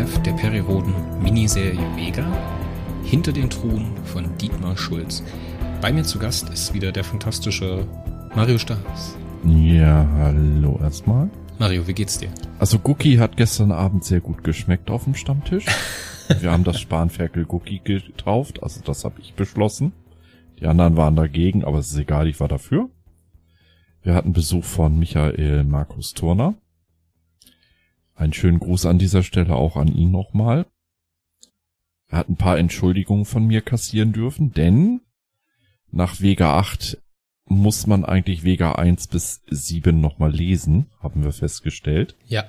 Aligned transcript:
Heft 0.00 0.24
der 0.24 0.32
Perioden 0.32 0.94
Miniserie 1.22 1.78
Vega 1.94 2.24
Hinter 3.04 3.32
den 3.32 3.50
Truhen 3.50 3.94
von 4.06 4.34
Dietmar 4.38 4.74
Schulz. 4.74 5.22
Bei 5.82 5.92
mir 5.92 6.04
zu 6.04 6.18
Gast 6.18 6.48
ist 6.48 6.72
wieder 6.72 6.90
der 6.90 7.04
fantastische 7.04 7.86
Mario 8.34 8.56
Stahls. 8.56 9.14
Ja, 9.44 10.08
hallo 10.14 10.80
erstmal. 10.82 11.28
Mario, 11.58 11.86
wie 11.86 11.92
geht's 11.92 12.16
dir? 12.16 12.30
Also 12.58 12.78
Gucki 12.78 13.16
hat 13.16 13.36
gestern 13.36 13.72
Abend 13.72 14.02
sehr 14.04 14.22
gut 14.22 14.42
geschmeckt 14.42 14.90
auf 14.90 15.04
dem 15.04 15.14
Stammtisch. 15.14 15.66
Wir 16.40 16.50
haben 16.50 16.64
das 16.64 16.80
Spanferkel 16.80 17.44
Gucki 17.44 17.82
getauft, 17.84 18.62
also 18.62 18.80
das 18.82 19.04
habe 19.04 19.20
ich 19.20 19.34
beschlossen. 19.34 19.92
Die 20.60 20.66
anderen 20.66 20.96
waren 20.96 21.14
dagegen, 21.14 21.62
aber 21.62 21.76
es 21.76 21.90
ist 21.90 21.98
egal, 21.98 22.26
ich 22.26 22.40
war 22.40 22.48
dafür. 22.48 22.88
Wir 24.00 24.14
hatten 24.14 24.32
Besuch 24.32 24.64
von 24.64 24.98
Michael 24.98 25.64
Markus 25.64 26.14
Turner. 26.14 26.54
Einen 28.20 28.34
schönen 28.34 28.58
Gruß 28.58 28.84
an 28.84 28.98
dieser 28.98 29.22
Stelle 29.22 29.56
auch 29.56 29.78
an 29.78 29.88
ihn 29.88 30.10
nochmal. 30.10 30.66
Er 32.08 32.18
hat 32.18 32.28
ein 32.28 32.36
paar 32.36 32.58
Entschuldigungen 32.58 33.24
von 33.24 33.46
mir 33.46 33.62
kassieren 33.62 34.12
dürfen, 34.12 34.52
denn 34.52 35.00
nach 35.90 36.20
Vega 36.20 36.58
8 36.58 36.98
muss 37.46 37.86
man 37.86 38.04
eigentlich 38.04 38.44
Vega 38.44 38.72
1 38.72 39.06
bis 39.06 39.40
7 39.48 39.98
nochmal 40.02 40.32
lesen, 40.32 40.90
haben 40.98 41.24
wir 41.24 41.32
festgestellt. 41.32 42.14
Ja. 42.26 42.44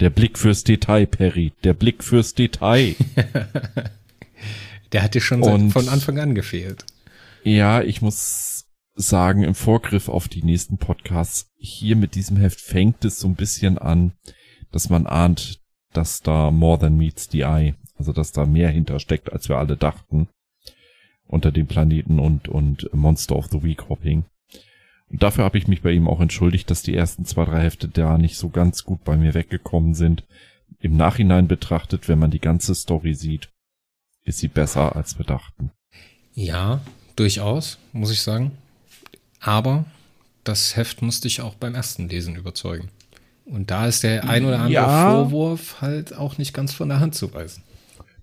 Der 0.00 0.08
Blick 0.08 0.38
fürs 0.38 0.64
Detail, 0.64 1.06
Perry. 1.06 1.52
Der 1.62 1.74
Blick 1.74 2.02
fürs 2.02 2.32
Detail. 2.32 2.94
Der 4.92 5.02
hat 5.02 5.14
dir 5.14 5.20
schon 5.20 5.42
Und 5.42 5.72
von 5.72 5.90
Anfang 5.90 6.18
an 6.18 6.34
gefehlt. 6.34 6.86
Ja, 7.44 7.82
ich 7.82 8.00
muss 8.00 8.64
sagen, 8.94 9.44
im 9.44 9.54
Vorgriff 9.54 10.08
auf 10.08 10.26
die 10.26 10.42
nächsten 10.42 10.78
Podcasts, 10.78 11.50
hier 11.58 11.96
mit 11.96 12.14
diesem 12.14 12.38
Heft 12.38 12.62
fängt 12.62 13.04
es 13.04 13.20
so 13.20 13.28
ein 13.28 13.34
bisschen 13.34 13.76
an, 13.76 14.14
dass 14.72 14.90
man 14.90 15.06
ahnt, 15.06 15.60
dass 15.92 16.20
da 16.20 16.50
more 16.50 16.78
than 16.78 16.96
meets 16.96 17.28
the 17.30 17.40
eye, 17.40 17.74
also 17.96 18.12
dass 18.12 18.32
da 18.32 18.46
mehr 18.46 18.70
hintersteckt, 18.70 19.32
als 19.32 19.48
wir 19.48 19.58
alle 19.58 19.76
dachten, 19.76 20.28
unter 21.26 21.52
dem 21.52 21.66
Planeten 21.66 22.18
und, 22.18 22.48
und 22.48 22.92
Monster 22.92 23.36
of 23.36 23.48
the 23.50 23.62
Week 23.62 23.88
Hopping. 23.88 24.24
Und 25.08 25.22
dafür 25.22 25.44
habe 25.44 25.58
ich 25.58 25.66
mich 25.66 25.82
bei 25.82 25.90
ihm 25.90 26.08
auch 26.08 26.20
entschuldigt, 26.20 26.70
dass 26.70 26.82
die 26.82 26.94
ersten 26.94 27.24
zwei, 27.24 27.44
drei 27.44 27.62
Hefte 27.62 27.88
da 27.88 28.16
nicht 28.16 28.36
so 28.36 28.48
ganz 28.48 28.84
gut 28.84 29.02
bei 29.04 29.16
mir 29.16 29.34
weggekommen 29.34 29.94
sind. 29.94 30.24
Im 30.78 30.96
Nachhinein 30.96 31.48
betrachtet, 31.48 32.08
wenn 32.08 32.20
man 32.20 32.30
die 32.30 32.38
ganze 32.38 32.74
Story 32.74 33.14
sieht, 33.14 33.50
ist 34.24 34.38
sie 34.38 34.48
besser, 34.48 34.94
als 34.94 35.18
wir 35.18 35.26
dachten. 35.26 35.72
Ja, 36.34 36.80
durchaus, 37.16 37.78
muss 37.92 38.12
ich 38.12 38.22
sagen. 38.22 38.52
Aber 39.40 39.84
das 40.44 40.76
Heft 40.76 41.02
musste 41.02 41.26
ich 41.26 41.40
auch 41.40 41.54
beim 41.54 41.74
ersten 41.74 42.08
Lesen 42.08 42.36
überzeugen. 42.36 42.88
Und 43.50 43.70
da 43.70 43.86
ist 43.86 44.04
der 44.04 44.28
ein 44.28 44.44
oder 44.44 44.60
andere 44.60 44.72
ja. 44.72 45.10
Vorwurf 45.10 45.80
halt 45.80 46.14
auch 46.16 46.38
nicht 46.38 46.54
ganz 46.54 46.72
von 46.72 46.88
der 46.88 47.00
Hand 47.00 47.16
zu 47.16 47.34
weisen. 47.34 47.64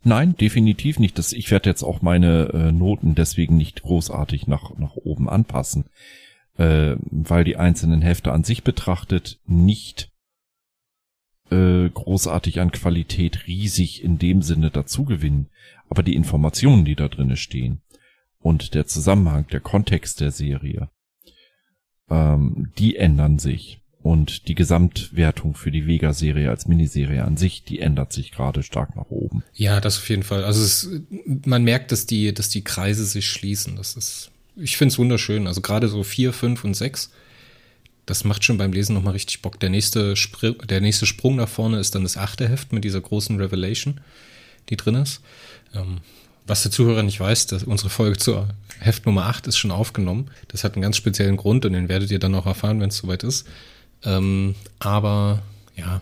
Nein, 0.03 0.37
definitiv 0.37 0.99
nicht. 0.99 1.17
Das, 1.17 1.33
ich 1.33 1.51
werde 1.51 1.69
jetzt 1.69 1.83
auch 1.83 2.01
meine 2.01 2.49
äh, 2.53 2.71
Noten 2.71 3.13
deswegen 3.13 3.57
nicht 3.57 3.81
großartig 3.81 4.47
nach, 4.47 4.77
nach 4.77 4.95
oben 4.95 5.27
anpassen, 5.27 5.85
äh, 6.57 6.95
weil 7.01 7.43
die 7.43 7.57
einzelnen 7.57 8.01
Hefte 8.01 8.31
an 8.31 8.45
sich 8.45 8.63
betrachtet 8.63 9.41
nicht 9.45 10.13
äh, 11.51 11.89
großartig 11.89 12.61
an 12.61 12.71
Qualität 12.71 13.47
riesig 13.47 14.01
in 14.01 14.17
dem 14.17 14.41
Sinne 14.41 14.71
dazu 14.71 15.03
gewinnen. 15.03 15.49
Aber 15.89 16.03
die 16.03 16.15
Informationen, 16.15 16.85
die 16.85 16.95
da 16.95 17.09
drinne 17.09 17.35
stehen 17.35 17.81
und 18.39 18.75
der 18.75 18.85
Zusammenhang, 18.85 19.47
der 19.47 19.59
Kontext 19.59 20.21
der 20.21 20.31
Serie, 20.31 20.89
ähm, 22.09 22.71
die 22.77 22.95
ändern 22.95 23.39
sich. 23.39 23.81
Und 24.03 24.47
die 24.47 24.55
Gesamtwertung 24.55 25.55
für 25.55 25.71
die 25.71 25.85
Vega-Serie 25.85 26.49
als 26.49 26.67
Miniserie 26.67 27.25
an 27.25 27.35
sich, 27.35 27.63
die 27.63 27.79
ändert 27.79 28.13
sich 28.13 28.31
gerade 28.31 28.63
stark 28.63 28.95
nach 28.95 29.09
oben. 29.09 29.43
Ja, 29.53 29.81
das 29.81 29.97
auf 29.97 30.09
jeden 30.09 30.23
Fall. 30.23 30.43
Also 30.43 30.63
es, 30.63 30.89
man 31.45 31.63
merkt, 31.63 31.91
dass 31.91 32.05
die, 32.05 32.33
dass 32.33 32.49
die 32.49 32.63
Kreise 32.63 33.05
sich 33.05 33.27
schließen. 33.27 33.75
Das 33.75 33.95
ist, 33.95 34.31
ich 34.55 34.77
finde 34.77 34.93
es 34.93 34.99
wunderschön. 34.99 35.47
Also 35.47 35.61
gerade 35.61 35.89
so 35.89 36.03
vier, 36.03 36.31
fünf 36.31 36.63
und 36.63 36.75
sechs, 36.75 37.11
das 38.05 38.23
macht 38.23 38.43
schon 38.45 38.57
beim 38.57 38.71
Lesen 38.71 38.93
nochmal 38.93 39.13
richtig 39.13 39.41
Bock. 39.41 39.59
Der 39.59 39.69
nächste, 39.69 40.15
Spr 40.15 40.53
der 40.53 40.79
nächste 40.79 41.05
Sprung 41.05 41.35
nach 41.35 41.49
vorne 41.49 41.79
ist 41.79 41.93
dann 41.93 42.03
das 42.03 42.17
achte 42.17 42.47
Heft 42.47 42.71
mit 42.71 42.85
dieser 42.85 43.01
großen 43.01 43.37
Revelation, 43.37 43.99
die 44.69 44.77
drin 44.77 44.95
ist. 44.95 45.21
Ähm, 45.75 45.97
was 46.47 46.63
der 46.63 46.71
Zuhörer 46.71 47.03
nicht 47.03 47.19
weiß, 47.19 47.47
dass 47.47 47.65
unsere 47.65 47.89
Folge 47.89 48.17
zur 48.17 48.47
Heft 48.79 49.05
Nummer 49.05 49.25
8 49.25 49.47
ist 49.47 49.57
schon 49.57 49.71
aufgenommen. 49.71 50.31
Das 50.47 50.63
hat 50.63 50.75
einen 50.75 50.81
ganz 50.81 50.95
speziellen 50.95 51.35
Grund 51.35 51.65
und 51.65 51.73
den 51.73 51.89
werdet 51.89 52.09
ihr 52.09 52.19
dann 52.19 52.33
auch 52.35 52.45
erfahren, 52.45 52.79
wenn 52.79 52.89
es 52.89 52.97
soweit 52.97 53.23
ist. 53.23 53.45
Ähm, 54.03 54.55
aber 54.79 55.41
ja, 55.75 56.01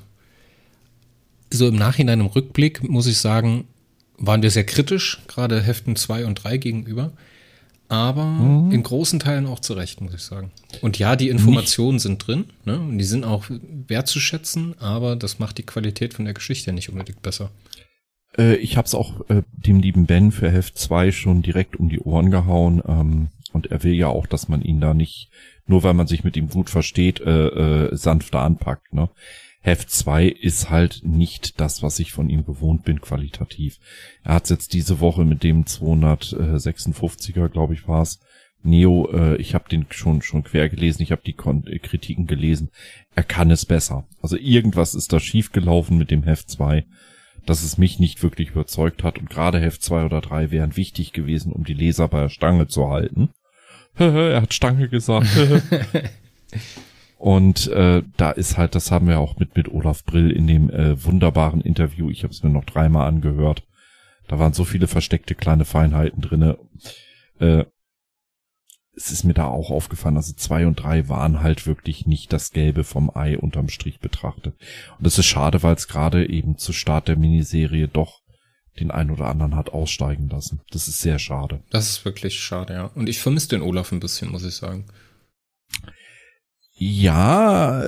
so 1.51 1.67
im 1.67 1.75
Nachhinein, 1.75 2.19
im 2.19 2.25
Rückblick, 2.27 2.87
muss 2.87 3.07
ich 3.07 3.17
sagen, 3.17 3.67
waren 4.17 4.41
wir 4.41 4.51
sehr 4.51 4.65
kritisch, 4.65 5.21
gerade 5.27 5.61
Heften 5.61 5.95
2 5.95 6.25
und 6.25 6.35
3 6.35 6.57
gegenüber. 6.57 7.11
Aber 7.87 8.25
mhm. 8.25 8.71
in 8.71 8.81
großen 8.81 9.19
Teilen 9.19 9.45
auch 9.45 9.59
zurecht, 9.59 10.01
muss 10.01 10.13
ich 10.13 10.21
sagen. 10.21 10.51
Und 10.81 10.97
ja, 10.97 11.15
die 11.15 11.29
Informationen 11.29 11.93
nicht. 11.93 12.03
sind 12.03 12.25
drin, 12.25 12.45
ne? 12.63 12.79
Und 12.79 12.97
die 12.97 13.03
sind 13.03 13.23
auch 13.23 13.45
wertzuschätzen, 13.87 14.79
aber 14.79 15.15
das 15.15 15.37
macht 15.37 15.59
die 15.59 15.63
Qualität 15.63 16.15
von 16.15 16.25
der 16.25 16.33
Geschichte 16.33 16.73
nicht 16.73 16.89
unbedingt 16.89 17.21
besser. 17.21 17.51
Äh, 18.37 18.55
ich 18.55 18.77
habe 18.77 18.87
es 18.87 18.95
auch 18.95 19.29
äh, 19.29 19.43
dem 19.51 19.79
lieben 19.79 20.07
Ben 20.07 20.31
für 20.31 20.49
Heft 20.49 20.79
2 20.79 21.11
schon 21.11 21.43
direkt 21.43 21.75
um 21.75 21.89
die 21.89 21.99
Ohren 21.99 22.31
gehauen. 22.31 22.81
Ähm, 22.87 23.27
und 23.53 23.67
er 23.67 23.83
will 23.83 23.93
ja 23.93 24.07
auch, 24.07 24.25
dass 24.25 24.49
man 24.49 24.63
ihn 24.63 24.81
da 24.81 24.93
nicht, 24.93 25.29
nur 25.67 25.83
weil 25.83 25.93
man 25.93 26.07
sich 26.07 26.23
mit 26.23 26.37
ihm 26.37 26.49
gut 26.49 26.69
versteht, 26.69 27.19
äh, 27.19 27.47
äh, 27.47 27.95
sanfter 27.95 28.41
anpackt. 28.41 28.93
Ne? 28.93 29.09
Heft 29.61 29.89
2 29.89 30.27
ist 30.27 30.69
halt 30.69 31.01
nicht 31.03 31.59
das, 31.59 31.81
was 31.81 31.99
ich 31.99 32.11
von 32.11 32.29
ihm 32.29 32.45
gewohnt 32.45 32.83
bin, 32.83 33.01
qualitativ. 33.01 33.79
Er 34.23 34.35
hat 34.35 34.49
jetzt 34.49 34.73
diese 34.73 34.99
Woche 34.99 35.25
mit 35.25 35.43
dem 35.43 35.65
256er, 35.65 37.49
glaube 37.49 37.73
ich, 37.73 37.87
war's. 37.87 38.19
Neo, 38.61 39.09
äh, 39.11 39.35
ich 39.37 39.53
habe 39.53 39.69
den 39.69 39.85
schon 39.89 40.21
schon 40.21 40.43
quer 40.43 40.69
gelesen, 40.69 41.03
ich 41.03 41.11
habe 41.11 41.21
die 41.25 41.33
Kon 41.33 41.65
äh, 41.67 41.79
Kritiken 41.79 42.27
gelesen. 42.27 42.69
Er 43.15 43.23
kann 43.23 43.51
es 43.51 43.65
besser. 43.65 44.07
Also 44.21 44.37
irgendwas 44.37 44.95
ist 44.95 45.13
da 45.13 45.19
schief 45.19 45.51
gelaufen 45.51 45.97
mit 45.97 46.11
dem 46.11 46.23
Heft 46.23 46.49
2 46.49 46.85
dass 47.45 47.63
es 47.63 47.77
mich 47.77 47.99
nicht 47.99 48.23
wirklich 48.23 48.51
überzeugt 48.51 49.03
hat 49.03 49.19
und 49.19 49.29
gerade 49.29 49.59
Heft 49.59 49.83
2 49.83 50.05
oder 50.05 50.21
3 50.21 50.51
wären 50.51 50.77
wichtig 50.77 51.13
gewesen, 51.13 51.51
um 51.51 51.63
die 51.63 51.73
Leser 51.73 52.07
bei 52.07 52.21
der 52.21 52.29
Stange 52.29 52.67
zu 52.67 52.89
halten. 52.89 53.29
Er 53.97 54.41
hat 54.41 54.53
Stange 54.53 54.89
gesagt. 54.89 55.27
und 57.17 57.67
äh, 57.67 58.03
da 58.17 58.31
ist 58.31 58.57
halt, 58.57 58.75
das 58.75 58.91
haben 58.91 59.07
wir 59.07 59.19
auch 59.19 59.37
mit 59.37 59.55
mit 59.55 59.71
Olaf 59.71 60.03
Brill 60.03 60.31
in 60.31 60.47
dem 60.47 60.69
äh, 60.69 61.03
wunderbaren 61.03 61.61
Interview. 61.61 62.09
Ich 62.09 62.23
habe 62.23 62.33
es 62.33 62.43
mir 62.43 62.49
noch 62.49 62.65
dreimal 62.65 63.07
angehört. 63.07 63.63
Da 64.27 64.39
waren 64.39 64.53
so 64.53 64.63
viele 64.63 64.87
versteckte 64.87 65.35
kleine 65.35 65.65
Feinheiten 65.65 66.21
drinne. 66.21 66.57
Äh, 67.39 67.65
es 68.95 69.11
ist 69.11 69.23
mir 69.23 69.33
da 69.33 69.47
auch 69.47 69.71
aufgefallen, 69.71 70.15
also 70.15 70.33
zwei 70.33 70.65
und 70.65 70.75
drei 70.75 71.09
waren 71.09 71.41
halt 71.41 71.67
wirklich 71.67 72.05
nicht 72.05 72.31
das 72.31 72.51
Gelbe 72.51 72.83
vom 72.83 73.11
Ei 73.13 73.37
unterm 73.37 73.67
Strich 73.67 73.99
betrachtet. 73.99 74.55
Und 74.97 75.05
das 75.05 75.17
ist 75.17 75.25
schade, 75.25 75.63
weil 75.63 75.75
es 75.75 75.87
gerade 75.87 76.29
eben 76.29 76.57
zu 76.57 76.71
Start 76.71 77.09
der 77.09 77.17
Miniserie 77.17 77.87
doch 77.87 78.21
den 78.79 78.91
einen 78.91 79.11
oder 79.11 79.25
anderen 79.25 79.55
hat 79.55 79.69
aussteigen 79.69 80.29
lassen. 80.29 80.61
Das 80.71 80.87
ist 80.87 80.99
sehr 80.99 81.19
schade. 81.19 81.61
Das 81.69 81.89
ist 81.89 82.05
wirklich 82.05 82.39
schade, 82.39 82.73
ja. 82.73 82.85
Und 82.95 83.07
ich 83.07 83.19
vermisse 83.19 83.49
den 83.49 83.61
Olaf 83.61 83.91
ein 83.91 83.99
bisschen, 83.99 84.31
muss 84.31 84.43
ich 84.43 84.55
sagen. 84.55 84.85
Ja, 86.77 87.83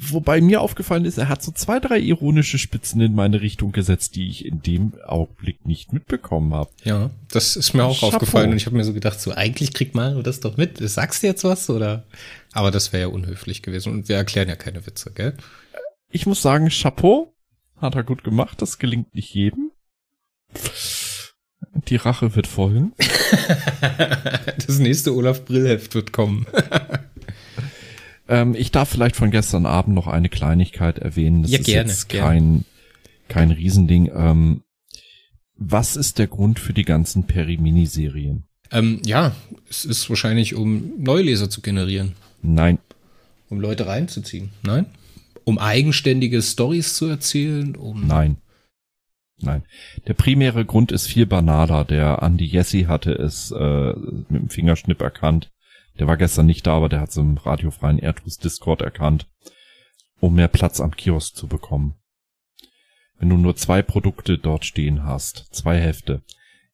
Wobei 0.00 0.40
mir 0.40 0.60
aufgefallen 0.60 1.04
ist, 1.04 1.18
er 1.18 1.28
hat 1.28 1.42
so 1.42 1.50
zwei, 1.50 1.80
drei 1.80 1.98
ironische 1.98 2.56
Spitzen 2.56 3.00
in 3.00 3.16
meine 3.16 3.40
Richtung 3.40 3.72
gesetzt, 3.72 4.14
die 4.14 4.28
ich 4.28 4.44
in 4.44 4.62
dem 4.62 4.92
Augenblick 5.04 5.66
nicht 5.66 5.92
mitbekommen 5.92 6.54
habe. 6.54 6.70
Ja, 6.84 7.10
das 7.32 7.56
ist 7.56 7.74
mir 7.74 7.84
auch 7.84 7.98
Chapeau. 7.98 8.14
aufgefallen 8.14 8.52
und 8.52 8.56
ich 8.58 8.66
habe 8.66 8.76
mir 8.76 8.84
so 8.84 8.92
gedacht, 8.92 9.20
so 9.20 9.32
eigentlich 9.32 9.74
kriegt 9.74 9.96
man 9.96 10.22
das 10.22 10.38
doch 10.38 10.56
mit. 10.56 10.78
Sagst 10.78 11.24
du 11.24 11.26
jetzt 11.26 11.42
was 11.42 11.68
oder? 11.68 12.04
Aber 12.52 12.70
das 12.70 12.92
wäre 12.92 13.08
ja 13.08 13.14
unhöflich 13.14 13.60
gewesen 13.62 13.92
und 13.92 14.08
wir 14.08 14.16
erklären 14.16 14.48
ja 14.48 14.54
keine 14.54 14.86
Witze, 14.86 15.10
gell? 15.10 15.36
Ich 16.10 16.26
muss 16.26 16.42
sagen, 16.42 16.68
Chapeau, 16.68 17.34
hat 17.78 17.96
er 17.96 18.04
gut 18.04 18.22
gemacht. 18.22 18.62
Das 18.62 18.78
gelingt 18.78 19.16
nicht 19.16 19.34
jedem. 19.34 19.72
Die 21.88 21.96
Rache 21.96 22.34
wird 22.34 22.46
folgen. 22.46 22.92
das 24.66 24.78
nächste 24.78 25.14
Olaf 25.14 25.44
Brillheft 25.44 25.94
wird 25.94 26.12
kommen. 26.12 26.46
Ähm, 28.30 28.54
ich 28.54 28.70
darf 28.70 28.90
vielleicht 28.90 29.16
von 29.16 29.30
gestern 29.30 29.64
Abend 29.64 29.94
noch 29.94 30.06
eine 30.06 30.28
Kleinigkeit 30.28 30.98
erwähnen. 30.98 31.42
Das 31.42 31.50
ja, 31.50 31.58
ist 31.60 31.66
gerne, 31.66 31.90
jetzt 31.90 32.08
kein, 32.10 32.64
kein 33.28 33.50
Riesending. 33.50 34.10
Ähm, 34.14 34.62
was 35.56 35.96
ist 35.96 36.18
der 36.18 36.26
Grund 36.26 36.60
für 36.60 36.74
die 36.74 36.84
ganzen 36.84 37.24
Peri-Miniserien? 37.24 38.44
Ähm, 38.70 39.00
ja, 39.04 39.34
es 39.68 39.84
ist 39.84 40.10
wahrscheinlich, 40.10 40.54
um 40.54 41.02
Neuleser 41.02 41.48
zu 41.48 41.62
generieren. 41.62 42.12
Nein. 42.42 42.78
Um 43.48 43.60
Leute 43.60 43.86
reinzuziehen. 43.86 44.50
Nein? 44.62 44.86
Um 45.44 45.58
eigenständige 45.58 46.42
Stories 46.42 46.94
zu 46.94 47.06
erzählen? 47.06 47.76
Um 47.76 48.06
Nein. 48.06 48.36
Nein. 49.40 49.64
Der 50.06 50.14
primäre 50.14 50.64
Grund 50.64 50.90
ist 50.90 51.06
viel 51.06 51.26
banaler. 51.26 51.84
Der 51.84 52.22
Andy 52.22 52.44
Jesse 52.44 52.88
hatte 52.88 53.12
es 53.12 53.50
äh, 53.52 53.92
mit 54.28 54.42
dem 54.42 54.48
Fingerschnipp 54.48 55.00
erkannt 55.00 55.52
Der 55.98 56.06
war 56.06 56.16
gestern 56.16 56.46
nicht 56.46 56.66
da, 56.66 56.76
aber 56.76 56.88
der 56.88 57.00
hat 57.00 57.10
es 57.10 57.16
im 57.16 57.36
radiofreien 57.36 57.98
Erdhus 57.98 58.38
Discord 58.38 58.82
erkannt, 58.82 59.28
um 60.20 60.34
mehr 60.34 60.48
Platz 60.48 60.80
am 60.80 60.92
Kiosk 60.92 61.36
zu 61.36 61.46
bekommen. 61.46 61.94
Wenn 63.18 63.30
du 63.30 63.36
nur 63.36 63.56
zwei 63.56 63.82
Produkte 63.82 64.38
dort 64.38 64.64
stehen 64.64 65.04
hast, 65.04 65.48
zwei 65.52 65.80
Hefte, 65.80 66.22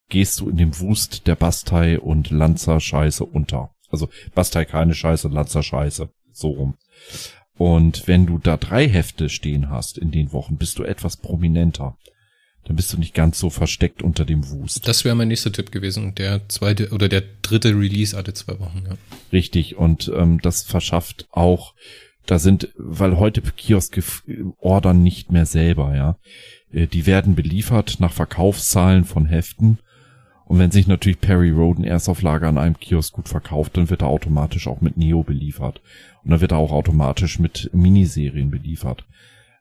gehst 0.09 0.41
du 0.41 0.49
in 0.49 0.57
dem 0.57 0.79
Wust 0.79 1.27
der 1.27 1.37
Bastei 1.37 1.99
und 1.99 2.31
Lanzer 2.31 2.81
Scheiße 2.81 3.25
unter. 3.25 3.75
Also 3.91 4.09
Bastei 4.35 4.65
keine 4.65 4.95
Scheiße, 4.95 5.29
Lanzer 5.29 5.63
Scheiße. 5.63 6.11
So 6.33 6.49
rum. 6.49 6.77
Und 7.57 8.09
wenn 8.09 8.27
du 8.27 8.39
da 8.39 8.57
drei 8.57 8.89
Hefte 8.89 9.29
stehen 9.29 9.71
hast 9.71 9.97
in 9.97 10.11
den 10.11 10.33
Wochen, 10.33 10.57
bist 10.57 10.79
du 10.79 10.83
etwas 10.83 11.17
prominenter. 11.17 11.97
Dann 12.67 12.77
bist 12.77 12.93
du 12.93 12.99
nicht 12.99 13.15
ganz 13.15 13.39
so 13.39 13.51
versteckt 13.51 14.03
unter 14.03 14.25
dem 14.25 14.49
Wust. 14.51 14.89
Das 14.89 15.05
wäre 15.05 15.15
mein 15.15 15.29
nächster 15.29 15.53
Tipp 15.53 15.71
gewesen. 15.71 16.15
Der 16.15 16.49
zweite 16.49 16.91
oder 16.91 17.09
der 17.09 17.23
dritte 17.43 17.71
Release 17.79 18.17
alle 18.17 18.33
zwei 18.33 18.59
Wochen, 18.59 18.85
ja. 18.87 18.97
Richtig. 19.33 19.77
Und 19.77 20.11
ähm, 20.15 20.41
das 20.41 20.63
verschafft 20.63 21.29
auch, 21.31 21.75
da 22.27 22.39
sind, 22.39 22.71
weil 22.77 23.19
heute 23.19 23.43
Kioske 23.43 24.03
ordern 24.59 25.03
nicht 25.03 25.31
mehr 25.31 25.45
selber, 25.45 25.95
ja. 25.95 26.17
Äh, 26.73 26.87
die 26.87 27.07
werden 27.07 27.35
beliefert 27.35 27.97
nach 28.01 28.13
Verkaufszahlen 28.13 29.05
von 29.05 29.27
Heften. 29.27 29.79
Und 30.47 30.59
wenn 30.59 30.71
sich 30.71 30.87
natürlich 30.87 31.21
Perry 31.21 31.51
Roden 31.51 31.85
Erstauflage 31.85 32.47
an 32.47 32.59
einem 32.59 32.79
Kiosk 32.79 33.15
gut 33.15 33.29
verkauft, 33.29 33.77
dann 33.77 33.89
wird 33.91 34.03
er 34.03 34.09
automatisch 34.09 34.69
auch 34.69 34.81
mit 34.81 34.97
Neo 34.97 35.23
beliefert. 35.23 35.81
Und 36.23 36.31
dann 36.31 36.41
wird 36.41 36.53
er 36.53 36.59
auch 36.59 36.73
automatisch 36.73 37.39
mit 37.39 37.71
Miniserien 37.75 38.51
beliefert. 38.51 39.05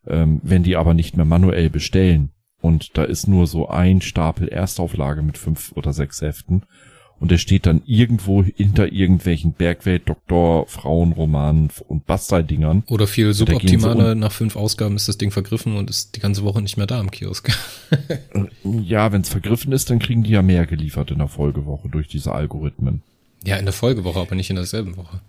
Ähm, 0.07 0.41
wenn 0.43 0.63
die 0.63 0.75
aber 0.75 0.93
nicht 0.93 1.15
mehr 1.15 1.25
manuell 1.25 1.69
bestellen 1.69 2.32
und 2.63 2.97
da 2.97 3.03
ist 3.03 3.27
nur 3.27 3.45
so 3.45 3.67
ein 3.67 3.99
Stapel 3.99 4.47
Erstauflage 4.47 5.21
mit 5.21 5.37
fünf 5.37 5.73
oder 5.75 5.91
sechs 5.91 6.21
Heften 6.21 6.63
und 7.19 7.29
der 7.29 7.37
steht 7.37 7.65
dann 7.65 7.81
irgendwo 7.85 8.41
hinter 8.41 8.91
irgendwelchen 8.91 9.51
Bergwelt, 9.51 10.07
Doktor, 10.07 10.65
Frauenromanen 10.67 11.69
und 11.87 12.05
Bastei-Dingern. 12.05 12.83
Oder 12.87 13.05
viel 13.05 13.33
suboptimale, 13.33 14.15
nach 14.15 14.31
fünf 14.31 14.55
Ausgaben 14.55 14.95
ist 14.95 15.09
das 15.09 15.17
Ding 15.17 15.31
vergriffen 15.31 15.75
und 15.75 15.89
ist 15.89 16.15
die 16.15 16.21
ganze 16.21 16.43
Woche 16.43 16.61
nicht 16.61 16.77
mehr 16.77 16.87
da 16.87 16.99
im 16.99 17.11
Kiosk. 17.11 17.51
Äh, 17.91 18.47
ja, 18.63 19.11
wenn 19.11 19.21
es 19.21 19.29
vergriffen 19.29 19.71
ist, 19.73 19.89
dann 19.89 19.99
kriegen 19.99 20.23
die 20.23 20.31
ja 20.31 20.41
mehr 20.41 20.65
geliefert 20.65 21.11
in 21.11 21.19
der 21.19 21.27
Folgewoche 21.27 21.89
durch 21.89 22.07
diese 22.07 22.33
Algorithmen. 22.33 23.03
Ja, 23.45 23.57
in 23.57 23.65
der 23.65 23.73
Folgewoche, 23.73 24.19
aber 24.19 24.35
nicht 24.35 24.49
in 24.49 24.55
derselben 24.55 24.97
Woche. 24.97 25.21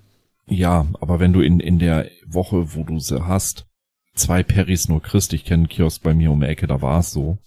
Ja, 0.46 0.86
aber 1.00 1.20
wenn 1.20 1.32
du 1.32 1.40
in, 1.40 1.60
in 1.60 1.78
der 1.78 2.08
Woche, 2.26 2.75
wo 2.75 2.84
du 2.84 3.00
sie 3.00 3.26
hast, 3.26 3.66
zwei 4.14 4.43
Perrys 4.43 4.88
nur 4.88 5.02
kriegst, 5.02 5.32
ich 5.32 5.44
kenne 5.44 5.62
einen 5.62 5.69
Kiosk 5.69 6.02
bei 6.02 6.14
mir 6.14 6.31
um 6.31 6.40
die 6.40 6.46
Ecke, 6.46 6.66
da 6.66 6.81
war 6.81 7.00
es 7.00 7.11
so, 7.11 7.38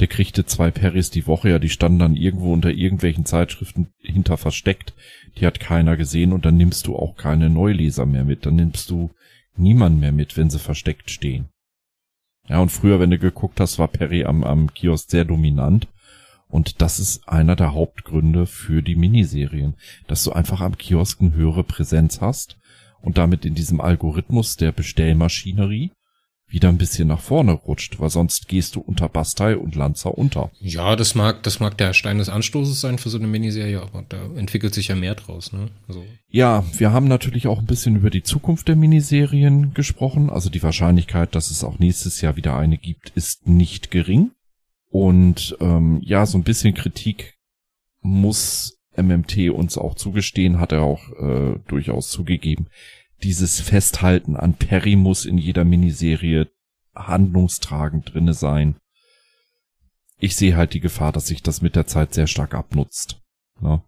der 0.00 0.08
kriegte 0.08 0.44
zwei 0.44 0.70
Perrys 0.70 1.10
die 1.10 1.26
Woche, 1.26 1.50
ja, 1.50 1.58
die 1.58 1.68
standen 1.68 1.98
dann 1.98 2.16
irgendwo 2.16 2.52
unter 2.52 2.70
irgendwelchen 2.70 3.24
Zeitschriften 3.24 3.88
hinter 3.98 4.36
versteckt, 4.36 4.94
die 5.38 5.46
hat 5.46 5.60
keiner 5.60 5.96
gesehen 5.96 6.32
und 6.32 6.44
dann 6.44 6.56
nimmst 6.56 6.86
du 6.86 6.96
auch 6.96 7.16
keine 7.16 7.50
Neuleser 7.50 8.06
mehr 8.06 8.24
mit, 8.24 8.46
dann 8.46 8.56
nimmst 8.56 8.90
du 8.90 9.10
niemanden 9.56 10.00
mehr 10.00 10.12
mit, 10.12 10.36
wenn 10.36 10.50
sie 10.50 10.58
versteckt 10.58 11.10
stehen. 11.10 11.48
Ja, 12.48 12.60
und 12.60 12.70
früher, 12.70 13.00
wenn 13.00 13.10
du 13.10 13.18
geguckt 13.18 13.58
hast, 13.58 13.78
war 13.78 13.88
Perry 13.88 14.24
am, 14.24 14.44
am 14.44 14.72
Kiosk 14.72 15.10
sehr 15.10 15.24
dominant. 15.24 15.88
Und 16.48 16.80
das 16.80 17.00
ist 17.00 17.28
einer 17.28 17.56
der 17.56 17.74
Hauptgründe 17.74 18.46
für 18.46 18.82
die 18.82 18.94
Miniserien, 18.94 19.74
dass 20.06 20.22
du 20.22 20.32
einfach 20.32 20.60
am 20.60 20.78
Kiosk 20.78 21.20
eine 21.20 21.34
höhere 21.34 21.64
Präsenz 21.64 22.20
hast 22.20 22.56
und 23.00 23.18
damit 23.18 23.44
in 23.44 23.56
diesem 23.56 23.80
Algorithmus 23.80 24.56
der 24.56 24.70
Bestellmaschinerie 24.70 25.90
wieder 26.48 26.68
ein 26.68 26.78
bisschen 26.78 27.08
nach 27.08 27.20
vorne 27.20 27.52
rutscht, 27.52 27.98
weil 27.98 28.10
sonst 28.10 28.46
gehst 28.48 28.76
du 28.76 28.80
unter 28.80 29.08
Bastei 29.08 29.56
und 29.56 29.74
Lanzer 29.74 30.16
unter. 30.16 30.50
Ja, 30.60 30.94
das 30.94 31.14
mag, 31.14 31.42
das 31.42 31.58
mag 31.58 31.76
der 31.76 31.92
Stein 31.92 32.18
des 32.18 32.28
Anstoßes 32.28 32.80
sein 32.80 32.98
für 32.98 33.10
so 33.10 33.18
eine 33.18 33.26
Miniserie, 33.26 33.82
aber 33.82 34.04
da 34.08 34.18
entwickelt 34.36 34.72
sich 34.72 34.88
ja 34.88 34.94
mehr 34.94 35.16
draus, 35.16 35.52
ne? 35.52 35.70
Also. 35.88 36.04
Ja, 36.28 36.64
wir 36.76 36.92
haben 36.92 37.08
natürlich 37.08 37.48
auch 37.48 37.58
ein 37.58 37.66
bisschen 37.66 37.96
über 37.96 38.10
die 38.10 38.22
Zukunft 38.22 38.68
der 38.68 38.76
Miniserien 38.76 39.74
gesprochen. 39.74 40.30
Also 40.30 40.48
die 40.48 40.62
Wahrscheinlichkeit, 40.62 41.34
dass 41.34 41.50
es 41.50 41.64
auch 41.64 41.78
nächstes 41.78 42.20
Jahr 42.20 42.36
wieder 42.36 42.56
eine 42.56 42.78
gibt, 42.78 43.10
ist 43.10 43.48
nicht 43.48 43.90
gering. 43.90 44.30
Und 44.88 45.56
ähm, 45.60 46.00
ja, 46.02 46.26
so 46.26 46.38
ein 46.38 46.44
bisschen 46.44 46.74
Kritik 46.74 47.34
muss 48.00 48.78
MMT 48.96 49.50
uns 49.50 49.76
auch 49.76 49.94
zugestehen, 49.94 50.60
hat 50.60 50.72
er 50.72 50.82
auch 50.82 51.10
äh, 51.18 51.58
durchaus 51.66 52.08
zugegeben. 52.08 52.68
Dieses 53.22 53.60
Festhalten 53.60 54.36
an 54.36 54.54
Perry 54.54 54.96
muss 54.96 55.24
in 55.24 55.38
jeder 55.38 55.64
Miniserie 55.64 56.48
handlungstragend 56.94 58.12
drinne 58.12 58.34
sein. 58.34 58.76
Ich 60.18 60.36
sehe 60.36 60.56
halt 60.56 60.74
die 60.74 60.80
Gefahr, 60.80 61.12
dass 61.12 61.26
sich 61.26 61.42
das 61.42 61.60
mit 61.60 61.76
der 61.76 61.86
Zeit 61.86 62.14
sehr 62.14 62.26
stark 62.26 62.54
abnutzt. 62.54 63.20
Ne? 63.60 63.82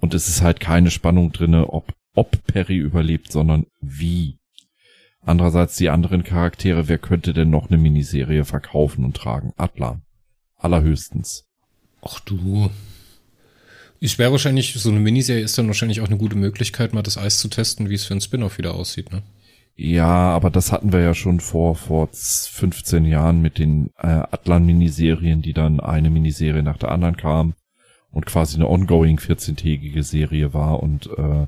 Und 0.00 0.14
es 0.14 0.28
ist 0.28 0.42
halt 0.42 0.60
keine 0.60 0.90
Spannung 0.90 1.32
drinne, 1.32 1.70
ob, 1.70 1.92
ob 2.14 2.44
Perry 2.46 2.76
überlebt, 2.76 3.32
sondern 3.32 3.66
wie. 3.80 4.38
Andererseits 5.22 5.76
die 5.76 5.90
anderen 5.90 6.22
Charaktere, 6.22 6.88
wer 6.88 6.98
könnte 6.98 7.32
denn 7.32 7.50
noch 7.50 7.68
eine 7.68 7.78
Miniserie 7.78 8.44
verkaufen 8.44 9.04
und 9.04 9.16
tragen? 9.16 9.52
Atlan. 9.56 10.02
Allerhöchstens. 10.56 11.46
Ach 12.02 12.20
du. 12.20 12.70
Ich 13.98 14.18
wäre 14.18 14.32
wahrscheinlich, 14.32 14.74
so 14.74 14.90
eine 14.90 15.00
Miniserie 15.00 15.42
ist 15.42 15.56
dann 15.58 15.66
wahrscheinlich 15.66 16.00
auch 16.00 16.06
eine 16.08 16.18
gute 16.18 16.36
Möglichkeit, 16.36 16.92
mal 16.92 17.02
das 17.02 17.18
Eis 17.18 17.38
zu 17.38 17.48
testen, 17.48 17.88
wie 17.88 17.94
es 17.94 18.04
für 18.04 18.14
ein 18.14 18.20
Spin-off 18.20 18.58
wieder 18.58 18.74
aussieht, 18.74 19.12
ne? 19.12 19.22
Ja, 19.78 20.06
aber 20.06 20.48
das 20.48 20.72
hatten 20.72 20.92
wir 20.92 21.00
ja 21.00 21.12
schon 21.12 21.38
vor, 21.38 21.76
vor 21.76 22.08
15 22.10 23.04
Jahren 23.04 23.42
mit 23.42 23.58
den 23.58 23.90
äh, 23.98 24.06
Atlan-Miniserien, 24.06 25.42
die 25.42 25.52
dann 25.52 25.80
eine 25.80 26.08
Miniserie 26.08 26.62
nach 26.62 26.78
der 26.78 26.92
anderen 26.92 27.18
kam 27.18 27.52
und 28.10 28.24
quasi 28.24 28.56
eine 28.56 28.70
ongoing 28.70 29.18
14-tägige 29.18 30.02
Serie 30.02 30.54
war 30.54 30.82
und 30.82 31.10
äh, 31.18 31.46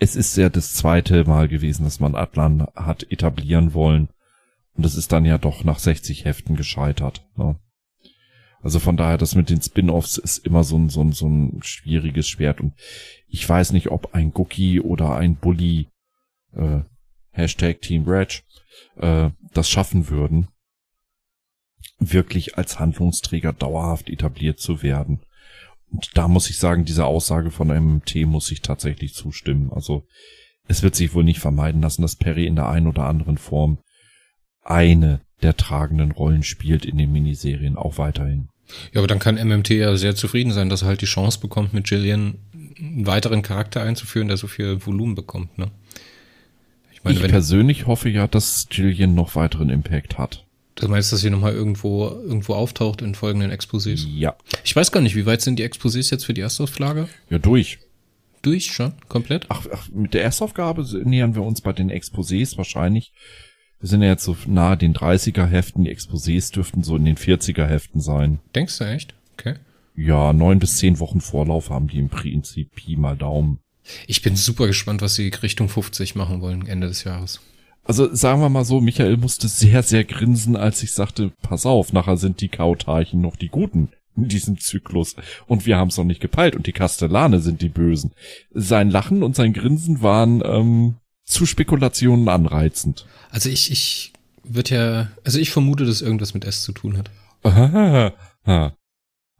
es 0.00 0.16
ist 0.16 0.36
ja 0.36 0.48
das 0.48 0.74
zweite 0.74 1.24
Mal 1.24 1.48
gewesen, 1.48 1.84
dass 1.84 2.00
man 2.00 2.14
Atlan 2.14 2.66
hat 2.74 3.10
etablieren 3.10 3.74
wollen 3.74 4.08
und 4.76 4.86
es 4.86 4.96
ist 4.96 5.12
dann 5.12 5.24
ja 5.24 5.38
doch 5.38 5.64
nach 5.64 5.78
60 5.78 6.24
Heften 6.24 6.56
gescheitert. 6.56 7.24
Ne? 7.36 7.56
Also 8.60 8.80
von 8.80 8.96
daher, 8.96 9.18
das 9.18 9.34
mit 9.34 9.50
den 9.50 9.62
Spin-offs 9.62 10.18
ist 10.18 10.38
immer 10.38 10.64
so 10.64 10.76
ein, 10.76 10.88
so 10.88 11.02
ein, 11.02 11.12
so 11.12 11.28
ein 11.28 11.60
schwieriges 11.62 12.28
Schwert. 12.28 12.60
Und 12.60 12.74
ich 13.28 13.48
weiß 13.48 13.72
nicht, 13.72 13.90
ob 13.90 14.14
ein 14.14 14.32
Gookie 14.32 14.80
oder 14.80 15.16
ein 15.16 15.36
Bully, 15.36 15.88
äh, 16.54 16.80
Hashtag 17.30 17.80
Team 17.82 18.08
Reg, 18.08 18.42
äh, 18.96 19.30
das 19.54 19.70
schaffen 19.70 20.08
würden, 20.08 20.48
wirklich 21.98 22.58
als 22.58 22.80
Handlungsträger 22.80 23.52
dauerhaft 23.52 24.08
etabliert 24.08 24.58
zu 24.58 24.82
werden. 24.82 25.20
Und 25.90 26.16
da 26.16 26.28
muss 26.28 26.50
ich 26.50 26.58
sagen, 26.58 26.84
diese 26.84 27.06
Aussage 27.06 27.50
von 27.50 27.68
MMT 27.68 28.26
muss 28.26 28.50
ich 28.50 28.60
tatsächlich 28.60 29.14
zustimmen. 29.14 29.72
Also 29.72 30.04
es 30.66 30.82
wird 30.82 30.94
sich 30.94 31.14
wohl 31.14 31.24
nicht 31.24 31.40
vermeiden 31.40 31.80
lassen, 31.80 32.02
dass 32.02 32.16
Perry 32.16 32.46
in 32.46 32.56
der 32.56 32.68
einen 32.68 32.88
oder 32.88 33.04
anderen 33.04 33.38
Form 33.38 33.78
eine 34.62 35.22
der 35.42 35.56
tragenden 35.56 36.12
Rollen 36.12 36.42
spielt 36.42 36.84
in 36.84 36.98
den 36.98 37.12
Miniserien 37.12 37.76
auch 37.76 37.98
weiterhin. 37.98 38.48
Ja, 38.92 39.00
aber 39.00 39.06
dann 39.06 39.18
kann 39.18 39.36
MMT 39.36 39.70
ja 39.70 39.96
sehr 39.96 40.14
zufrieden 40.14 40.52
sein, 40.52 40.68
dass 40.68 40.82
er 40.82 40.88
halt 40.88 41.00
die 41.00 41.06
Chance 41.06 41.40
bekommt, 41.40 41.72
mit 41.72 41.88
Jillian 41.90 42.38
einen 42.78 43.06
weiteren 43.06 43.42
Charakter 43.42 43.82
einzuführen, 43.82 44.28
der 44.28 44.36
so 44.36 44.46
viel 44.46 44.84
Volumen 44.84 45.14
bekommt, 45.14 45.56
ne? 45.58 45.70
Ich, 46.92 47.04
meine, 47.04 47.18
ich 47.18 47.28
persönlich 47.28 47.86
hoffe 47.86 48.08
ja, 48.08 48.26
dass 48.26 48.66
Jillian 48.70 49.14
noch 49.14 49.36
weiteren 49.36 49.70
Impact 49.70 50.18
hat. 50.18 50.44
Du 50.74 50.88
meinst, 50.88 51.12
dass 51.12 51.20
sie 51.20 51.30
nochmal 51.30 51.54
irgendwo, 51.54 52.08
irgendwo 52.08 52.54
auftaucht 52.54 53.02
in 53.02 53.14
folgenden 53.14 53.50
Exposés? 53.50 54.06
Ja. 54.06 54.36
Ich 54.64 54.74
weiß 54.74 54.92
gar 54.92 55.00
nicht, 55.00 55.16
wie 55.16 55.26
weit 55.26 55.40
sind 55.40 55.58
die 55.58 55.68
Exposés 55.68 56.10
jetzt 56.10 56.24
für 56.24 56.34
die 56.34 56.40
Erstauflage? 56.40 57.08
Ja, 57.30 57.38
durch. 57.38 57.78
Durch 58.42 58.72
schon? 58.72 58.94
Komplett? 59.08 59.46
Ach, 59.48 59.66
ach, 59.72 59.88
mit 59.88 60.14
der 60.14 60.22
Erstaufgabe 60.22 60.84
nähern 61.04 61.34
wir 61.34 61.42
uns 61.42 61.60
bei 61.60 61.72
den 61.72 61.90
Exposés 61.90 62.56
wahrscheinlich 62.56 63.12
wir 63.80 63.88
sind 63.88 64.02
ja 64.02 64.08
jetzt 64.08 64.24
so 64.24 64.36
nahe 64.46 64.76
den 64.76 64.94
30er 64.94 65.46
Heften, 65.46 65.84
die 65.84 65.94
Exposés 65.94 66.52
dürften 66.52 66.82
so 66.82 66.96
in 66.96 67.04
den 67.04 67.16
40er 67.16 67.66
Heften 67.66 68.00
sein. 68.00 68.40
Denkst 68.54 68.78
du 68.78 68.84
echt? 68.84 69.14
Okay. 69.34 69.54
Ja, 69.94 70.32
neun 70.32 70.58
bis 70.58 70.78
zehn 70.78 71.00
Wochen 71.00 71.20
Vorlauf 71.20 71.70
haben 71.70 71.88
die 71.88 71.98
im 71.98 72.08
Prinzip 72.08 72.74
Pi 72.74 72.96
mal 72.96 73.16
Daumen. 73.16 73.58
Ich 74.06 74.22
bin 74.22 74.36
super 74.36 74.66
gespannt, 74.66 75.00
was 75.00 75.14
sie 75.14 75.28
Richtung 75.28 75.68
50 75.68 76.14
machen 76.14 76.40
wollen, 76.40 76.66
Ende 76.66 76.88
des 76.88 77.04
Jahres. 77.04 77.40
Also 77.84 78.14
sagen 78.14 78.40
wir 78.42 78.50
mal 78.50 78.64
so, 78.64 78.80
Michael 78.80 79.16
musste 79.16 79.48
sehr, 79.48 79.82
sehr 79.82 80.04
grinsen, 80.04 80.56
als 80.56 80.82
ich 80.82 80.92
sagte, 80.92 81.32
pass 81.40 81.64
auf, 81.64 81.92
nachher 81.92 82.18
sind 82.18 82.40
die 82.42 82.48
Kautarchen 82.48 83.20
noch 83.20 83.36
die 83.36 83.48
Guten 83.48 83.88
in 84.14 84.28
diesem 84.28 84.58
Zyklus. 84.58 85.16
Und 85.46 85.64
wir 85.64 85.78
haben 85.78 85.88
es 85.88 85.96
noch 85.96 86.04
nicht 86.04 86.20
gepeilt 86.20 86.54
und 86.54 86.66
die 86.66 86.72
Kastellane 86.72 87.40
sind 87.40 87.62
die 87.62 87.68
Bösen. 87.68 88.12
Sein 88.52 88.90
Lachen 88.90 89.22
und 89.22 89.36
sein 89.36 89.52
Grinsen 89.52 90.02
waren 90.02 90.42
ähm, 90.44 90.96
zu 91.28 91.46
Spekulationen 91.46 92.28
anreizend. 92.28 93.06
Also 93.30 93.48
ich, 93.48 93.70
ich 93.70 94.12
wird 94.44 94.70
ja, 94.70 95.08
also 95.24 95.38
ich 95.38 95.50
vermute, 95.50 95.84
dass 95.84 96.02
irgendwas 96.02 96.34
mit 96.34 96.44
S 96.44 96.62
zu 96.62 96.72
tun 96.72 96.96
hat. 96.96 97.10
Aha, 97.42 98.12
ha, 98.46 98.72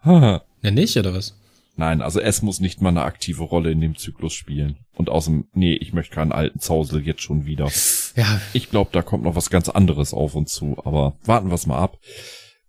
ha. 0.05 0.43
Ja, 0.63 0.71
nicht, 0.71 0.97
oder 0.97 1.15
was? 1.15 1.35
Nein, 1.77 2.03
also 2.03 2.21
S 2.21 2.43
muss 2.43 2.59
nicht 2.59 2.81
mal 2.81 2.89
eine 2.89 3.03
aktive 3.03 3.45
Rolle 3.45 3.71
in 3.71 3.81
dem 3.81 3.97
Zyklus 3.97 4.33
spielen. 4.33 4.79
Und 4.97 5.09
außerdem, 5.09 5.47
nee, 5.53 5.75
ich 5.75 5.93
möchte 5.93 6.15
keinen 6.15 6.33
alten 6.33 6.59
Zausel 6.59 7.07
jetzt 7.07 7.23
schon 7.23 7.47
wieder. 7.47 7.71
Ja. 8.17 8.41
Ich 8.53 8.69
glaube, 8.69 8.91
da 8.93 9.03
kommt 9.03 9.23
noch 9.23 9.37
was 9.37 9.49
ganz 9.49 9.69
anderes 9.69 10.13
auf 10.13 10.35
uns 10.35 10.53
zu, 10.53 10.77
aber 10.85 11.17
warten 11.25 11.49
wir 11.49 11.55
es 11.55 11.67
mal 11.67 11.79
ab. 11.79 11.99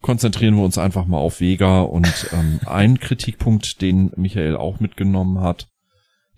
Konzentrieren 0.01 0.55
wir 0.55 0.63
uns 0.63 0.77
einfach 0.77 1.07
mal 1.07 1.17
auf 1.17 1.41
Vega 1.41 1.81
und 1.81 2.27
ähm, 2.31 2.59
ein 2.67 2.99
Kritikpunkt, 2.99 3.81
den 3.81 4.11
Michael 4.15 4.55
auch 4.55 4.79
mitgenommen 4.79 5.41
hat, 5.41 5.68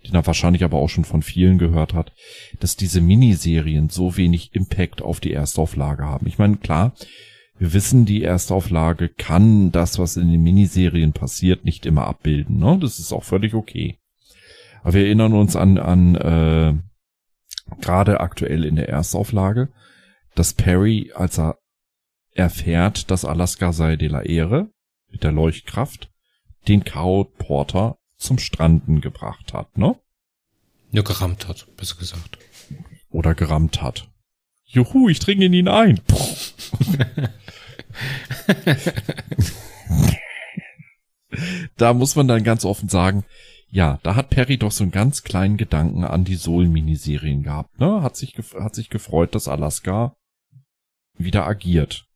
den 0.06 0.14
er 0.14 0.26
wahrscheinlich 0.26 0.64
aber 0.64 0.78
auch 0.78 0.88
schon 0.88 1.04
von 1.04 1.22
vielen 1.22 1.58
gehört 1.58 1.94
hat, 1.94 2.12
dass 2.60 2.76
diese 2.76 3.00
Miniserien 3.00 3.88
so 3.88 4.16
wenig 4.16 4.54
Impact 4.54 5.02
auf 5.02 5.20
die 5.20 5.32
Erstauflage 5.32 6.04
haben. 6.04 6.26
Ich 6.26 6.38
meine, 6.38 6.56
klar, 6.56 6.94
wir 7.58 7.72
wissen, 7.72 8.04
die 8.04 8.24
Erstauflage 8.24 9.08
kann 9.08 9.70
das, 9.70 9.98
was 9.98 10.16
in 10.16 10.30
den 10.30 10.42
Miniserien 10.42 11.12
passiert, 11.12 11.64
nicht 11.64 11.86
immer 11.86 12.06
abbilden. 12.06 12.58
Ne? 12.58 12.78
Das 12.80 12.98
ist 12.98 13.12
auch 13.12 13.24
völlig 13.24 13.54
okay. 13.54 13.98
Aber 14.82 14.94
wir 14.94 15.04
erinnern 15.04 15.32
uns 15.32 15.54
an, 15.54 15.78
an 15.78 16.14
äh, 16.16 16.74
gerade 17.80 18.20
aktuell 18.20 18.64
in 18.64 18.76
der 18.76 18.88
Erstauflage, 18.88 19.68
dass 20.34 20.54
Perry, 20.54 21.12
als 21.14 21.38
er 21.38 21.58
erfährt, 22.34 23.10
dass 23.10 23.24
Alaska 23.24 23.72
sei 23.72 23.96
de 23.96 24.08
la 24.08 24.22
Ehre 24.22 24.70
mit 25.10 25.22
der 25.22 25.32
Leuchtkraft, 25.32 26.10
den 26.68 26.84
Cow 26.84 27.26
Porter 27.38 27.96
zum 28.22 28.38
Stranden 28.38 29.00
gebracht 29.00 29.52
hat, 29.52 29.76
ne? 29.76 29.98
Ja, 30.90 31.02
gerammt 31.02 31.48
hat, 31.48 31.66
besser 31.76 31.96
gesagt. 31.96 32.38
Oder 33.10 33.34
gerammt 33.34 33.82
hat. 33.82 34.08
Juhu, 34.64 35.08
ich 35.08 35.18
dringe 35.18 35.46
in 35.46 35.52
ihn 35.52 35.68
ein. 35.68 36.00
da 41.76 41.92
muss 41.94 42.16
man 42.16 42.28
dann 42.28 42.44
ganz 42.44 42.64
offen 42.64 42.88
sagen, 42.88 43.24
ja, 43.68 43.98
da 44.02 44.14
hat 44.16 44.30
Perry 44.30 44.58
doch 44.58 44.70
so 44.70 44.84
einen 44.84 44.90
ganz 44.92 45.22
kleinen 45.22 45.56
Gedanken 45.56 46.04
an 46.04 46.24
die 46.24 46.36
Soul-Miniserien 46.36 47.42
gehabt, 47.42 47.80
ne? 47.80 48.02
Hat 48.02 48.16
sich, 48.16 48.34
hat 48.58 48.74
sich 48.74 48.90
gefreut, 48.90 49.34
dass 49.34 49.48
Alaska 49.48 50.14
wieder 51.16 51.46
agiert. 51.46 52.06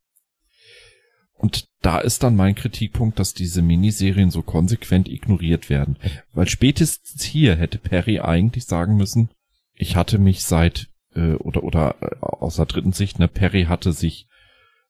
Und 1.38 1.66
da 1.83 1.99
ist 1.99 2.23
dann 2.23 2.35
mein 2.35 2.55
Kritikpunkt, 2.55 3.19
dass 3.19 3.35
diese 3.35 3.62
Miniserien 3.62 4.31
so 4.31 4.43
konsequent 4.43 5.09
ignoriert 5.09 5.69
werden. 5.69 5.99
Weil 6.33 6.49
spätestens 6.49 7.23
hier 7.23 7.57
hätte 7.57 7.78
Perry 7.78 8.21
eigentlich 8.21 8.64
sagen 8.64 8.97
müssen, 8.97 9.31
ich 9.75 9.97
hatte 9.97 10.19
mich 10.19 10.45
seit, 10.45 10.88
äh, 11.14 11.35
oder, 11.35 11.62
oder 11.62 11.97
äh, 12.00 12.16
aus 12.21 12.57
der 12.57 12.66
dritten 12.66 12.93
Sicht, 12.93 13.19
ne, 13.19 13.28
Perry 13.28 13.64
hatte 13.64 13.93
sich 13.93 14.26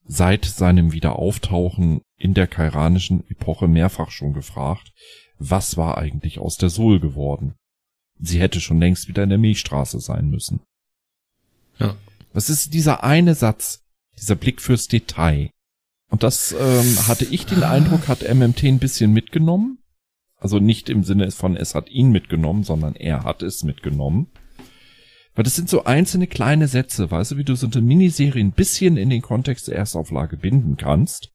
seit 0.05 0.45
seinem 0.45 0.93
Wiederauftauchen 0.93 2.03
in 2.17 2.35
der 2.35 2.47
kairanischen 2.47 3.29
Epoche 3.29 3.67
mehrfach 3.67 4.11
schon 4.11 4.33
gefragt, 4.33 4.93
was 5.38 5.76
war 5.76 5.99
eigentlich 5.99 6.38
aus 6.38 6.57
der 6.57 6.71
Soul 6.71 7.00
geworden? 7.00 7.55
Sie 8.19 8.41
hätte 8.41 8.61
schon 8.61 8.79
längst 8.79 9.09
wieder 9.09 9.25
in 9.25 9.29
der 9.29 9.38
Milchstraße 9.38 10.00
sein 10.00 10.29
müssen. 10.29 10.61
Ja. 11.79 11.97
Was 12.33 12.49
ist 12.49 12.73
dieser 12.73 13.05
eine 13.05 13.35
Satz, 13.35 13.85
dieser 14.19 14.37
Blick 14.37 14.62
fürs 14.62 14.88
Detail? 14.88 15.50
Und 16.09 16.23
das 16.23 16.53
ähm, 16.53 17.09
hatte 17.09 17.25
ich 17.25 17.47
den 17.47 17.63
Eindruck, 17.63 18.09
hat 18.09 18.23
MMT 18.23 18.65
ein 18.65 18.79
bisschen 18.79 19.13
mitgenommen. 19.13 19.79
Also 20.39 20.59
nicht 20.59 20.89
im 20.89 21.03
Sinne 21.03 21.31
von, 21.31 21.57
es 21.57 21.75
hat 21.75 21.89
ihn 21.91 22.11
mitgenommen, 22.11 22.63
sondern 22.63 22.95
er 22.95 23.25
hat 23.25 23.43
es 23.43 23.65
mitgenommen. 23.65 24.29
Weil 25.35 25.45
das 25.45 25.57
sind 25.57 25.69
so 25.69 25.85
einzelne 25.85 26.27
kleine 26.27 26.69
Sätze, 26.69 27.11
weißt 27.11 27.33
du, 27.33 27.37
wie 27.37 27.45
du 27.45 27.55
so 27.55 27.67
eine 27.67 27.83
Miniserie 27.83 28.43
ein 28.43 28.53
bisschen 28.53 28.97
in 28.97 29.11
den 29.11 29.23
Kontext 29.23 29.69
der 29.69 29.77
Erstauflage 29.77 30.37
binden 30.37 30.77
kannst, 30.77 31.31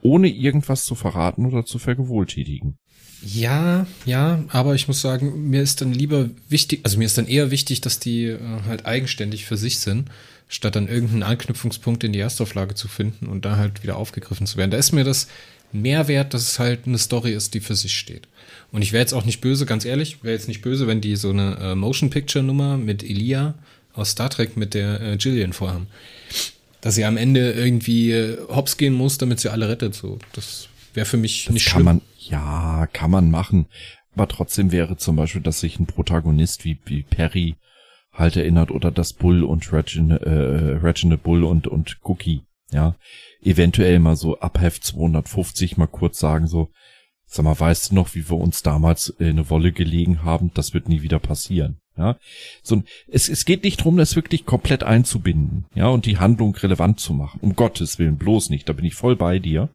ohne 0.00 0.28
irgendwas 0.28 0.84
zu 0.84 0.94
verraten 0.94 1.44
oder 1.44 1.64
zu 1.64 1.78
vergewohltätigen. 1.78 2.78
Ja, 3.22 3.86
ja, 4.04 4.44
aber 4.48 4.74
ich 4.74 4.86
muss 4.86 5.00
sagen, 5.00 5.48
mir 5.48 5.62
ist 5.62 5.80
dann 5.80 5.92
lieber 5.92 6.30
wichtig, 6.48 6.80
also 6.84 6.98
mir 6.98 7.06
ist 7.06 7.16
dann 7.16 7.26
eher 7.26 7.50
wichtig, 7.50 7.80
dass 7.80 7.98
die 7.98 8.24
äh, 8.24 8.38
halt 8.66 8.86
eigenständig 8.86 9.46
für 9.46 9.56
sich 9.56 9.78
sind 9.78 10.10
statt 10.48 10.76
dann 10.76 10.88
irgendeinen 10.88 11.22
Anknüpfungspunkt 11.22 12.04
in 12.04 12.12
die 12.12 12.18
Erstauflage 12.20 12.74
zu 12.74 12.88
finden 12.88 13.26
und 13.26 13.44
da 13.44 13.56
halt 13.56 13.82
wieder 13.82 13.96
aufgegriffen 13.96 14.46
zu 14.46 14.56
werden. 14.56 14.70
Da 14.70 14.76
ist 14.76 14.92
mir 14.92 15.04
das 15.04 15.28
mehr 15.72 16.08
wert, 16.08 16.34
dass 16.34 16.42
es 16.42 16.58
halt 16.58 16.86
eine 16.86 16.98
Story 16.98 17.32
ist, 17.32 17.54
die 17.54 17.60
für 17.60 17.74
sich 17.74 17.96
steht. 17.96 18.28
Und 18.70 18.82
ich 18.82 18.92
wäre 18.92 19.00
jetzt 19.00 19.12
auch 19.12 19.24
nicht 19.24 19.40
böse, 19.40 19.66
ganz 19.66 19.84
ehrlich, 19.84 20.22
wäre 20.22 20.34
jetzt 20.34 20.48
nicht 20.48 20.62
böse, 20.62 20.86
wenn 20.86 21.00
die 21.00 21.16
so 21.16 21.30
eine 21.30 21.56
äh, 21.58 21.74
Motion 21.74 22.10
Picture 22.10 22.44
Nummer 22.44 22.76
mit 22.76 23.02
Elia 23.02 23.54
aus 23.92 24.10
Star 24.10 24.30
Trek 24.30 24.56
mit 24.56 24.74
der 24.74 25.00
äh, 25.00 25.14
Jillian 25.14 25.52
vorhaben. 25.52 25.88
Dass 26.80 26.94
sie 26.94 27.04
am 27.04 27.16
Ende 27.16 27.52
irgendwie 27.52 28.12
äh, 28.12 28.38
hops 28.48 28.76
gehen 28.76 28.94
muss, 28.94 29.18
damit 29.18 29.40
sie 29.40 29.50
alle 29.50 29.68
rettet. 29.68 29.94
So, 29.94 30.18
das 30.32 30.68
wäre 30.92 31.06
für 31.06 31.16
mich 31.16 31.46
das 31.46 31.54
nicht 31.54 31.66
kann 31.66 31.72
schlimm. 31.72 31.84
Man, 31.84 32.00
ja, 32.18 32.86
kann 32.92 33.10
man 33.10 33.30
machen. 33.30 33.66
Aber 34.14 34.28
trotzdem 34.28 34.70
wäre 34.70 34.96
zum 34.96 35.16
Beispiel, 35.16 35.42
dass 35.42 35.60
sich 35.60 35.78
ein 35.78 35.86
Protagonist 35.86 36.64
wie, 36.64 36.78
wie 36.84 37.02
Perry 37.02 37.56
halt 38.14 38.36
erinnert 38.36 38.70
oder 38.70 38.90
das 38.90 39.12
Bull 39.12 39.42
und 39.42 39.70
Reginald, 39.72 40.22
äh, 40.22 40.30
Reginald 40.30 41.22
Bull 41.22 41.44
und, 41.44 41.66
und 41.66 41.98
Cookie, 42.02 42.42
ja. 42.72 42.94
Eventuell 43.42 43.98
mal 43.98 44.16
so 44.16 44.38
ab 44.38 44.60
Heft 44.60 44.84
250 44.84 45.76
mal 45.76 45.86
kurz 45.86 46.18
sagen 46.18 46.46
so, 46.46 46.70
sag 47.26 47.44
mal, 47.44 47.58
weißt 47.58 47.90
du 47.90 47.96
noch, 47.96 48.14
wie 48.14 48.30
wir 48.30 48.38
uns 48.38 48.62
damals 48.62 49.08
in 49.18 49.30
eine 49.30 49.50
Wolle 49.50 49.72
gelegen 49.72 50.22
haben? 50.22 50.52
Das 50.54 50.72
wird 50.72 50.88
nie 50.88 51.02
wieder 51.02 51.18
passieren. 51.18 51.78
Ja, 51.96 52.16
so 52.64 52.82
es, 53.06 53.28
es 53.28 53.44
geht 53.44 53.62
nicht 53.62 53.76
drum, 53.76 53.96
das 53.96 54.16
wirklich 54.16 54.46
komplett 54.46 54.82
einzubinden, 54.82 55.66
ja, 55.76 55.86
und 55.86 56.06
die 56.06 56.18
Handlung 56.18 56.56
relevant 56.56 56.98
zu 56.98 57.14
machen. 57.14 57.38
Um 57.40 57.54
Gottes 57.54 58.00
Willen, 58.00 58.16
bloß 58.16 58.50
nicht. 58.50 58.68
Da 58.68 58.72
bin 58.72 58.84
ich 58.84 58.94
voll 58.94 59.14
bei 59.14 59.38
dir. 59.38 59.70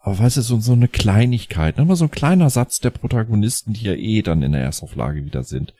Aber 0.00 0.18
weißt 0.18 0.36
du, 0.36 0.42
so, 0.42 0.58
so 0.58 0.72
eine 0.72 0.88
Kleinigkeit, 0.88 1.78
nochmal 1.78 1.96
so 1.96 2.06
ein 2.06 2.10
kleiner 2.10 2.50
Satz 2.50 2.78
der 2.78 2.90
Protagonisten, 2.90 3.72
die 3.72 3.84
ja 3.84 3.94
eh 3.94 4.22
dann 4.22 4.42
in 4.42 4.52
der 4.52 4.62
Erstauflage 4.62 5.24
wieder 5.24 5.44
sind 5.44 5.74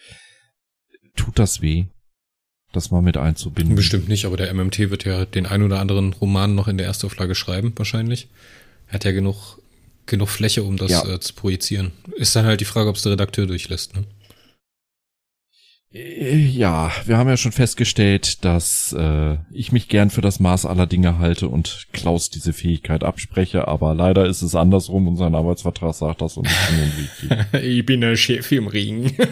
tut 1.16 1.38
das 1.38 1.62
weh, 1.62 1.86
das 2.72 2.90
mal 2.90 3.02
mit 3.02 3.16
einzubinden? 3.16 3.74
Bestimmt 3.74 4.08
nicht, 4.08 4.24
aber 4.24 4.36
der 4.36 4.52
MMT 4.52 4.90
wird 4.90 5.04
ja 5.04 5.24
den 5.24 5.46
ein 5.46 5.62
oder 5.62 5.80
anderen 5.80 6.12
Roman 6.12 6.54
noch 6.54 6.68
in 6.68 6.78
der 6.78 6.86
Erstauflage 6.86 7.34
schreiben, 7.34 7.72
wahrscheinlich. 7.76 8.28
Er 8.88 8.94
hat 8.94 9.04
ja 9.04 9.12
genug, 9.12 9.58
genug 10.06 10.28
Fläche, 10.28 10.62
um 10.62 10.76
das 10.76 10.90
ja. 10.90 11.06
äh, 11.06 11.20
zu 11.20 11.34
projizieren. 11.34 11.92
Ist 12.16 12.36
dann 12.36 12.46
halt 12.46 12.60
die 12.60 12.66
Frage, 12.66 12.88
ob 12.88 12.96
es 12.96 13.02
der 13.02 13.12
Redakteur 13.12 13.46
durchlässt, 13.46 13.96
ne? 13.96 14.04
Äh, 15.92 16.36
ja, 16.36 16.92
wir 17.06 17.16
haben 17.16 17.28
ja 17.28 17.36
schon 17.36 17.52
festgestellt, 17.52 18.44
dass 18.44 18.92
äh, 18.92 19.38
ich 19.50 19.72
mich 19.72 19.88
gern 19.88 20.10
für 20.10 20.20
das 20.20 20.40
Maß 20.40 20.66
aller 20.66 20.86
Dinge 20.86 21.18
halte 21.18 21.48
und 21.48 21.86
Klaus 21.92 22.28
diese 22.30 22.52
Fähigkeit 22.52 23.04
abspreche, 23.04 23.66
aber 23.68 23.94
leider 23.94 24.26
ist 24.26 24.42
es 24.42 24.54
andersrum 24.54 25.08
und 25.08 25.16
sein 25.16 25.34
Arbeitsvertrag 25.34 25.94
sagt 25.94 26.20
das 26.20 26.36
und 26.36 26.48
ich 26.48 27.28
bin, 27.28 27.46
ich 27.62 27.86
bin 27.86 28.00
der 28.00 28.16
Chef 28.16 28.50
im 28.52 28.66
Ring. 28.66 29.16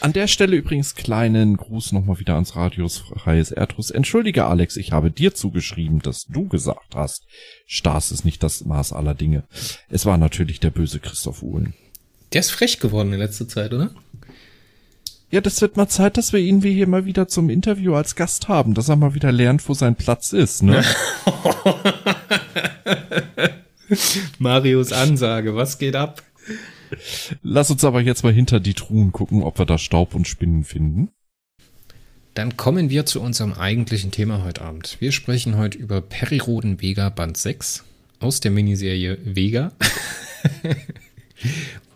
An 0.00 0.14
der 0.14 0.28
Stelle 0.28 0.56
übrigens 0.56 0.94
kleinen 0.94 1.58
Gruß 1.58 1.92
nochmal 1.92 2.18
wieder 2.18 2.34
ans 2.34 2.56
Radios 2.56 2.98
Freies 2.98 3.50
Erdrus. 3.50 3.90
Entschuldige 3.90 4.46
Alex, 4.46 4.78
ich 4.78 4.92
habe 4.92 5.10
dir 5.10 5.34
zugeschrieben, 5.34 6.00
dass 6.00 6.24
du 6.24 6.48
gesagt 6.48 6.94
hast, 6.94 7.26
Stars 7.66 8.10
ist 8.10 8.24
nicht 8.24 8.42
das 8.42 8.64
Maß 8.64 8.94
aller 8.94 9.14
Dinge. 9.14 9.44
Es 9.90 10.06
war 10.06 10.16
natürlich 10.16 10.58
der 10.58 10.70
böse 10.70 11.00
Christoph 11.00 11.42
Uhlen. 11.42 11.74
Der 12.32 12.40
ist 12.40 12.50
frech 12.50 12.80
geworden 12.80 13.12
in 13.12 13.18
letzter 13.18 13.46
Zeit, 13.46 13.74
oder? 13.74 13.90
Ja, 15.30 15.42
das 15.42 15.60
wird 15.60 15.76
mal 15.76 15.88
Zeit, 15.88 16.16
dass 16.16 16.32
wir 16.32 16.40
ihn 16.40 16.62
wie 16.62 16.72
hier 16.72 16.88
mal 16.88 17.04
wieder 17.04 17.28
zum 17.28 17.50
Interview 17.50 17.94
als 17.94 18.16
Gast 18.16 18.48
haben, 18.48 18.72
dass 18.72 18.88
er 18.88 18.96
mal 18.96 19.14
wieder 19.14 19.32
lernt, 19.32 19.68
wo 19.68 19.74
sein 19.74 19.96
Platz 19.96 20.32
ist, 20.32 20.62
ne? 20.62 20.82
Marios 24.38 24.92
Ansage, 24.92 25.54
was 25.54 25.78
geht 25.78 25.94
ab? 25.94 26.22
Lass 27.42 27.70
uns 27.70 27.84
aber 27.84 28.00
jetzt 28.00 28.24
mal 28.24 28.32
hinter 28.32 28.60
die 28.60 28.74
Truhen 28.74 29.12
gucken, 29.12 29.42
ob 29.42 29.58
wir 29.58 29.66
da 29.66 29.78
Staub 29.78 30.14
und 30.14 30.26
Spinnen 30.26 30.64
finden. 30.64 31.10
Dann 32.34 32.56
kommen 32.56 32.90
wir 32.90 33.06
zu 33.06 33.20
unserem 33.20 33.52
eigentlichen 33.52 34.12
Thema 34.12 34.44
heute 34.44 34.62
Abend. 34.62 34.96
Wir 35.00 35.12
sprechen 35.12 35.56
heute 35.56 35.78
über 35.78 36.00
Periroden 36.00 36.80
Vega 36.80 37.08
Band 37.08 37.36
6 37.36 37.84
aus 38.20 38.40
der 38.40 38.50
Miniserie 38.50 39.18
Vega. 39.24 39.72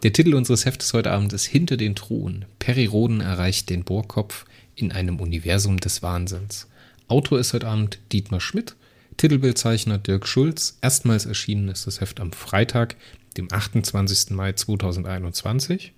Der 0.02 0.12
Titel 0.12 0.34
unseres 0.34 0.66
Heftes 0.66 0.92
heute 0.92 1.12
Abend 1.12 1.32
ist 1.32 1.46
Hinter 1.46 1.76
den 1.76 1.94
Truhen. 1.94 2.44
Periroden 2.58 3.20
erreicht 3.20 3.70
den 3.70 3.84
Bohrkopf 3.84 4.44
in 4.74 4.92
einem 4.92 5.20
Universum 5.20 5.78
des 5.78 6.02
Wahnsinns. 6.02 6.66
Autor 7.08 7.38
ist 7.38 7.52
heute 7.52 7.68
Abend 7.68 7.98
Dietmar 8.12 8.40
Schmidt, 8.40 8.74
Titelbildzeichner 9.16 9.98
Dirk 9.98 10.26
Schulz. 10.26 10.78
Erstmals 10.82 11.26
erschienen 11.26 11.68
ist 11.68 11.86
das 11.86 12.00
Heft 12.00 12.20
am 12.20 12.32
Freitag, 12.32 12.96
dem 13.36 13.48
28. 13.50 14.30
Mai 14.30 14.52
2021. 14.52 15.92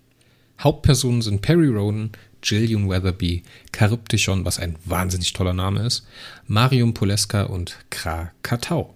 Hauptpersonen 0.59 1.23
sind 1.23 1.43
Perry 1.43 1.69
Roden, 1.69 2.13
Jillian 2.43 2.89
Weatherby, 2.89 3.43
Charybdishon, 3.77 4.45
was 4.45 4.59
ein 4.59 4.77
wahnsinnig 4.85 5.33
toller 5.33 5.53
Name 5.53 5.85
ist, 5.85 6.07
Marium 6.47 6.95
Poleska 6.95 7.43
und 7.43 7.77
Kra 7.91 8.33
Katau. 8.43 8.95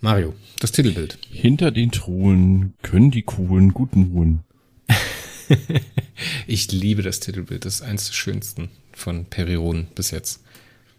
Mario, 0.00 0.34
das 0.58 0.72
Titelbild. 0.72 1.18
Hinter 1.30 1.70
den 1.70 1.92
Truhen 1.92 2.74
können 2.82 3.10
die 3.10 3.22
Kuhlen 3.22 3.72
guten 3.72 4.10
ruhen. 4.12 4.40
ich 6.46 6.72
liebe 6.72 7.02
das 7.02 7.20
Titelbild. 7.20 7.64
Das 7.64 7.76
ist 7.76 7.82
eins 7.82 8.06
der 8.06 8.14
schönsten 8.14 8.68
von 8.92 9.26
Periron 9.26 9.86
bis 9.94 10.10
jetzt. 10.10 10.42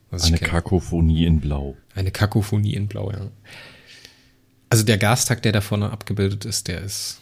Eine 0.10 0.38
Kakophonie 0.38 1.26
in 1.26 1.40
Blau. 1.40 1.76
Eine 1.96 2.12
Kakophonie 2.12 2.76
in 2.76 2.88
Blau, 2.88 3.12
ja. 3.12 3.30
Also 4.74 4.86
der 4.86 4.98
Gastag, 4.98 5.44
der 5.44 5.52
da 5.52 5.62
vorne 5.62 5.92
abgebildet 5.92 6.46
ist, 6.46 6.68
der 6.68 6.82
ist 6.82 7.22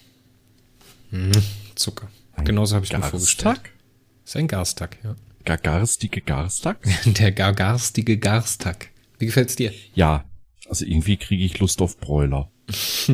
hm, 1.09 1.33
Zucker. 1.75 2.07
Ein 2.31 2.45
Genauso 2.45 2.75
habe 2.75 2.85
ich 2.85 2.93
mir 2.93 3.03
vorgestellt. 3.03 3.59
Ist 4.23 4.37
ein 4.37 4.47
Garstag, 4.47 4.97
ja. 5.03 5.17
Gagarstige 5.43 6.21
Garstag? 6.21 6.77
der 7.05 7.33
gagarstige 7.33 8.17
Garstag. 8.17 8.87
Wie 9.19 9.25
gefällt's 9.25 9.57
dir? 9.57 9.73
Ja, 9.93 10.23
also 10.69 10.85
irgendwie 10.85 11.17
kriege 11.17 11.43
ich 11.43 11.59
Lust 11.59 11.81
auf 11.81 11.97
Bräuler. 11.97 12.49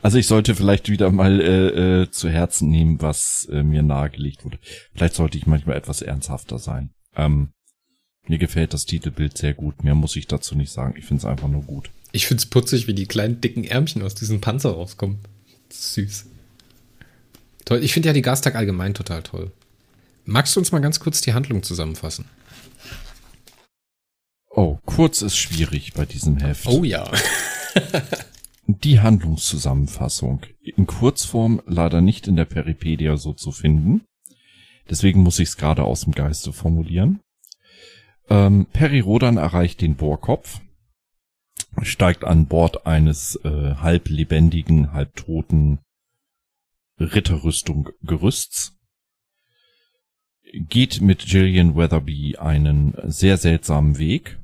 Also 0.00 0.18
ich 0.18 0.28
sollte 0.28 0.54
vielleicht 0.54 0.88
wieder 0.88 1.10
mal 1.10 1.40
äh, 1.40 2.02
äh, 2.02 2.10
zu 2.12 2.28
Herzen 2.28 2.70
nehmen, 2.70 3.02
was 3.02 3.48
äh, 3.50 3.64
mir 3.64 3.82
nahegelegt 3.82 4.44
wurde. 4.44 4.60
Vielleicht 4.94 5.16
sollte 5.16 5.36
ich 5.38 5.48
manchmal 5.48 5.76
etwas 5.76 6.02
ernsthafter 6.02 6.60
sein. 6.60 6.90
Ähm, 7.16 7.48
mir 8.28 8.38
gefällt 8.38 8.74
das 8.74 8.86
Titelbild 8.86 9.36
sehr 9.38 9.54
gut. 9.54 9.84
Mehr 9.84 9.94
muss 9.94 10.16
ich 10.16 10.26
dazu 10.26 10.54
nicht 10.54 10.72
sagen. 10.72 10.94
Ich 10.98 11.04
finde 11.04 11.20
es 11.20 11.24
einfach 11.24 11.48
nur 11.48 11.62
gut. 11.62 11.90
Ich 12.12 12.26
finde 12.26 12.40
es 12.40 12.46
putzig, 12.46 12.86
wie 12.86 12.94
die 12.94 13.06
kleinen 13.06 13.40
dicken 13.40 13.64
Ärmchen 13.64 14.02
aus 14.02 14.14
diesem 14.14 14.40
Panzer 14.40 14.70
rauskommen. 14.70 15.18
Süß. 15.70 16.26
Toll. 17.64 17.82
Ich 17.82 17.92
finde 17.92 18.08
ja 18.08 18.12
die 18.12 18.22
Gastag 18.22 18.54
allgemein 18.54 18.94
total 18.94 19.22
toll. 19.22 19.52
Magst 20.24 20.56
du 20.56 20.60
uns 20.60 20.72
mal 20.72 20.80
ganz 20.80 21.00
kurz 21.00 21.20
die 21.20 21.34
Handlung 21.34 21.62
zusammenfassen? 21.62 22.24
Oh, 24.50 24.78
kurz 24.86 25.20
ist 25.22 25.36
schwierig 25.36 25.92
bei 25.92 26.06
diesem 26.06 26.38
Heft. 26.38 26.66
Oh 26.66 26.82
ja. 26.82 27.10
die 28.66 29.00
Handlungszusammenfassung. 29.00 30.40
In 30.62 30.86
Kurzform 30.86 31.60
leider 31.66 32.00
nicht 32.00 32.26
in 32.26 32.36
der 32.36 32.46
Peripedia 32.46 33.16
so 33.16 33.34
zu 33.34 33.52
finden. 33.52 34.02
Deswegen 34.88 35.22
muss 35.22 35.38
ich 35.38 35.48
es 35.48 35.56
gerade 35.56 35.84
aus 35.84 36.02
dem 36.02 36.12
Geiste 36.12 36.52
formulieren. 36.52 37.20
Ähm, 38.28 38.66
Peri 38.72 39.00
Rodan 39.00 39.36
erreicht 39.36 39.80
den 39.80 39.96
Bohrkopf, 39.96 40.60
steigt 41.82 42.24
an 42.24 42.46
Bord 42.46 42.86
eines 42.86 43.36
äh, 43.44 43.74
halb 43.76 44.08
lebendigen, 44.08 44.90
Ritterrüstung 46.98 47.90
Gerüsts, 48.02 48.76
geht 50.52 51.00
mit 51.00 51.26
Gillian 51.26 51.76
Weatherby 51.76 52.36
einen 52.36 52.94
sehr 53.04 53.36
seltsamen 53.36 53.98
Weg 53.98 54.38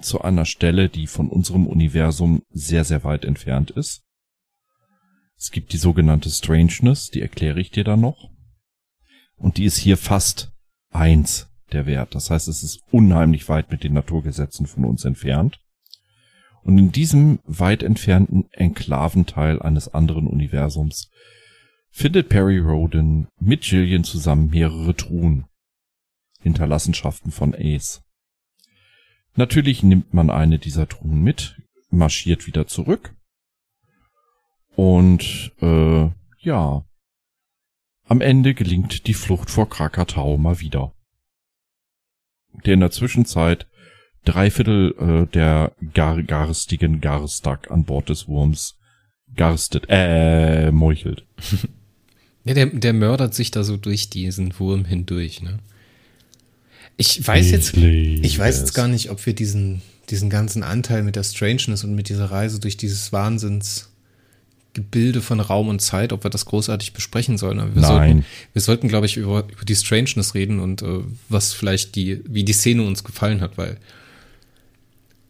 zu 0.00 0.20
einer 0.20 0.44
Stelle, 0.44 0.88
die 0.88 1.06
von 1.06 1.28
unserem 1.28 1.66
Universum 1.66 2.42
sehr, 2.50 2.84
sehr 2.84 3.04
weit 3.04 3.24
entfernt 3.24 3.70
ist. 3.70 4.04
Es 5.36 5.50
gibt 5.50 5.72
die 5.72 5.78
sogenannte 5.78 6.30
Strangeness, 6.30 7.10
die 7.10 7.22
erkläre 7.22 7.60
ich 7.60 7.70
dir 7.70 7.84
dann 7.84 8.00
noch. 8.00 8.30
Und 9.36 9.56
die 9.56 9.64
ist 9.64 9.76
hier 9.76 9.96
fast 9.96 10.52
eins 10.90 11.47
der 11.72 11.86
Wert. 11.86 12.14
Das 12.14 12.30
heißt, 12.30 12.48
es 12.48 12.62
ist 12.62 12.82
unheimlich 12.90 13.48
weit 13.48 13.70
mit 13.70 13.84
den 13.84 13.92
Naturgesetzen 13.92 14.66
von 14.66 14.84
uns 14.84 15.04
entfernt. 15.04 15.60
Und 16.62 16.78
in 16.78 16.92
diesem 16.92 17.40
weit 17.44 17.82
entfernten 17.82 18.46
Enklaventeil 18.52 19.62
eines 19.62 19.92
anderen 19.94 20.26
Universums 20.26 21.10
findet 21.90 22.28
Perry 22.28 22.58
Roden 22.58 23.28
mit 23.40 23.64
Jillian 23.64 24.04
zusammen 24.04 24.50
mehrere 24.50 24.94
Truhen. 24.94 25.46
Hinterlassenschaften 26.40 27.32
von 27.32 27.54
Ace. 27.54 28.02
Natürlich 29.34 29.82
nimmt 29.82 30.14
man 30.14 30.30
eine 30.30 30.58
dieser 30.58 30.88
Truhen 30.88 31.22
mit, 31.22 31.56
marschiert 31.90 32.46
wieder 32.46 32.66
zurück 32.66 33.14
und 34.78 35.52
äh, 35.60 36.08
ja, 36.38 36.84
am 38.04 38.20
Ende 38.20 38.54
gelingt 38.54 39.08
die 39.08 39.14
Flucht 39.14 39.50
vor 39.50 39.68
Krakatau 39.68 40.38
mal 40.38 40.60
wieder. 40.60 40.94
Der 42.64 42.74
in 42.74 42.80
der 42.80 42.90
Zwischenzeit 42.90 43.66
drei 44.24 44.50
Viertel 44.50 44.94
äh, 44.98 45.32
der 45.32 45.72
gar 45.94 46.22
garstigen 46.22 47.00
Garstak 47.00 47.70
an 47.70 47.84
Bord 47.84 48.08
des 48.08 48.28
Wurms 48.28 48.78
garstet, 49.34 49.86
äh, 49.88 50.70
meuchelt. 50.70 51.24
Ja, 52.44 52.54
der, 52.54 52.66
der 52.66 52.94
mördert 52.94 53.34
sich 53.34 53.50
da 53.50 53.62
so 53.62 53.76
durch 53.76 54.08
diesen 54.08 54.58
Wurm 54.58 54.86
hindurch, 54.86 55.42
ne? 55.42 55.58
Ich 56.96 57.26
weiß 57.26 57.44
ich 57.44 57.52
jetzt, 57.52 57.76
ich 57.76 58.38
weiß 58.38 58.60
jetzt 58.60 58.72
gar 58.72 58.88
nicht, 58.88 59.10
ob 59.10 59.26
wir 59.26 59.34
diesen, 59.34 59.82
diesen 60.08 60.30
ganzen 60.30 60.62
Anteil 60.62 61.02
mit 61.02 61.14
der 61.14 61.24
Strangeness 61.24 61.84
und 61.84 61.94
mit 61.94 62.08
dieser 62.08 62.30
Reise 62.30 62.58
durch 62.58 62.78
dieses 62.78 63.12
Wahnsinnsgebilde 64.78 65.22
von 65.22 65.40
Raum 65.40 65.68
und 65.68 65.80
Zeit, 65.80 66.12
ob 66.12 66.24
wir 66.24 66.30
das 66.30 66.44
großartig 66.46 66.92
besprechen 66.92 67.38
sollen. 67.38 67.58
Aber 67.60 67.74
wir 67.74 67.82
Nein. 67.82 67.90
sollten, 67.90 68.24
wir 68.52 68.62
sollten, 68.62 68.88
glaube 68.88 69.06
ich, 69.06 69.16
über, 69.16 69.44
über 69.50 69.64
die 69.64 69.76
Strangeness 69.76 70.34
reden 70.34 70.60
und 70.60 70.82
äh, 70.82 71.00
was 71.28 71.52
vielleicht 71.52 71.94
die, 71.96 72.22
wie 72.26 72.44
die 72.44 72.52
Szene 72.52 72.82
uns 72.82 73.04
gefallen 73.04 73.40
hat, 73.40 73.58
weil, 73.58 73.78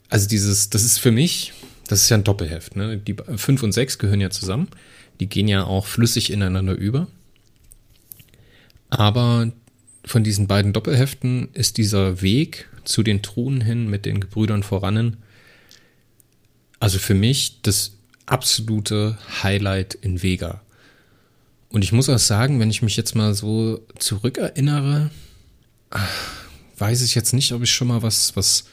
also 0.09 0.29
dieses, 0.29 0.71
das 0.71 0.85
ist 0.85 0.99
für 0.99 1.11
mich, 1.11 1.53
das 1.89 2.03
ist 2.03 2.11
ja 2.11 2.17
ein 2.17 2.25
Doppelheft, 2.25 2.77
ne? 2.77 2.99
Die 2.99 3.17
fünf 3.37 3.63
und 3.63 3.73
sechs 3.73 3.99
gehören 3.99 4.21
ja 4.21 4.31
zusammen. 4.31 4.69
Die 5.21 5.29
gehen 5.29 5.49
ja 5.49 5.65
auch 5.65 5.87
flüssig 5.87 6.31
ineinander 6.31 6.75
über. 6.75 7.09
Aber 8.91 9.51
von 10.05 10.23
diesen 10.23 10.47
beiden 10.47 10.73
Doppelheften 10.73 11.49
ist 11.55 11.77
dieser 11.77 12.23
Weg 12.23 12.69
zu 12.85 13.03
den 13.03 13.21
Truhen 13.21 13.61
hin 13.61 13.89
mit 13.89 14.07
den 14.07 14.21
Gebrüdern 14.21 14.63
vorannen, 14.63 15.19
also 16.81 16.99
für 16.99 17.15
mich 17.15 17.61
das 17.63 17.98
absolute 18.31 19.19
Highlight 19.43 19.95
in 19.95 20.23
Vega. 20.23 20.61
Und 21.71 21.85
ich 21.85 21.93
muss 21.93 22.09
auch 22.09 22.19
sagen, 22.19 22.61
wenn 22.61 22.71
ich 22.71 22.83
mich 22.83 22.97
jetzt 22.97 23.15
mal 23.15 23.35
so 23.35 23.85
zurückerinnere, 23.99 25.11
weiß 26.79 27.03
ich 27.03 27.15
jetzt 27.15 27.33
nicht, 27.35 27.53
ob 27.53 27.63
ich 27.63 27.71
schon 27.71 27.89
mal 27.89 28.03
was, 28.03 28.37
was, 28.37 28.65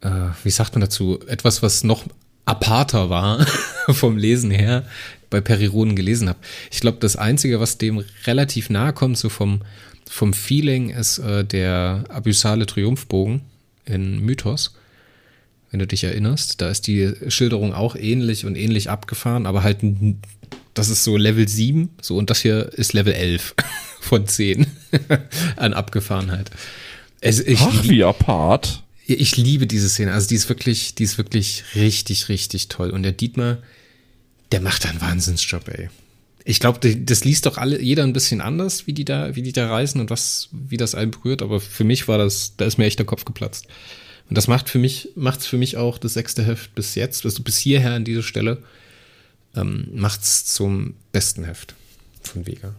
äh, 0.00 0.10
wie 0.44 0.50
sagt 0.50 0.74
man 0.74 0.80
dazu, 0.80 1.18
etwas, 1.26 1.62
was 1.62 1.82
noch 1.82 2.04
aparter 2.44 3.10
war 3.10 3.44
vom 3.88 4.16
Lesen 4.16 4.50
her, 4.50 4.84
bei 5.30 5.40
Periroden 5.40 5.96
gelesen 5.96 6.28
habe. 6.28 6.38
Ich 6.70 6.80
glaube, 6.80 6.98
das 7.00 7.16
Einzige, 7.16 7.58
was 7.58 7.78
dem 7.78 8.04
relativ 8.26 8.70
nahe 8.70 8.92
kommt, 8.92 9.18
so 9.18 9.28
vom, 9.28 9.62
vom 10.08 10.32
Feeling, 10.32 10.90
ist 10.90 11.18
äh, 11.18 11.44
der 11.44 12.04
abyssale 12.08 12.66
Triumphbogen 12.66 13.40
in 13.84 14.20
Mythos. 14.20 14.74
Wenn 15.76 15.80
du 15.80 15.86
dich 15.88 16.04
erinnerst, 16.04 16.62
da 16.62 16.70
ist 16.70 16.86
die 16.86 17.12
Schilderung 17.28 17.74
auch 17.74 17.96
ähnlich 17.96 18.46
und 18.46 18.56
ähnlich 18.56 18.88
abgefahren, 18.88 19.44
aber 19.44 19.62
halt, 19.62 19.80
das 20.72 20.88
ist 20.88 21.04
so 21.04 21.18
Level 21.18 21.46
7, 21.46 21.90
so 22.00 22.16
und 22.16 22.30
das 22.30 22.40
hier 22.40 22.72
ist 22.72 22.94
Level 22.94 23.12
11 23.12 23.54
von 24.00 24.26
10 24.26 24.66
an 25.56 25.74
Abgefahrenheit. 25.74 26.50
Es, 27.20 27.40
ich, 27.40 27.60
Ach, 27.60 27.84
wie 27.84 28.02
apart. 28.04 28.84
Ich 29.04 29.36
liebe 29.36 29.66
diese 29.66 29.90
Szene. 29.90 30.14
Also 30.14 30.28
die 30.28 30.36
ist 30.36 30.48
wirklich, 30.48 30.94
die 30.94 31.02
ist 31.02 31.18
wirklich 31.18 31.64
richtig, 31.74 32.30
richtig 32.30 32.68
toll. 32.68 32.88
Und 32.88 33.02
der 33.02 33.12
Dietmar, 33.12 33.58
der 34.52 34.62
macht 34.62 34.86
einen 34.86 35.02
Wahnsinnsjob, 35.02 35.68
ey. 35.68 35.90
Ich 36.46 36.58
glaube, 36.58 36.78
das 36.80 37.24
liest 37.24 37.44
doch 37.44 37.58
alle, 37.58 37.82
jeder 37.82 38.04
ein 38.04 38.14
bisschen 38.14 38.40
anders, 38.40 38.86
wie 38.86 38.94
die 38.94 39.04
da, 39.04 39.36
wie 39.36 39.42
die 39.42 39.52
da 39.52 39.68
reisen 39.68 40.00
und 40.00 40.08
was, 40.08 40.48
wie 40.52 40.78
das 40.78 40.94
einen 40.94 41.10
berührt. 41.10 41.42
Aber 41.42 41.60
für 41.60 41.84
mich 41.84 42.08
war 42.08 42.16
das, 42.16 42.56
da 42.56 42.64
ist 42.64 42.78
mir 42.78 42.86
echt 42.86 42.98
der 42.98 43.04
Kopf 43.04 43.26
geplatzt. 43.26 43.66
Und 44.28 44.36
das 44.36 44.48
macht 44.48 44.68
für 44.68 44.78
mich, 44.78 45.10
macht's 45.14 45.46
für 45.46 45.58
mich 45.58 45.76
auch 45.76 45.98
das 45.98 46.14
sechste 46.14 46.44
Heft 46.44 46.74
bis 46.74 46.94
jetzt, 46.94 47.24
also 47.24 47.42
bis 47.42 47.58
hierher 47.58 47.92
an 47.92 48.04
diese 48.04 48.22
Stelle, 48.22 48.62
ähm, 49.54 49.88
macht's 49.94 50.44
zum 50.46 50.94
besten 51.12 51.44
Heft 51.44 51.74
von 52.22 52.46
Vega. 52.46 52.74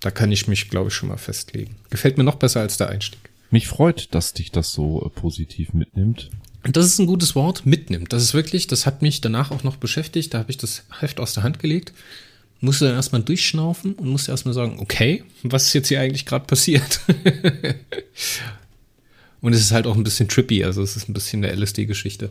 Da 0.00 0.10
kann 0.10 0.32
ich 0.32 0.48
mich, 0.48 0.70
glaube 0.70 0.88
ich, 0.88 0.94
schon 0.94 1.08
mal 1.08 1.16
festlegen. 1.16 1.76
Gefällt 1.90 2.18
mir 2.18 2.24
noch 2.24 2.36
besser 2.36 2.60
als 2.60 2.76
der 2.76 2.88
Einstieg. 2.88 3.20
Mich 3.50 3.66
freut, 3.66 4.14
dass 4.14 4.34
dich 4.34 4.50
das 4.52 4.72
so 4.72 5.04
äh, 5.04 5.08
positiv 5.08 5.72
mitnimmt. 5.72 6.30
Das 6.64 6.86
ist 6.86 6.98
ein 6.98 7.06
gutes 7.06 7.34
Wort, 7.34 7.66
mitnimmt. 7.66 8.12
Das 8.12 8.22
ist 8.22 8.34
wirklich, 8.34 8.66
das 8.66 8.84
hat 8.84 9.02
mich 9.02 9.20
danach 9.20 9.50
auch 9.50 9.64
noch 9.64 9.76
beschäftigt. 9.76 10.34
Da 10.34 10.38
habe 10.38 10.50
ich 10.50 10.58
das 10.58 10.84
Heft 11.00 11.20
aus 11.20 11.34
der 11.34 11.42
Hand 11.42 11.58
gelegt, 11.58 11.92
musste 12.60 12.86
dann 12.86 12.94
erstmal 12.94 13.22
durchschnaufen 13.22 13.94
und 13.94 14.08
musste 14.08 14.32
erstmal 14.32 14.54
sagen, 14.54 14.78
okay, 14.80 15.24
was 15.42 15.66
ist 15.66 15.74
jetzt 15.74 15.88
hier 15.88 16.00
eigentlich 16.00 16.26
gerade 16.26 16.46
passiert? 16.46 17.00
und 19.40 19.52
es 19.52 19.60
ist 19.60 19.72
halt 19.72 19.86
auch 19.86 19.96
ein 19.96 20.04
bisschen 20.04 20.28
trippy, 20.28 20.64
also 20.64 20.82
es 20.82 20.96
ist 20.96 21.08
ein 21.08 21.14
bisschen 21.14 21.44
eine 21.44 21.54
LSD-Geschichte. 21.54 22.30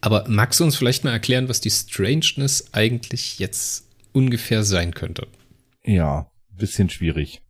Aber 0.00 0.24
magst 0.28 0.60
du 0.60 0.64
uns 0.64 0.76
vielleicht 0.76 1.04
mal 1.04 1.12
erklären, 1.12 1.48
was 1.48 1.60
die 1.60 1.70
Strangeness 1.70 2.68
eigentlich 2.72 3.38
jetzt 3.38 3.86
ungefähr 4.12 4.62
sein 4.62 4.94
könnte? 4.94 5.26
Ja, 5.84 6.30
bisschen 6.50 6.90
schwierig. 6.90 7.42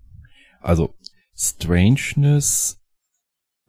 Also, 0.60 0.94
Strangeness 1.36 2.78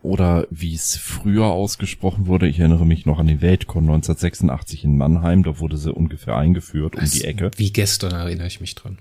oder 0.02 0.48
wie 0.52 0.76
es 0.76 0.98
früher 0.98 1.46
ausgesprochen 1.46 2.28
wurde, 2.28 2.48
ich 2.48 2.60
erinnere 2.60 2.86
mich 2.86 3.08
noch 3.08 3.18
an 3.18 3.26
den 3.26 3.42
Weltcon 3.42 3.86
1986 3.86 4.84
in 4.84 4.98
Mannheim, 4.98 5.44
da 5.44 5.60
wurde 5.60 5.78
sie 5.78 5.92
ungefähr 5.92 6.38
eingeführt 6.38 6.96
um 6.96 7.04
die 7.04 7.24
Ecke. 7.24 7.50
Wie 7.58 7.74
gestern 7.74 8.12
erinnere 8.12 8.48
ich 8.48 8.62
mich 8.62 8.76
dran. 8.76 9.00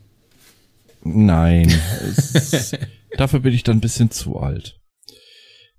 Nein, 1.02 1.68
es, 2.32 2.74
dafür 3.18 3.40
bin 3.40 3.52
ich 3.52 3.64
dann 3.64 3.76
ein 3.76 3.82
bisschen 3.82 4.10
zu 4.10 4.38
alt. 4.38 4.80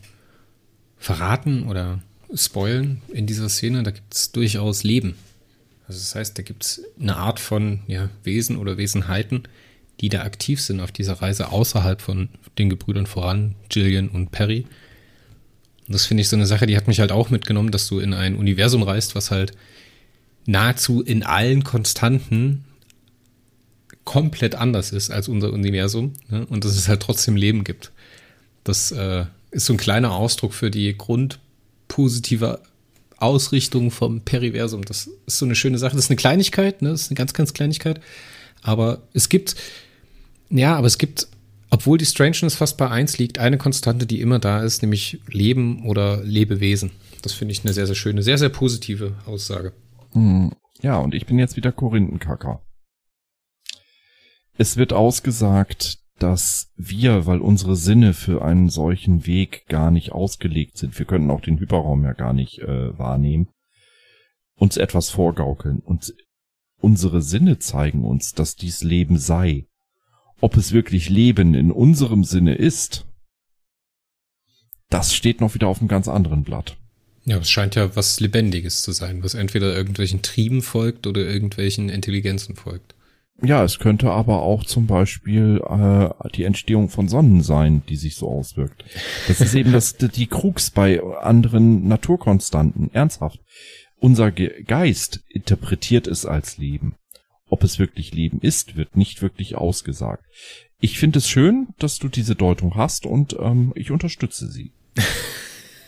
verraten 0.98 1.70
oder 1.70 2.02
spoilen 2.36 3.04
in 3.08 3.26
dieser 3.26 3.48
Szene, 3.48 3.84
da 3.84 3.92
gibt 3.92 4.14
es 4.14 4.34
durchaus 4.34 4.84
Leben. 4.84 5.16
Also 5.92 6.00
das 6.00 6.16
heißt, 6.16 6.38
da 6.38 6.42
gibt 6.42 6.64
es 6.64 6.84
eine 7.02 7.18
Art 7.18 7.42
von 7.42 7.82
ja, 7.86 8.10
Wesen 8.24 8.56
oder 8.56 8.78
Wesenheiten, 8.78 9.44
die 10.00 10.08
da 10.08 10.22
aktiv 10.22 10.62
sind 10.62 10.80
auf 10.80 10.94
dieser 10.94 11.16
Reise 11.16 11.52
außerhalb 11.52 12.02
von 12.02 12.30
den 12.58 12.70
Gebrüdern 12.70 13.08
voran, 13.08 13.56
Jillian 13.70 14.08
und 14.08 14.32
Perry. 14.32 14.66
Und 15.88 15.94
das 15.94 16.06
finde 16.06 16.22
ich 16.22 16.30
so 16.30 16.38
eine 16.38 16.46
Sache, 16.46 16.66
die 16.66 16.78
hat 16.78 16.88
mich 16.88 17.02
halt 17.02 17.12
auch 17.12 17.30
mitgenommen, 17.30 17.72
dass 17.72 17.90
du 17.90 18.00
in 18.00 18.14
ein 18.14 18.38
Universum 18.38 18.84
reist, 18.84 19.16
was 19.16 19.32
halt 19.32 19.52
nahezu 20.46 21.02
in 21.02 21.24
allen 21.24 21.66
Konstanten 21.66 22.64
komplett 24.06 24.56
anders 24.56 24.94
ist 24.94 25.12
als 25.12 25.28
unser 25.28 25.52
Universum 25.52 26.14
ne? 26.30 26.46
und 26.46 26.64
dass 26.64 26.78
es 26.78 26.88
halt 26.88 27.02
trotzdem 27.02 27.36
Leben 27.36 27.66
gibt. 27.66 27.92
Das 28.64 28.94
äh, 28.94 29.26
ist 29.52 29.66
so 29.66 29.74
ein 29.74 29.78
kleiner 29.78 30.14
Ausdruck 30.14 30.54
für 30.54 30.72
die 30.72 30.98
grundpositive 30.98 32.62
Ausrichtung 33.22 33.92
vom 33.92 34.22
Periversum. 34.22 34.84
Das 34.84 35.10
ist 35.26 35.38
so 35.38 35.46
eine 35.46 35.56
schöne 35.56 35.78
Sache. 35.78 35.96
Das 35.96 36.06
ist 36.06 36.12
eine 36.12 36.18
Kleinigkeit, 36.18 36.82
ne? 36.82 36.90
das 36.90 37.04
ist 37.04 37.12
eine 37.12 37.18
ganz, 37.18 37.34
ganz 37.34 37.54
Kleinigkeit. 37.54 38.02
Aber 38.62 39.08
es 39.14 39.30
gibt, 39.30 39.56
ja, 40.50 40.76
aber 40.76 40.88
es 40.88 40.98
gibt, 40.98 41.28
obwohl 41.70 41.98
die 41.98 42.06
Strangeness 42.06 42.56
fast 42.56 42.78
bei 42.78 42.90
eins 42.90 43.18
liegt, 43.18 43.40
eine 43.40 43.58
Konstante, 43.58 44.06
die 44.06 44.22
immer 44.22 44.40
da 44.40 44.62
ist, 44.64 44.82
nämlich 44.82 45.20
Leben 45.28 45.86
oder 45.86 46.24
Lebewesen. 46.24 46.92
Das 47.22 47.34
finde 47.34 47.54
ich 47.54 47.64
eine 47.64 47.74
sehr, 47.74 47.88
sehr 47.88 47.96
schöne, 47.96 48.24
sehr, 48.24 48.38
sehr 48.38 48.50
positive 48.50 49.16
Aussage. 49.26 49.74
Hm. 50.14 50.52
Ja, 50.82 50.98
und 50.98 51.14
ich 51.14 51.26
bin 51.26 51.38
jetzt 51.38 51.56
wieder 51.56 51.72
Korinthenkacker. 51.72 52.62
Es 54.58 54.78
wird 54.78 54.94
ausgesagt, 54.94 56.01
dass 56.22 56.72
wir, 56.76 57.26
weil 57.26 57.40
unsere 57.40 57.76
Sinne 57.76 58.14
für 58.14 58.44
einen 58.44 58.70
solchen 58.70 59.26
Weg 59.26 59.66
gar 59.68 59.90
nicht 59.90 60.12
ausgelegt 60.12 60.78
sind, 60.78 61.00
wir 61.00 61.06
könnten 61.06 61.32
auch 61.32 61.42
den 61.42 61.60
Hyperraum 61.60 62.04
ja 62.04 62.14
gar 62.14 62.34
nicht 62.34 62.60
äh, 62.60 62.98
wahrnehmen, 62.98 63.50
uns 64.56 64.78
etwas 64.78 65.10
vorgaukeln. 65.10 65.80
Und 65.80 66.14
unsere 66.80 67.22
Sinne 67.22 67.58
zeigen 67.58 68.06
uns, 68.06 68.34
dass 68.34 68.56
dies 68.56 68.84
Leben 68.84 69.18
sei. 69.18 69.66
Ob 70.40 70.58
es 70.58 70.72
wirklich 70.72 71.10
Leben 71.10 71.56
in 71.56 71.72
unserem 71.72 72.24
Sinne 72.24 72.56
ist, 72.56 73.06
das 74.90 75.16
steht 75.16 75.42
noch 75.42 75.56
wieder 75.56 75.68
auf 75.68 75.80
einem 75.80 75.88
ganz 75.88 76.08
anderen 76.08 76.44
Blatt. 76.44 76.78
Ja, 77.26 77.38
es 77.38 77.50
scheint 77.50 77.76
ja 77.76 77.96
was 77.96 78.20
Lebendiges 78.20 78.82
zu 78.82 78.92
sein, 78.92 79.24
was 79.24 79.34
entweder 79.34 79.76
irgendwelchen 79.76 80.22
Trieben 80.22 80.62
folgt 80.62 81.08
oder 81.08 81.22
irgendwelchen 81.22 81.90
Intelligenzen 81.90 82.56
folgt. 82.56 82.96
Ja, 83.44 83.64
es 83.64 83.80
könnte 83.80 84.12
aber 84.12 84.44
auch 84.44 84.64
zum 84.64 84.86
Beispiel 84.86 85.62
äh, 85.68 86.10
die 86.36 86.44
Entstehung 86.44 86.90
von 86.90 87.08
Sonnen 87.08 87.42
sein, 87.42 87.82
die 87.90 87.96
sich 87.96 88.16
so 88.16 88.30
auswirkt. 88.30 88.84
Das 89.28 89.42
ist 89.42 89.56
eben 89.56 89.72
das, 89.72 89.96
die 89.98 90.28
Krux 90.28 90.70
bei 90.70 91.02
anderen 91.02 91.88
Naturkonstanten. 91.88 92.94
Ernsthaft. 92.94 93.40
Unser 93.98 94.32
Ge 94.32 94.64
Geist 94.64 95.24
interpretiert 95.28 96.08
es 96.08 96.26
als 96.26 96.58
Leben. 96.58 96.96
Ob 97.50 97.64
es 97.64 97.80
wirklich 97.80 98.14
Leben 98.14 98.40
ist, 98.42 98.76
wird 98.76 98.96
nicht 98.96 99.22
wirklich 99.22 99.56
ausgesagt. 99.56 100.24
Ich 100.80 100.98
finde 100.98 101.20
es 101.20 101.28
schön, 101.28 101.68
dass 101.80 102.00
du 102.00 102.08
diese 102.10 102.36
Deutung 102.36 102.76
hast 102.76 103.06
und 103.06 103.36
ähm, 103.40 103.72
ich 103.76 103.92
unterstütze 103.92 104.50
sie. 104.50 104.72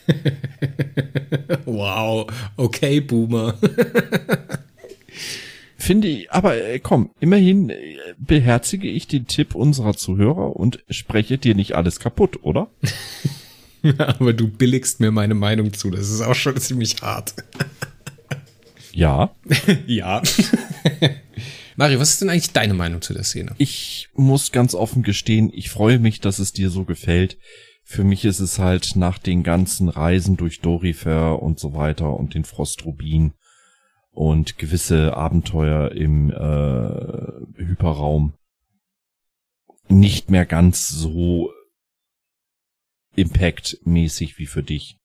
wow, 1.66 2.28
okay, 2.58 3.00
Boomer. 3.00 3.58
Finde 5.84 6.08
ich, 6.08 6.32
aber 6.32 6.56
äh, 6.56 6.80
komm, 6.80 7.12
immerhin 7.20 7.70
äh, 7.70 7.98
beherzige 8.18 8.88
ich 8.88 9.06
den 9.10 9.28
Tipp 9.28 9.54
unserer 9.54 9.98
Zuhörer 9.98 10.56
und 10.56 10.82
spreche 10.90 11.38
dir 11.38 11.56
nicht 11.56 11.76
alles 11.76 12.00
kaputt, 12.00 12.40
oder? 12.44 12.72
aber 13.98 14.32
du 14.32 14.48
billigst 14.48 15.02
mir 15.02 15.12
meine 15.12 15.34
Meinung 15.34 15.74
zu, 15.74 15.92
das 15.92 16.10
ist 16.10 16.22
auch 16.22 16.36
schon 16.36 16.56
ziemlich 16.56 17.02
hart. 17.02 17.34
ja. 18.94 19.36
ja. 19.86 20.22
Mario, 21.76 22.00
was 22.00 22.12
ist 22.12 22.22
denn 22.22 22.30
eigentlich 22.30 22.54
deine 22.54 22.76
Meinung 22.76 23.02
zu 23.02 23.14
der 23.14 23.26
Szene? 23.26 23.54
Ich 23.58 24.08
muss 24.16 24.54
ganz 24.54 24.76
offen 24.76 25.04
gestehen, 25.04 25.52
ich 25.54 25.70
freue 25.70 26.00
mich, 26.00 26.22
dass 26.22 26.40
es 26.40 26.54
dir 26.54 26.70
so 26.70 26.86
gefällt. 26.86 27.38
Für 27.84 28.06
mich 28.06 28.24
ist 28.24 28.40
es 28.40 28.58
halt 28.58 28.96
nach 28.96 29.18
den 29.18 29.44
ganzen 29.44 29.90
Reisen 29.90 30.38
durch 30.38 30.62
Dorifer 30.62 31.44
und 31.44 31.60
so 31.60 31.74
weiter 31.74 32.18
und 32.18 32.36
den 32.36 32.46
Frostrubin 32.46 33.34
und 34.14 34.58
gewisse 34.58 35.18
Abenteuer 35.18 35.92
im 35.92 36.30
äh, 36.30 37.64
Hyperraum 37.64 38.34
nicht 39.90 40.30
mehr 40.30 40.46
ganz 40.46 40.88
so 40.88 41.52
impactmäßig 43.16 44.38
wie 44.38 44.46
für 44.46 44.64
dich. 44.64 44.98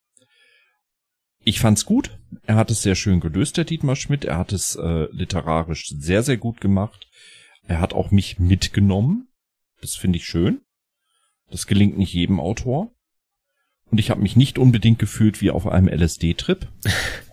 Ich 1.42 1.60
fand's 1.60 1.84
gut. 1.84 2.18
Er 2.42 2.56
hat 2.56 2.70
es 2.70 2.82
sehr 2.82 2.94
schön 2.94 3.20
gelöst, 3.20 3.56
der 3.56 3.64
Dietmar 3.64 3.96
Schmidt. 3.96 4.24
Er 4.24 4.36
hat 4.36 4.52
es 4.52 4.76
äh, 4.76 5.08
literarisch 5.10 5.88
sehr, 5.88 6.22
sehr 6.22 6.36
gut 6.36 6.60
gemacht. 6.60 7.08
Er 7.66 7.80
hat 7.80 7.94
auch 7.94 8.10
mich 8.10 8.38
mitgenommen. 8.38 9.28
Das 9.80 9.94
finde 9.94 10.18
ich 10.18 10.26
schön. 10.26 10.60
Das 11.50 11.66
gelingt 11.66 11.96
nicht 11.96 12.12
jedem 12.12 12.40
Autor. 12.40 12.92
Und 13.90 13.98
ich 13.98 14.10
habe 14.10 14.20
mich 14.20 14.36
nicht 14.36 14.58
unbedingt 14.58 14.98
gefühlt 14.98 15.40
wie 15.40 15.50
auf 15.50 15.66
einem 15.66 15.88
LSD-Trip. 15.88 16.68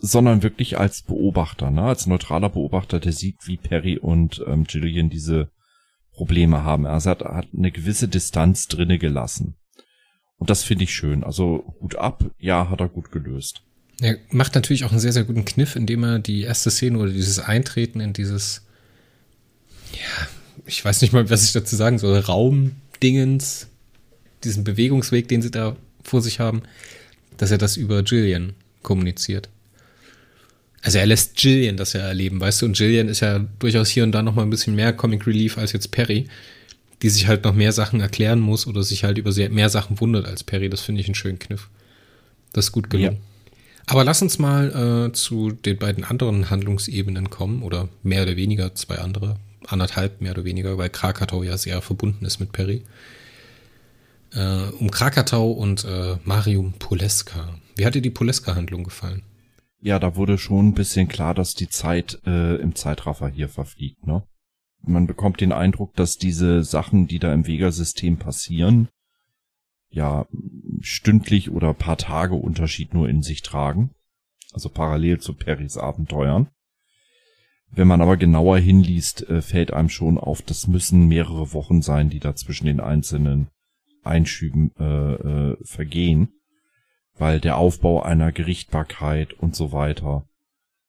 sondern 0.00 0.42
wirklich 0.42 0.78
als 0.78 1.02
Beobachter, 1.02 1.70
ne? 1.70 1.82
als 1.82 2.06
neutraler 2.06 2.48
Beobachter, 2.48 3.00
der 3.00 3.12
sieht, 3.12 3.46
wie 3.46 3.56
Perry 3.56 3.98
und 3.98 4.42
ähm, 4.46 4.64
Gillian 4.64 5.10
diese 5.10 5.50
Probleme 6.12 6.64
haben. 6.64 6.86
Also 6.86 7.10
er 7.10 7.12
hat, 7.12 7.24
hat 7.24 7.48
eine 7.56 7.70
gewisse 7.70 8.08
Distanz 8.08 8.66
drinne 8.66 8.98
gelassen. 8.98 9.56
Und 10.38 10.48
das 10.48 10.62
finde 10.64 10.84
ich 10.84 10.94
schön. 10.94 11.22
Also 11.22 11.74
Hut 11.80 11.96
ab, 11.96 12.24
ja, 12.38 12.70
hat 12.70 12.80
er 12.80 12.88
gut 12.88 13.12
gelöst. 13.12 13.62
Er 14.00 14.16
macht 14.30 14.54
natürlich 14.54 14.84
auch 14.84 14.90
einen 14.90 15.00
sehr, 15.00 15.12
sehr 15.12 15.24
guten 15.24 15.44
Kniff, 15.44 15.76
indem 15.76 16.02
er 16.02 16.18
die 16.18 16.42
erste 16.42 16.70
Szene 16.70 16.98
oder 16.98 17.12
dieses 17.12 17.38
Eintreten 17.38 18.00
in 18.00 18.14
dieses, 18.14 18.62
ja, 19.92 20.28
ich 20.64 20.82
weiß 20.82 21.02
nicht 21.02 21.12
mal, 21.12 21.28
was 21.28 21.44
ich 21.44 21.52
dazu 21.52 21.76
sagen 21.76 21.98
soll, 21.98 22.18
Raumdingens, 22.18 23.68
diesen 24.42 24.64
Bewegungsweg, 24.64 25.28
den 25.28 25.42
sie 25.42 25.50
da 25.50 25.76
vor 26.02 26.22
sich 26.22 26.40
haben, 26.40 26.62
dass 27.36 27.50
er 27.50 27.58
das 27.58 27.76
über 27.76 28.02
Gillian 28.02 28.54
kommuniziert. 28.82 29.50
Also 30.82 30.98
er 30.98 31.06
lässt 31.06 31.42
Jillian 31.42 31.76
das 31.76 31.92
ja 31.92 32.00
erleben, 32.00 32.40
weißt 32.40 32.62
du, 32.62 32.66
und 32.66 32.78
Jillian 32.78 33.08
ist 33.08 33.20
ja 33.20 33.44
durchaus 33.58 33.88
hier 33.88 34.02
und 34.02 34.12
da 34.12 34.22
noch 34.22 34.34
mal 34.34 34.42
ein 34.42 34.50
bisschen 34.50 34.74
mehr 34.74 34.92
Comic 34.92 35.26
Relief 35.26 35.58
als 35.58 35.72
jetzt 35.72 35.90
Perry, 35.90 36.26
die 37.02 37.10
sich 37.10 37.28
halt 37.28 37.44
noch 37.44 37.54
mehr 37.54 37.72
Sachen 37.72 38.00
erklären 38.00 38.40
muss 38.40 38.66
oder 38.66 38.82
sich 38.82 39.04
halt 39.04 39.18
über 39.18 39.32
sehr, 39.32 39.50
mehr 39.50 39.68
Sachen 39.68 40.00
wundert 40.00 40.26
als 40.26 40.42
Perry. 40.42 40.70
Das 40.70 40.80
finde 40.80 41.00
ich 41.02 41.06
einen 41.06 41.14
schönen 41.14 41.38
Kniff. 41.38 41.68
Das 42.52 42.66
ist 42.66 42.72
gut 42.72 42.88
gelungen. 42.88 43.12
Ja. 43.14 43.20
Aber 43.86 44.04
lass 44.04 44.22
uns 44.22 44.38
mal 44.38 45.08
äh, 45.08 45.12
zu 45.12 45.52
den 45.52 45.76
beiden 45.76 46.04
anderen 46.04 46.48
Handlungsebenen 46.48 47.28
kommen 47.28 47.62
oder 47.62 47.88
mehr 48.02 48.22
oder 48.22 48.36
weniger 48.36 48.74
zwei 48.74 48.98
andere, 48.98 49.36
anderthalb 49.66 50.20
mehr 50.20 50.32
oder 50.32 50.44
weniger, 50.44 50.78
weil 50.78 50.90
Krakatau 50.90 51.42
ja 51.42 51.58
sehr 51.58 51.82
verbunden 51.82 52.24
ist 52.24 52.38
mit 52.38 52.52
Perry. 52.52 52.82
Äh, 54.32 54.70
um 54.78 54.90
Krakatau 54.90 55.50
und 55.50 55.84
äh, 55.84 56.16
Marium 56.24 56.72
Poleska. 56.74 57.58
Wie 57.76 57.84
hat 57.84 57.94
dir 57.94 58.02
die 58.02 58.10
Poleska-Handlung 58.10 58.84
gefallen? 58.84 59.22
Ja, 59.80 59.98
da 59.98 60.16
wurde 60.16 60.38
schon 60.38 60.68
ein 60.68 60.74
bisschen 60.74 61.08
klar, 61.08 61.34
dass 61.34 61.54
die 61.54 61.68
Zeit 61.68 62.20
äh, 62.26 62.56
im 62.56 62.74
Zeitraffer 62.74 63.28
hier 63.28 63.48
verfliegt, 63.48 64.06
ne? 64.06 64.24
man 64.82 65.06
bekommt 65.06 65.40
den 65.40 65.52
Eindruck, 65.52 65.94
dass 65.94 66.16
diese 66.16 66.62
Sachen, 66.62 67.06
die 67.06 67.18
da 67.18 67.32
im 67.32 67.46
Vega-System 67.46 68.18
passieren, 68.18 68.88
ja, 69.90 70.26
stündlich 70.80 71.50
oder 71.50 71.74
paar 71.74 71.96
Tage 71.96 72.34
Unterschied 72.34 72.94
nur 72.94 73.08
in 73.08 73.22
sich 73.22 73.42
tragen. 73.42 73.90
Also 74.52 74.68
parallel 74.68 75.18
zu 75.20 75.34
Perrys 75.34 75.76
Abenteuern. 75.76 76.48
Wenn 77.72 77.88
man 77.88 78.00
aber 78.00 78.16
genauer 78.16 78.58
hinliest, 78.58 79.28
äh, 79.28 79.42
fällt 79.42 79.72
einem 79.72 79.88
schon 79.88 80.18
auf, 80.18 80.42
das 80.42 80.66
müssen 80.66 81.06
mehrere 81.06 81.52
Wochen 81.52 81.82
sein, 81.82 82.10
die 82.10 82.18
da 82.18 82.34
zwischen 82.34 82.66
den 82.66 82.80
einzelnen 82.80 83.48
Einschüben 84.02 84.72
äh, 84.78 85.14
äh, 85.14 85.56
vergehen. 85.64 86.32
Weil 87.20 87.38
der 87.38 87.58
Aufbau 87.58 88.02
einer 88.02 88.32
Gerichtbarkeit 88.32 89.34
und 89.34 89.54
so 89.54 89.72
weiter, 89.72 90.26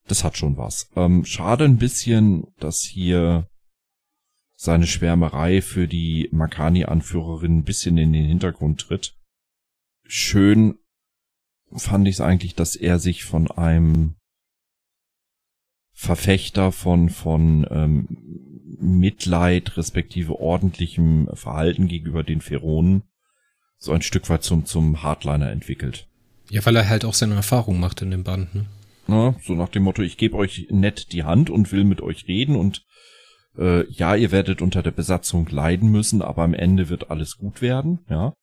das 0.07 0.23
hat 0.23 0.37
schon 0.37 0.55
was. 0.55 0.89
Ähm, 0.95 1.25
schade 1.25 1.65
ein 1.65 1.75
bisschen, 1.75 2.47
dass 2.57 2.79
hier 2.79 3.49
seine 4.53 4.87
Schwärmerei 4.87 5.61
für 5.61 5.89
die 5.89 6.29
Makani-Anführerin 6.31 7.57
ein 7.57 7.63
bisschen 7.65 7.97
in 7.97 8.13
den 8.13 8.23
Hintergrund 8.23 8.79
tritt. 8.79 9.13
Schön 10.05 10.75
fand 11.73 12.07
ich 12.07 12.15
es 12.15 12.21
eigentlich, 12.21 12.55
dass 12.55 12.77
er 12.77 12.97
sich 12.97 13.25
von 13.25 13.51
einem 13.51 14.15
Verfechter 15.91 16.71
von, 16.71 17.09
von 17.09 17.67
ähm, 17.69 18.07
Mitleid 18.79 19.75
respektive 19.75 20.39
ordentlichem 20.39 21.27
Verhalten 21.33 21.89
gegenüber 21.89 22.23
den 22.23 22.39
Pheronen 22.39 23.03
so 23.77 23.91
ein 23.91 24.01
Stück 24.01 24.29
weit 24.29 24.43
zum, 24.43 24.65
zum 24.65 25.03
Hardliner 25.03 25.51
entwickelt. 25.51 26.07
Ja, 26.51 26.65
weil 26.65 26.75
er 26.75 26.89
halt 26.89 27.05
auch 27.05 27.13
seine 27.13 27.35
Erfahrung 27.35 27.79
macht 27.79 28.01
in 28.01 28.11
dem 28.11 28.25
Band, 28.25 28.53
ne? 28.53 28.65
Na, 29.07 29.35
so 29.41 29.53
nach 29.53 29.69
dem 29.69 29.83
Motto, 29.83 30.01
ich 30.01 30.17
gebe 30.17 30.35
euch 30.35 30.67
nett 30.69 31.13
die 31.13 31.23
Hand 31.23 31.49
und 31.49 31.71
will 31.71 31.85
mit 31.85 32.01
euch 32.01 32.27
reden 32.27 32.57
und 32.57 32.83
äh, 33.57 33.89
ja, 33.89 34.15
ihr 34.15 34.33
werdet 34.33 34.61
unter 34.61 34.83
der 34.83 34.91
Besatzung 34.91 35.47
leiden 35.47 35.89
müssen, 35.89 36.21
aber 36.21 36.43
am 36.43 36.53
Ende 36.53 36.89
wird 36.89 37.09
alles 37.09 37.37
gut 37.37 37.61
werden, 37.61 37.99
ja. 38.09 38.33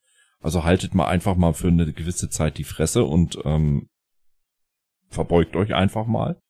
Also 0.40 0.64
haltet 0.64 0.94
mal 0.94 1.06
einfach 1.06 1.36
mal 1.36 1.52
für 1.52 1.68
eine 1.68 1.92
gewisse 1.92 2.30
Zeit 2.30 2.56
die 2.56 2.64
Fresse 2.64 3.04
und 3.04 3.40
ähm, 3.44 3.88
verbeugt 5.10 5.54
euch 5.54 5.74
einfach 5.74 6.06
mal. 6.06 6.40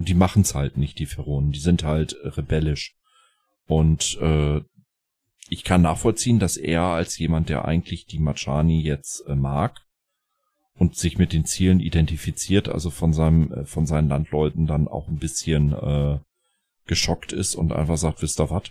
Und 0.00 0.08
die 0.08 0.14
machen's 0.14 0.56
halt 0.56 0.78
nicht, 0.78 0.98
die 0.98 1.06
Feronen. 1.06 1.52
Die 1.52 1.60
sind 1.60 1.84
halt 1.84 2.16
rebellisch. 2.24 2.96
Und 3.68 4.18
äh, 4.20 4.62
ich 5.48 5.62
kann 5.62 5.82
nachvollziehen, 5.82 6.40
dass 6.40 6.56
er 6.56 6.82
als 6.82 7.18
jemand, 7.18 7.50
der 7.50 7.66
eigentlich 7.66 8.06
die 8.06 8.18
Machani 8.18 8.80
jetzt 8.80 9.24
äh, 9.28 9.36
mag 9.36 9.80
und 10.78 10.96
sich 10.96 11.18
mit 11.18 11.32
den 11.32 11.44
Zielen 11.44 11.80
identifiziert, 11.80 12.68
also 12.68 12.90
von 12.90 13.12
seinem, 13.12 13.52
äh, 13.52 13.64
von 13.64 13.86
seinen 13.86 14.08
Landleuten 14.08 14.66
dann 14.66 14.88
auch 14.88 15.08
ein 15.08 15.18
bisschen 15.18 15.72
äh, 15.72 16.18
geschockt 16.86 17.32
ist 17.32 17.54
und 17.54 17.72
einfach 17.72 17.98
sagt, 17.98 18.22
wisst 18.22 18.40
ihr 18.40 18.50
was? 18.50 18.64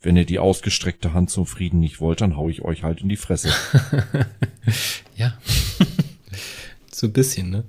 Wenn 0.00 0.16
ihr 0.16 0.26
die 0.26 0.38
ausgestreckte 0.38 1.14
Hand 1.14 1.30
zum 1.30 1.46
Frieden 1.46 1.80
nicht 1.80 2.00
wollt, 2.00 2.20
dann 2.20 2.36
hau 2.36 2.48
ich 2.48 2.62
euch 2.62 2.82
halt 2.82 3.00
in 3.00 3.08
die 3.08 3.16
Fresse. 3.16 3.50
ja. 5.16 5.36
so 6.92 7.06
ein 7.06 7.12
bisschen, 7.12 7.50
ne? 7.50 7.64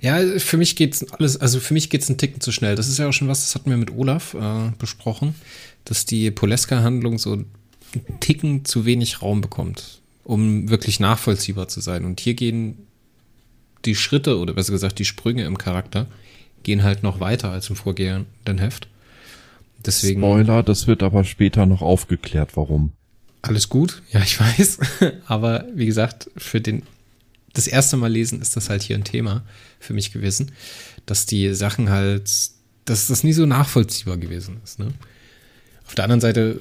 Ja, 0.00 0.20
für 0.38 0.56
mich 0.56 0.74
geht's 0.74 1.04
alles, 1.12 1.36
also 1.36 1.60
für 1.60 1.74
mich 1.74 1.88
geht's 1.88 2.08
einen 2.08 2.18
Ticken 2.18 2.40
zu 2.40 2.50
schnell. 2.50 2.74
Das 2.74 2.88
ist 2.88 2.98
ja 2.98 3.08
auch 3.08 3.12
schon 3.12 3.28
was, 3.28 3.40
das 3.40 3.54
hatten 3.54 3.70
wir 3.70 3.76
mit 3.76 3.92
Olaf 3.92 4.34
äh, 4.34 4.72
besprochen, 4.78 5.34
dass 5.84 6.04
die 6.04 6.30
Poleska-Handlung 6.30 7.18
so 7.18 7.32
einen 7.32 7.50
Ticken 8.20 8.64
zu 8.64 8.84
wenig 8.84 9.22
Raum 9.22 9.40
bekommt, 9.40 10.01
um 10.24 10.68
wirklich 10.68 11.00
nachvollziehbar 11.00 11.68
zu 11.68 11.80
sein. 11.80 12.04
Und 12.04 12.20
hier 12.20 12.34
gehen 12.34 12.86
die 13.84 13.94
Schritte 13.94 14.38
oder 14.38 14.54
besser 14.54 14.72
gesagt 14.72 14.98
die 14.98 15.04
Sprünge 15.04 15.44
im 15.44 15.58
Charakter 15.58 16.06
gehen 16.62 16.82
halt 16.84 17.02
noch 17.02 17.20
weiter 17.20 17.50
als 17.50 17.68
im 17.70 17.76
vorgehenden 17.76 18.58
Heft. 18.58 18.88
Deswegen. 19.84 20.20
Spoiler, 20.20 20.62
das 20.62 20.86
wird 20.86 21.02
aber 21.02 21.24
später 21.24 21.66
noch 21.66 21.82
aufgeklärt, 21.82 22.56
warum. 22.56 22.92
Alles 23.42 23.68
gut, 23.68 24.02
ja, 24.12 24.20
ich 24.20 24.38
weiß. 24.40 24.78
aber 25.26 25.66
wie 25.74 25.86
gesagt, 25.86 26.30
für 26.36 26.60
den 26.60 26.82
das 27.52 27.66
erste 27.66 27.96
Mal 27.96 28.10
lesen 28.10 28.40
ist 28.40 28.56
das 28.56 28.70
halt 28.70 28.82
hier 28.82 28.96
ein 28.96 29.04
Thema 29.04 29.42
für 29.78 29.92
mich 29.92 30.12
gewesen, 30.12 30.52
dass 31.04 31.26
die 31.26 31.52
Sachen 31.54 31.90
halt, 31.90 32.30
dass 32.84 33.06
das 33.08 33.24
nie 33.24 33.32
so 33.32 33.44
nachvollziehbar 33.44 34.16
gewesen 34.16 34.60
ist. 34.64 34.78
Ne? 34.78 34.92
Auf 35.86 35.94
der 35.94 36.04
anderen 36.04 36.20
Seite, 36.20 36.60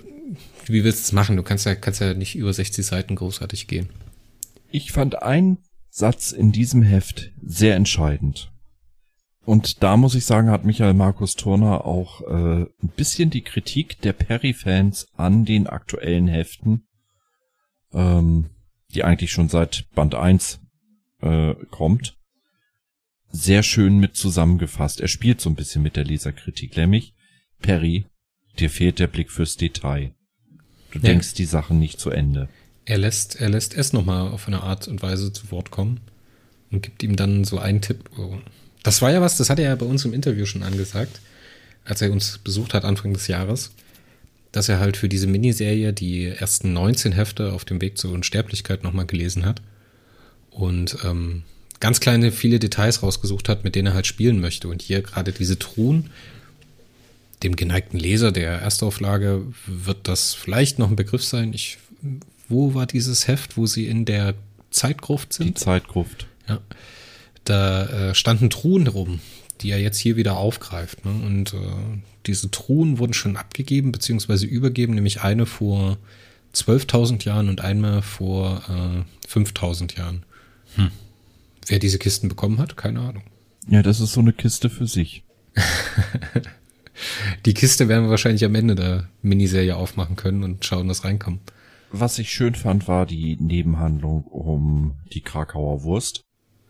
wie 0.72 0.84
willst 0.84 1.00
du 1.00 1.04
es 1.04 1.12
machen? 1.12 1.38
Du 1.38 1.44
kannst 1.44 1.66
ja, 1.66 1.76
kannst 1.76 2.02
ja 2.02 2.14
nicht 2.14 2.36
über 2.36 2.52
60 2.54 2.86
Seiten 2.86 3.16
großartig 3.16 3.68
gehen. 3.68 3.90
Ich 4.70 4.92
fand 4.92 5.22
einen 5.22 5.60
Satz 5.90 6.32
in 6.32 6.52
diesem 6.52 6.82
Heft 6.82 7.32
sehr 7.42 7.76
entscheidend. 7.76 8.52
Und 9.44 9.82
da 9.84 9.98
muss 9.98 10.16
ich 10.16 10.26
sagen, 10.26 10.50
hat 10.50 10.66
Michael 10.66 10.94
Markus 10.94 11.36
Turner 11.36 11.86
auch 11.86 12.22
äh, 12.22 12.62
ein 12.64 12.92
bisschen 12.96 13.32
die 13.32 13.42
Kritik 13.42 14.00
der 14.02 14.14
Perry-Fans 14.14 15.08
an 15.16 15.46
den 15.46 15.68
aktuellen 15.68 16.28
Heften, 16.28 16.88
ähm, 17.92 18.52
die 18.94 19.04
eigentlich 19.04 19.32
schon 19.32 19.50
seit 19.50 19.90
Band 19.96 20.16
1 20.16 20.60
äh, 21.22 21.56
kommt, 21.72 22.18
sehr 23.30 23.64
schön 23.64 23.98
mit 23.98 24.16
zusammengefasst. 24.16 25.02
Er 25.02 25.08
spielt 25.08 25.42
so 25.42 25.50
ein 25.50 25.56
bisschen 25.56 25.82
mit 25.82 25.96
der 25.96 26.06
Leserkritik, 26.06 26.78
nämlich 26.78 27.14
Perry, 27.62 28.06
dir 28.60 28.70
fehlt 28.70 29.00
der 29.00 29.08
Blick 29.08 29.32
fürs 29.32 29.56
Detail. 29.58 30.14
Du 30.92 31.00
ja. 31.00 31.06
denkst 31.06 31.34
die 31.34 31.46
Sachen 31.46 31.80
nicht 31.80 32.00
zu 32.00 32.10
Ende. 32.10 32.50
Er 32.86 32.98
lässt, 32.98 33.40
er 33.40 33.50
lässt 33.50 33.76
es 33.76 33.94
nochmal 33.94 34.28
auf 34.30 34.48
eine 34.48 34.64
Art 34.64 34.88
und 34.88 35.02
Weise 35.02 35.32
zu 35.32 35.52
Wort 35.52 35.72
kommen 35.72 36.00
und 36.72 36.84
gibt 36.84 37.04
ihm 37.04 37.16
dann 37.16 37.44
so 37.44 37.60
einen 37.60 37.82
Tipp. 37.82 38.10
Oh, 38.18 38.38
das 38.84 39.02
war 39.02 39.12
ja 39.12 39.22
was, 39.22 39.38
das 39.38 39.50
hat 39.50 39.60
er 39.60 39.70
ja 39.70 39.76
bei 39.76 39.86
uns 39.86 40.04
im 40.06 40.14
Interview 40.14 40.46
schon 40.46 40.64
angesagt, 40.64 41.22
als 41.86 42.02
er 42.02 42.12
uns 42.12 42.40
besucht 42.40 42.74
hat 42.74 42.86
Anfang 42.86 43.14
des 43.14 43.28
Jahres, 43.28 43.72
dass 44.52 44.70
er 44.70 44.80
halt 44.80 44.98
für 44.98 45.08
diese 45.08 45.28
Miniserie 45.28 45.94
die 45.94 46.26
ersten 46.26 46.74
19 46.74 47.12
Hefte 47.12 47.54
auf 47.54 47.66
dem 47.66 47.82
Weg 47.82 47.98
zur 47.98 48.12
Unsterblichkeit 48.12 48.84
nochmal 48.84 49.06
gelesen 49.06 49.46
hat 49.46 49.62
und 50.50 50.98
ähm, 51.06 51.44
ganz 51.80 52.00
kleine, 52.00 52.32
viele 52.32 52.60
Details 52.60 53.04
rausgesucht 53.04 53.50
hat, 53.50 53.64
mit 53.64 53.76
denen 53.76 53.88
er 53.88 53.94
halt 53.94 54.08
spielen 54.08 54.40
möchte. 54.40 54.68
Und 54.68 54.82
hier 54.82 55.02
gerade 55.02 55.32
diese 55.34 55.60
Truhen, 55.60 56.12
dem 57.44 57.56
geneigten 57.56 57.98
Leser 57.98 58.32
der 58.32 58.52
Erstauflage 58.54 59.46
wird 59.66 60.08
das 60.08 60.34
vielleicht 60.34 60.80
noch 60.80 60.90
ein 60.90 60.96
Begriff 60.96 61.24
sein. 61.24 61.54
Ich, 61.54 61.78
wo 62.48 62.74
war 62.74 62.86
dieses 62.86 63.28
Heft, 63.28 63.58
wo 63.58 63.66
sie 63.66 63.88
in 63.88 64.06
der 64.06 64.36
Zeitgruft 64.70 65.34
sind? 65.34 65.48
Die 65.48 65.54
Zeitgruft. 65.56 66.28
Ja. 66.48 66.60
Da 67.46 67.86
äh, 68.10 68.16
standen 68.16 68.50
Truhen 68.50 68.88
rum, 68.88 69.20
die 69.62 69.72
er 69.72 69.80
jetzt 69.80 69.98
hier 69.98 70.16
wieder 70.16 70.38
aufgreift. 70.38 71.06
Ne? 71.06 71.12
Und 71.12 71.54
äh, 71.54 71.58
diese 72.28 72.52
Truhen 72.52 73.00
wurden 73.00 73.14
schon 73.14 73.36
abgegeben 73.38 73.92
bzw. 73.92 74.46
übergeben, 74.46 74.94
nämlich 74.94 75.22
eine 75.22 75.46
vor 75.46 75.98
12.000 76.54 77.26
Jahren 77.26 77.50
und 77.50 77.62
einmal 77.62 78.02
vor 78.02 78.62
äh, 78.70 79.28
5.000 79.28 79.98
Jahren. 79.98 80.24
Hm. 80.76 80.92
Wer 81.68 81.80
diese 81.80 81.98
Kisten 81.98 82.28
bekommen 82.30 82.60
hat, 82.60 82.78
keine 82.78 83.00
Ahnung. 83.00 83.24
Ja, 83.68 83.82
das 83.82 84.00
ist 84.00 84.14
so 84.14 84.20
eine 84.20 84.34
Kiste 84.34 84.70
für 84.70 84.88
sich. 84.88 85.24
Die 87.46 87.54
Kiste 87.54 87.88
werden 87.88 88.06
wir 88.06 88.10
wahrscheinlich 88.10 88.46
am 88.46 88.56
Ende 88.56 88.76
der 88.76 89.10
Miniserie 89.22 89.76
aufmachen 89.76 90.16
können 90.16 90.44
und 90.44 90.66
schauen, 90.66 90.88
was 90.90 91.04
reinkommt. 91.04 91.42
Was 91.92 92.20
ich 92.20 92.32
schön 92.32 92.56
fand, 92.56 92.88
war 92.88 93.06
die 93.06 93.36
Nebenhandlung 93.40 94.24
um 94.24 94.96
die 95.14 95.22
Krakauer 95.22 95.84
Wurst. 95.84 96.24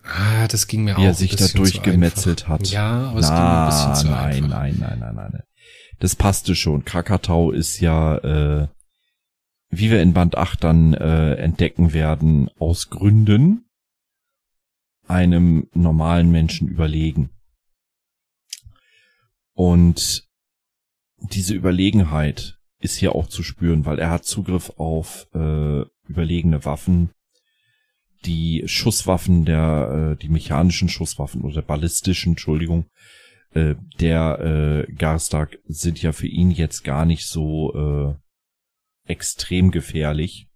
Ah, 0.03 0.47
das 0.47 0.67
ging 0.67 0.83
mir 0.83 0.97
auch. 0.97 1.01
Wie 1.01 1.05
er 1.05 1.13
sich 1.13 1.35
da 1.35 1.47
durchgemetzelt 1.47 2.47
hat. 2.47 2.67
Ja, 2.71 3.09
aber 3.09 3.19
es 3.19 3.27
ging 3.27 3.35
mir 3.35 3.61
ein 3.61 3.69
bisschen 3.69 3.95
zu. 3.95 4.07
Nein, 4.07 4.47
nein, 4.47 4.77
nein, 4.79 4.99
nein, 4.99 5.15
nein. 5.15 5.43
Das 5.99 6.15
passte 6.15 6.55
schon. 6.55 6.85
Krakatau 6.85 7.51
ist 7.51 7.79
ja, 7.79 8.17
äh, 8.17 8.67
wie 9.69 9.91
wir 9.91 10.01
in 10.01 10.13
Band 10.13 10.37
8 10.37 10.63
dann 10.63 10.93
äh, 10.95 11.35
entdecken 11.35 11.93
werden, 11.93 12.49
aus 12.57 12.89
Gründen 12.89 13.65
einem 15.07 15.67
normalen 15.73 16.31
Menschen 16.31 16.67
überlegen. 16.67 17.29
Und 19.53 20.27
diese 21.17 21.53
Überlegenheit 21.53 22.57
ist 22.79 22.97
hier 22.97 23.15
auch 23.15 23.27
zu 23.27 23.43
spüren, 23.43 23.85
weil 23.85 23.99
er 23.99 24.09
hat 24.09 24.25
Zugriff 24.25 24.71
auf 24.77 25.27
äh, 25.33 25.83
überlegene 26.07 26.65
Waffen, 26.65 27.11
die 28.25 28.63
Schusswaffen 28.65 29.45
der, 29.45 30.13
äh, 30.13 30.21
die 30.21 30.29
mechanischen 30.29 30.89
Schusswaffen 30.89 31.41
oder 31.41 31.61
ballistischen, 31.61 32.33
Entschuldigung, 32.33 32.85
äh, 33.53 33.75
der 33.99 34.85
äh, 34.87 34.91
Garstark 34.93 35.59
sind 35.65 36.01
ja 36.01 36.11
für 36.11 36.27
ihn 36.27 36.51
jetzt 36.51 36.83
gar 36.83 37.05
nicht 37.05 37.25
so 37.25 38.15
äh, 39.07 39.11
extrem 39.11 39.71
gefährlich. 39.71 40.47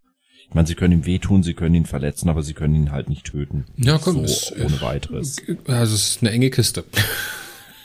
Ich 0.47 0.53
meine, 0.53 0.67
sie 0.67 0.75
können 0.75 0.93
ihm 0.93 1.05
wehtun, 1.05 1.43
sie 1.43 1.55
können 1.55 1.75
ihn 1.75 1.85
verletzen, 1.85 2.29
aber 2.29 2.43
sie 2.43 2.53
können 2.53 2.75
ihn 2.75 2.91
halt 2.91 3.09
nicht 3.09 3.25
töten. 3.25 3.65
Ja, 3.77 3.97
komm, 3.97 4.27
so 4.27 4.55
ohne 4.55 4.79
weiteres. 4.81 5.37
Also 5.65 5.95
es 5.95 6.09
ist 6.09 6.21
eine 6.21 6.31
enge 6.31 6.51
Kiste. 6.51 6.85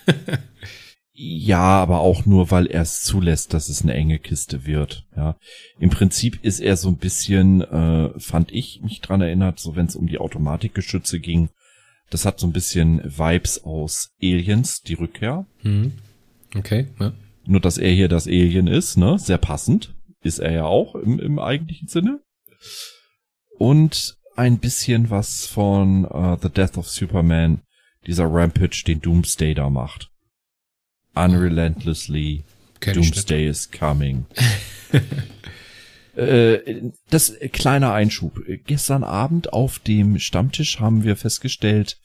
ja, 1.23 1.59
aber 1.59 2.01
auch 2.01 2.25
nur, 2.25 2.51
weil 2.51 2.67
er 2.67 2.81
es 2.81 3.03
zulässt, 3.03 3.53
dass 3.53 3.69
es 3.69 3.83
eine 3.83 3.93
enge 3.93 4.19
Kiste 4.19 4.65
wird. 4.65 5.05
Ja, 5.15 5.37
im 5.79 5.91
Prinzip 5.91 6.43
ist 6.43 6.61
er 6.61 6.79
so 6.79 6.89
ein 6.89 6.97
bisschen, 6.97 7.61
äh, 7.61 8.19
fand 8.19 8.53
ich 8.53 8.81
mich 8.83 9.03
dran 9.03 9.21
erinnert, 9.21 9.61
so 9.61 9.77
wenn 9.77 9.85
es 9.85 9.97
um 9.97 10.07
die 10.07 10.17
Automatikgeschütze 10.17 11.21
ging. 11.21 11.51
Das 12.09 12.25
hat 12.25 12.41
so 12.41 12.47
ein 12.47 12.55
bisschen 12.55 13.03
Vibes 13.05 13.65
aus 13.65 14.15
Aliens, 14.23 14.81
die 14.81 14.95
Rückkehr. 14.95 15.45
Hm. 15.59 15.93
Okay. 16.57 16.87
Ja. 16.99 17.13
Nur, 17.45 17.61
dass 17.61 17.77
er 17.77 17.93
hier 17.93 18.09
das 18.09 18.27
Alien 18.27 18.67
ist, 18.67 18.97
ne? 18.97 19.19
Sehr 19.19 19.39
passend. 19.39 19.95
Ist 20.23 20.39
er 20.39 20.53
ja 20.53 20.65
auch 20.65 20.95
im, 20.95 21.21
im 21.21 21.39
eigentlichen 21.39 21.89
Sinne. 21.89 22.21
Und 23.59 24.17
ein 24.37 24.59
bisschen 24.59 25.11
was 25.11 25.45
von 25.45 26.07
uh, 26.07 26.39
The 26.41 26.49
Death 26.49 26.79
of 26.79 26.89
Superman, 26.89 27.61
dieser 28.07 28.25
Rampage, 28.25 28.85
den 28.87 29.03
Doomsday 29.03 29.53
da 29.53 29.69
macht. 29.69 30.10
Unrelentlessly, 31.15 32.45
Kenn 32.81 32.95
Doomsday 32.95 33.47
is 33.47 33.71
coming. 33.71 34.27
äh, 36.17 36.91
das 37.11 37.31
äh, 37.31 37.49
kleiner 37.49 37.93
Einschub. 37.93 38.41
Gestern 38.67 39.05
Abend 39.05 39.53
auf 39.53 39.79
dem 39.79 40.19
Stammtisch 40.19 40.81
haben 40.81 41.05
wir 41.05 41.17
festgestellt, 41.17 41.99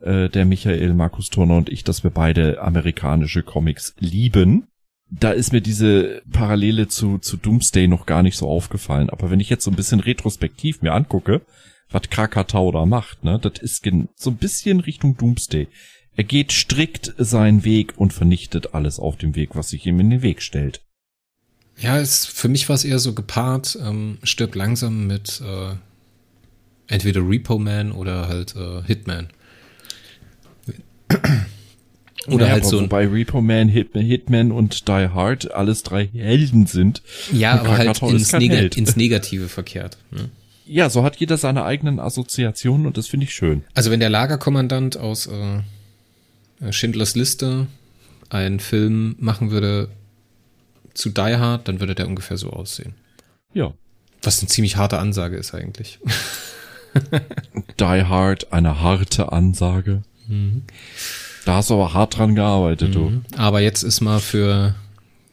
äh, 0.00 0.28
der 0.28 0.44
Michael, 0.44 0.94
Markus 0.94 1.30
Turner 1.30 1.56
und 1.56 1.68
ich, 1.68 1.84
dass 1.84 2.04
wir 2.04 2.10
beide 2.10 2.60
amerikanische 2.60 3.42
Comics 3.42 3.94
lieben. 3.98 4.68
Da 5.10 5.30
ist 5.30 5.52
mir 5.52 5.60
diese 5.60 6.22
Parallele 6.30 6.88
zu, 6.88 7.18
zu 7.18 7.36
Doomsday 7.36 7.86
noch 7.86 8.06
gar 8.06 8.22
nicht 8.22 8.36
so 8.36 8.48
aufgefallen. 8.48 9.10
Aber 9.10 9.30
wenn 9.30 9.40
ich 9.40 9.50
jetzt 9.50 9.64
so 9.64 9.70
ein 9.70 9.76
bisschen 9.76 10.00
retrospektiv 10.00 10.80
mir 10.80 10.92
angucke, 10.92 11.42
was 11.90 12.08
Krakatau 12.08 12.72
da 12.72 12.86
macht, 12.86 13.22
ne, 13.22 13.38
das 13.38 13.60
ist 13.60 13.86
so 14.16 14.30
ein 14.30 14.36
bisschen 14.36 14.80
Richtung 14.80 15.16
Doomsday. 15.16 15.68
Er 16.14 16.24
geht 16.24 16.52
strikt 16.52 17.14
seinen 17.16 17.64
Weg 17.64 17.94
und 17.96 18.12
vernichtet 18.12 18.74
alles 18.74 18.98
auf 18.98 19.16
dem 19.16 19.34
Weg, 19.34 19.50
was 19.54 19.70
sich 19.70 19.86
ihm 19.86 19.98
in 20.00 20.10
den 20.10 20.22
Weg 20.22 20.42
stellt. 20.42 20.82
Ja, 21.78 21.98
es, 21.98 22.26
für 22.26 22.48
mich 22.48 22.68
war 22.68 22.76
es 22.76 22.84
eher 22.84 22.98
so 22.98 23.14
gepaart, 23.14 23.78
ähm, 23.82 24.18
stirbt 24.22 24.54
langsam 24.54 25.06
mit 25.06 25.40
äh, 25.40 25.74
entweder 26.86 27.26
Repo 27.26 27.58
Man 27.58 27.92
oder 27.92 28.28
halt 28.28 28.54
äh, 28.56 28.82
Hitman. 28.82 29.28
Oder 32.28 32.44
naja, 32.44 32.52
halt 32.52 32.66
so. 32.66 32.80
Wobei 32.80 33.06
Repo 33.06 33.40
Man, 33.40 33.68
Hitman, 33.68 34.04
Hitman 34.04 34.52
und 34.52 34.86
Die 34.86 35.08
Hard 35.08 35.52
alles 35.52 35.82
drei 35.82 36.06
Helden 36.06 36.66
sind. 36.66 37.02
Ja, 37.32 37.58
aber 37.58 37.76
halt 37.76 38.00
ins, 38.02 38.32
Neg 38.32 38.76
ins, 38.76 38.96
Negative 38.96 39.48
verkehrt. 39.48 39.98
Ne? 40.10 40.28
Ja, 40.64 40.88
so 40.88 41.02
hat 41.02 41.16
jeder 41.16 41.36
seine 41.36 41.64
eigenen 41.64 41.98
Assoziationen 41.98 42.86
und 42.86 42.96
das 42.96 43.08
finde 43.08 43.24
ich 43.24 43.34
schön. 43.34 43.64
Also 43.74 43.90
wenn 43.90 43.98
der 43.98 44.10
Lagerkommandant 44.10 44.96
aus 44.96 45.26
äh, 45.26 45.60
Schindlers 46.70 47.14
Liste 47.14 47.66
einen 48.30 48.60
Film 48.60 49.16
machen 49.18 49.50
würde 49.50 49.88
zu 50.94 51.10
Die 51.10 51.20
Hard, 51.20 51.68
dann 51.68 51.80
würde 51.80 51.94
der 51.94 52.06
ungefähr 52.06 52.36
so 52.36 52.50
aussehen. 52.50 52.94
Ja. 53.52 53.72
Was 54.22 54.40
eine 54.40 54.48
ziemlich 54.48 54.76
harte 54.76 54.98
Ansage 54.98 55.36
ist 55.36 55.54
eigentlich. 55.54 55.98
Die 57.80 57.84
Hard, 57.84 58.52
eine 58.52 58.80
harte 58.80 59.32
Ansage. 59.32 60.02
Mhm. 60.28 60.62
Da 61.44 61.56
hast 61.56 61.70
du 61.70 61.74
aber 61.74 61.94
hart 61.94 62.16
dran 62.16 62.34
gearbeitet, 62.34 62.90
mhm. 62.90 62.92
du. 62.92 63.36
Aber 63.36 63.60
jetzt 63.60 63.82
ist 63.82 64.00
mal 64.00 64.20
für 64.20 64.74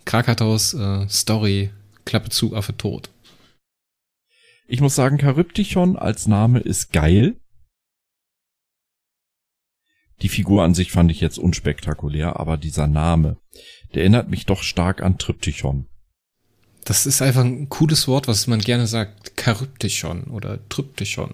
Krakataus 0.05 0.73
äh, 0.73 1.07
Story 1.07 1.71
Klappe 2.05 2.29
zu, 2.29 2.55
Affe 2.55 2.75
tot. 2.75 3.09
Ich 4.67 4.81
muss 4.81 4.95
sagen, 4.95 5.19
Charybdichon 5.19 5.95
als 5.97 6.27
Name 6.27 6.59
ist 6.59 6.91
geil. 6.91 7.35
Die 10.21 10.29
Figur 10.29 10.63
an 10.63 10.73
sich 10.73 10.91
fand 10.91 11.11
ich 11.11 11.21
jetzt 11.21 11.37
unspektakulär, 11.37 12.39
aber 12.39 12.57
dieser 12.57 12.87
Name, 12.87 13.37
der 13.93 14.01
erinnert 14.01 14.29
mich 14.29 14.45
doch 14.45 14.63
stark 14.63 15.01
an 15.01 15.17
Tryptychon. 15.17 15.87
Das 16.85 17.05
ist 17.05 17.21
einfach 17.21 17.43
ein 17.43 17.69
cooles 17.69 18.07
Wort, 18.07 18.27
was 18.27 18.47
man 18.47 18.59
gerne 18.59 18.87
sagt. 18.87 19.33
Charybdichon 19.39 20.25
oder 20.25 20.59
Tryptychon. 20.69 21.33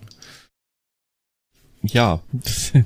Ja. 1.82 2.21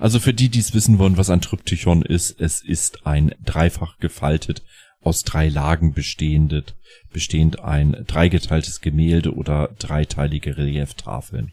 Also 0.00 0.18
für 0.18 0.34
die, 0.34 0.48
die 0.48 0.58
es 0.58 0.74
wissen 0.74 0.98
wollen, 0.98 1.16
was 1.16 1.30
ein 1.30 1.40
Tryptychon 1.40 2.02
ist, 2.02 2.40
es 2.40 2.60
ist 2.60 3.06
ein 3.06 3.34
dreifach 3.44 3.98
gefaltet, 3.98 4.64
aus 5.00 5.22
drei 5.22 5.48
Lagen 5.48 5.94
bestehendet, 5.94 6.74
bestehend 7.12 7.60
ein 7.60 8.04
dreigeteiltes 8.06 8.80
Gemälde 8.80 9.32
oder 9.32 9.70
dreiteilige 9.78 10.56
Relieftafeln. 10.56 11.52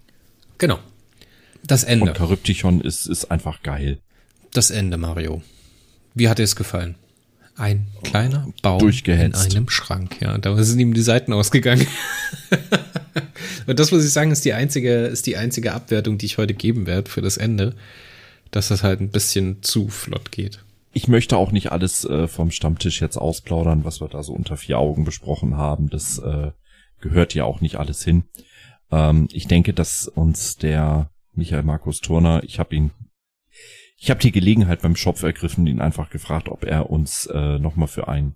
Genau. 0.58 0.80
Das 1.68 1.84
Ende. 1.84 2.12
Und 2.12 2.18
Charybdichon 2.18 2.82
ist, 2.82 3.06
ist 3.06 3.26
einfach 3.26 3.62
geil. 3.62 4.00
Das 4.54 4.72
Ende, 4.72 4.98
Mario. 4.98 5.42
Wie 6.14 6.30
hat 6.30 6.40
dir 6.40 6.44
es 6.44 6.56
gefallen? 6.56 6.96
Ein 7.56 7.88
kleiner 8.04 8.48
Baum 8.62 8.88
in 8.90 9.34
einem 9.34 9.70
Schrank, 9.70 10.22
ja. 10.22 10.38
Da 10.38 10.62
sind 10.64 10.80
ihm 10.80 10.94
die 10.94 11.02
Seiten 11.02 11.34
ausgegangen. 11.34 11.88
Und 13.68 13.80
das 13.80 13.92
muss 13.92 14.06
ich 14.06 14.14
sagen, 14.14 14.32
ist 14.32 14.46
die 14.46 14.54
einzige, 14.54 15.06
ist 15.08 15.26
die 15.26 15.38
einzige 15.38 15.74
Abwertung, 15.74 16.18
die 16.18 16.28
ich 16.28 16.38
heute 16.38 16.54
geben 16.54 16.86
werde 16.86 17.10
für 17.10 17.22
das 17.22 17.38
Ende 17.38 17.76
dass 18.52 18.70
das 18.70 18.84
halt 18.84 19.02
ein 19.02 19.10
bisschen 19.10 19.62
zu 19.64 19.90
flott 19.90 20.32
geht. 20.32 20.64
Ich 20.94 21.08
möchte 21.08 21.38
auch 21.38 21.52
nicht 21.52 21.72
alles 21.72 22.06
äh, 22.06 22.28
vom 22.28 22.52
Stammtisch 22.52 23.02
jetzt 23.02 23.18
ausplaudern, 23.18 23.86
was 23.86 24.02
wir 24.02 24.08
da 24.08 24.24
so 24.24 24.34
unter 24.34 24.58
vier 24.58 24.80
Augen 24.80 25.04
besprochen 25.04 25.58
haben. 25.58 25.90
Das 25.90 26.18
äh, 26.20 26.52
gehört 27.00 27.34
ja 27.34 27.44
auch 27.44 27.62
nicht 27.62 27.76
alles 27.76 28.04
hin. 28.04 28.24
Ähm, 28.92 29.28
ich 29.32 29.48
denke, 29.48 29.74
dass 29.74 30.08
uns 30.08 30.58
der 30.58 31.12
Michael 31.38 31.64
Markus 31.64 32.02
Turner, 32.02 32.42
ich 32.44 32.60
habe 32.60 32.76
ihn, 32.76 32.92
ich 33.98 34.10
habe 34.10 34.20
die 34.20 34.32
Gelegenheit 34.32 34.82
beim 34.82 34.96
Schopf 34.96 35.24
ergriffen, 35.24 35.68
ihn 35.68 35.82
einfach 35.82 36.10
gefragt, 36.10 36.50
ob 36.50 36.64
er 36.64 36.90
uns 36.90 37.26
äh, 37.28 37.60
nochmal 37.60 37.88
für 37.88 38.08
ein 38.08 38.36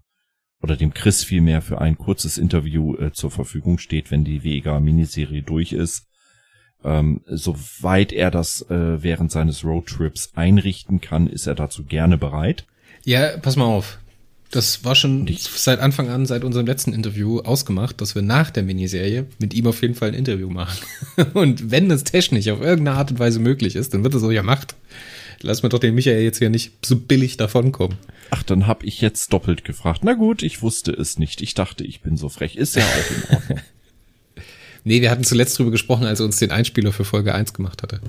oder 0.61 0.77
dem 0.77 0.93
Chris 0.93 1.23
vielmehr 1.23 1.61
für 1.61 1.81
ein 1.81 1.97
kurzes 1.97 2.37
Interview 2.37 2.95
äh, 2.95 3.11
zur 3.11 3.31
Verfügung 3.31 3.79
steht, 3.79 4.11
wenn 4.11 4.23
die 4.23 4.43
Vega 4.43 4.79
Miniserie 4.79 5.41
durch 5.41 5.73
ist 5.73 6.07
ähm, 6.83 7.21
soweit 7.25 8.11
er 8.11 8.31
das 8.31 8.61
äh, 8.69 9.03
während 9.03 9.31
seines 9.31 9.63
Roadtrips 9.63 10.31
einrichten 10.35 11.01
kann, 11.01 11.27
ist 11.27 11.47
er 11.47 11.55
dazu 11.55 11.85
gerne 11.85 12.17
bereit. 12.17 12.65
Ja, 13.03 13.37
pass 13.37 13.55
mal 13.55 13.65
auf. 13.65 13.99
Das 14.51 14.83
war 14.83 14.95
schon 14.95 15.27
seit 15.37 15.79
Anfang 15.79 16.09
an, 16.09 16.25
seit 16.25 16.43
unserem 16.43 16.65
letzten 16.65 16.93
Interview 16.93 17.39
ausgemacht, 17.39 18.01
dass 18.01 18.15
wir 18.15 18.21
nach 18.21 18.49
der 18.49 18.63
Miniserie 18.63 19.25
mit 19.39 19.53
ihm 19.53 19.65
auf 19.67 19.81
jeden 19.81 19.95
Fall 19.95 20.09
ein 20.09 20.13
Interview 20.13 20.49
machen. 20.49 20.77
Und 21.33 21.71
wenn 21.71 21.87
das 21.87 22.03
technisch 22.03 22.49
auf 22.49 22.59
irgendeine 22.59 22.97
Art 22.97 23.11
und 23.11 23.19
Weise 23.19 23.39
möglich 23.39 23.77
ist, 23.77 23.93
dann 23.93 24.03
wird 24.03 24.13
es 24.13 24.21
so 24.21 24.29
ja 24.29 24.43
macht. 24.43 24.75
Lass 25.41 25.63
mir 25.63 25.69
doch 25.69 25.79
den 25.79 25.95
Michael 25.95 26.21
jetzt 26.21 26.41
ja 26.41 26.49
nicht 26.49 26.85
so 26.85 26.97
billig 26.97 27.37
davonkommen. 27.37 27.97
Ach, 28.29 28.43
dann 28.43 28.67
hab 28.67 28.83
ich 28.83 29.01
jetzt 29.01 29.33
doppelt 29.33 29.63
gefragt. 29.63 30.01
Na 30.03 30.13
gut, 30.13 30.43
ich 30.43 30.61
wusste 30.61 30.91
es 30.91 31.17
nicht. 31.17 31.41
Ich 31.41 31.53
dachte, 31.53 31.83
ich 31.83 32.01
bin 32.01 32.17
so 32.17 32.29
frech. 32.29 32.57
Ist 32.57 32.75
ja 32.75 32.83
auch 32.83 33.11
in 33.11 33.35
Ordnung. 33.35 33.59
Nee, 34.83 35.01
wir 35.01 35.11
hatten 35.11 35.23
zuletzt 35.23 35.59
drüber 35.59 35.69
gesprochen, 35.69 36.05
als 36.05 36.19
er 36.19 36.25
uns 36.25 36.37
den 36.37 36.49
Einspieler 36.49 36.91
für 36.91 37.05
Folge 37.05 37.35
1 37.35 37.53
gemacht 37.53 37.83
hatte. 37.83 38.01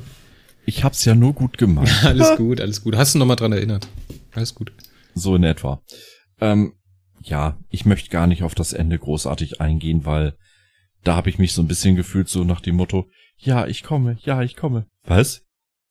Ich 0.65 0.85
hab's 0.85 1.05
ja 1.05 1.15
nur 1.15 1.35
gut 1.35 1.59
gemacht. 1.59 1.93
Alles 2.05 2.37
gut, 2.37 2.61
alles 2.61 2.83
gut. 2.83 2.97
Hast 2.97 3.15
du 3.15 3.19
noch 3.19 3.27
mal 3.27 3.37
dran 3.37 3.53
erinnert? 3.53 3.89
Alles 4.33 4.55
gut. 4.55 4.73
So 5.15 5.37
in 5.37 5.45
etwa. 5.45 5.83
Ähm, 6.43 6.75
ja, 7.23 7.57
ich 7.71 7.85
möchte 7.85 8.11
gar 8.11 8.27
nicht 8.27 8.43
auf 8.43 8.57
das 8.57 8.73
Ende 8.73 8.99
großartig 8.99 9.61
eingehen, 9.61 10.05
weil 10.05 10.35
da 11.05 11.15
habe 11.15 11.31
ich 11.31 11.39
mich 11.39 11.53
so 11.53 11.63
ein 11.63 11.69
bisschen 11.69 11.95
gefühlt, 11.95 12.29
so 12.29 12.43
nach 12.43 12.61
dem 12.61 12.77
Motto, 12.77 13.09
ja, 13.39 13.67
ich 13.67 13.85
komme, 13.85 14.19
ja, 14.23 14.43
ich 14.43 14.57
komme. 14.57 14.87
Was? 15.05 15.43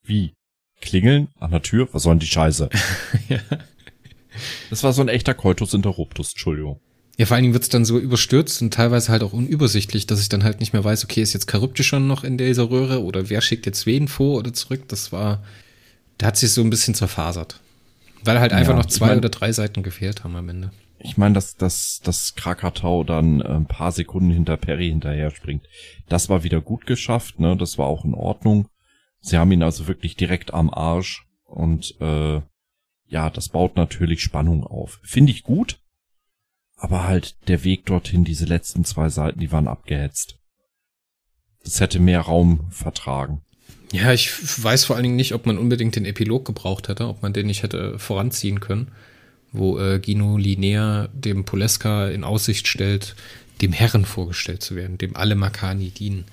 Wie? 0.02 0.34
Klingeln 0.82 1.28
an 1.38 1.50
der 1.50 1.62
Tür? 1.62 1.88
Was 1.92 2.02
soll 2.02 2.14
denn 2.14 2.20
die 2.20 2.26
Scheiße? 2.26 2.68
ja. 3.28 3.40
Das 4.68 4.82
war 4.84 4.92
so 4.92 5.00
ein 5.00 5.08
echter 5.08 5.32
Coitus 5.32 5.72
Interruptus, 5.72 6.32
Entschuldigung. 6.32 6.80
Ja, 7.16 7.26
vor 7.26 7.34
allen 7.36 7.44
Dingen 7.44 7.54
wird's 7.54 7.68
dann 7.68 7.84
so 7.84 7.98
überstürzt 7.98 8.60
und 8.62 8.74
teilweise 8.74 9.12
halt 9.12 9.22
auch 9.22 9.32
unübersichtlich, 9.32 10.06
dass 10.06 10.20
ich 10.20 10.28
dann 10.28 10.44
halt 10.44 10.60
nicht 10.60 10.72
mehr 10.72 10.84
weiß, 10.84 11.04
okay, 11.04 11.22
ist 11.22 11.34
jetzt 11.34 11.50
Charybdis 11.50 11.86
schon 11.86 12.06
noch 12.06 12.24
in 12.24 12.36
dieser 12.36 12.70
Röhre 12.70 13.02
oder 13.02 13.30
wer 13.30 13.40
schickt 13.40 13.66
jetzt 13.66 13.86
wen 13.86 14.08
vor 14.08 14.38
oder 14.38 14.52
zurück. 14.52 14.88
Das 14.88 15.12
war, 15.12 15.42
da 16.18 16.26
hat 16.26 16.36
sich 16.36 16.52
so 16.52 16.62
ein 16.62 16.70
bisschen 16.70 16.94
zerfasert. 16.94 17.60
Weil 18.24 18.40
halt 18.40 18.52
einfach 18.52 18.72
ja, 18.72 18.78
noch 18.78 18.86
zwei 18.86 19.06
ich 19.06 19.10
mein, 19.10 19.18
oder 19.18 19.28
drei 19.28 19.52
Seiten 19.52 19.82
gefehlt 19.82 20.24
haben 20.24 20.36
am 20.36 20.48
Ende. 20.48 20.70
Ich 20.98 21.16
meine, 21.16 21.34
dass, 21.34 21.56
dass, 21.56 22.00
dass 22.04 22.34
Krakatau 22.34 23.02
dann 23.02 23.40
äh, 23.40 23.48
ein 23.48 23.66
paar 23.66 23.92
Sekunden 23.92 24.30
hinter 24.30 24.56
Perry 24.56 24.88
hinterher 24.88 25.30
springt, 25.30 25.66
das 26.08 26.28
war 26.28 26.44
wieder 26.44 26.60
gut 26.60 26.86
geschafft, 26.86 27.40
ne? 27.40 27.56
Das 27.56 27.78
war 27.78 27.86
auch 27.86 28.04
in 28.04 28.14
Ordnung. 28.14 28.68
Sie 29.20 29.38
haben 29.38 29.52
ihn 29.52 29.62
also 29.62 29.88
wirklich 29.88 30.16
direkt 30.16 30.54
am 30.54 30.70
Arsch 30.70 31.26
und 31.44 32.00
äh, 32.00 32.40
ja, 33.06 33.30
das 33.30 33.48
baut 33.48 33.76
natürlich 33.76 34.22
Spannung 34.22 34.64
auf. 34.64 35.00
Finde 35.02 35.32
ich 35.32 35.42
gut, 35.42 35.80
aber 36.76 37.06
halt 37.06 37.48
der 37.48 37.62
Weg 37.64 37.86
dorthin, 37.86 38.24
diese 38.24 38.46
letzten 38.46 38.84
zwei 38.84 39.08
Seiten, 39.08 39.40
die 39.40 39.52
waren 39.52 39.68
abgehetzt. 39.68 40.38
Das 41.62 41.80
hätte 41.80 42.00
mehr 42.00 42.20
Raum 42.20 42.70
vertragen. 42.70 43.42
Ja, 43.92 44.12
ich 44.12 44.32
weiß 44.62 44.84
vor 44.86 44.96
allen 44.96 45.02
Dingen 45.02 45.16
nicht, 45.16 45.34
ob 45.34 45.44
man 45.44 45.58
unbedingt 45.58 45.96
den 45.96 46.06
Epilog 46.06 46.46
gebraucht 46.46 46.88
hätte, 46.88 47.08
ob 47.08 47.22
man 47.22 47.34
den 47.34 47.46
nicht 47.46 47.62
hätte 47.62 47.98
voranziehen 47.98 48.58
können, 48.58 48.88
wo 49.52 49.78
äh, 49.78 50.00
Gino 50.00 50.38
Linea 50.38 51.08
dem 51.12 51.44
Poleska 51.44 52.08
in 52.08 52.24
Aussicht 52.24 52.66
stellt, 52.66 53.14
dem 53.60 53.72
Herren 53.72 54.06
vorgestellt 54.06 54.62
zu 54.62 54.76
werden, 54.76 54.96
dem 54.96 55.14
alle 55.14 55.34
Makani 55.34 55.90
dienen. 55.90 56.24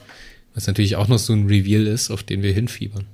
Was 0.55 0.67
natürlich 0.67 0.95
auch 0.95 1.09
noch 1.09 1.19
so 1.19 1.33
ein 1.33 1.47
Reveal 1.47 1.85
ist, 1.85 2.11
auf 2.11 2.23
den 2.23 2.41
wir 2.43 2.53
hinfiebern. 2.53 3.05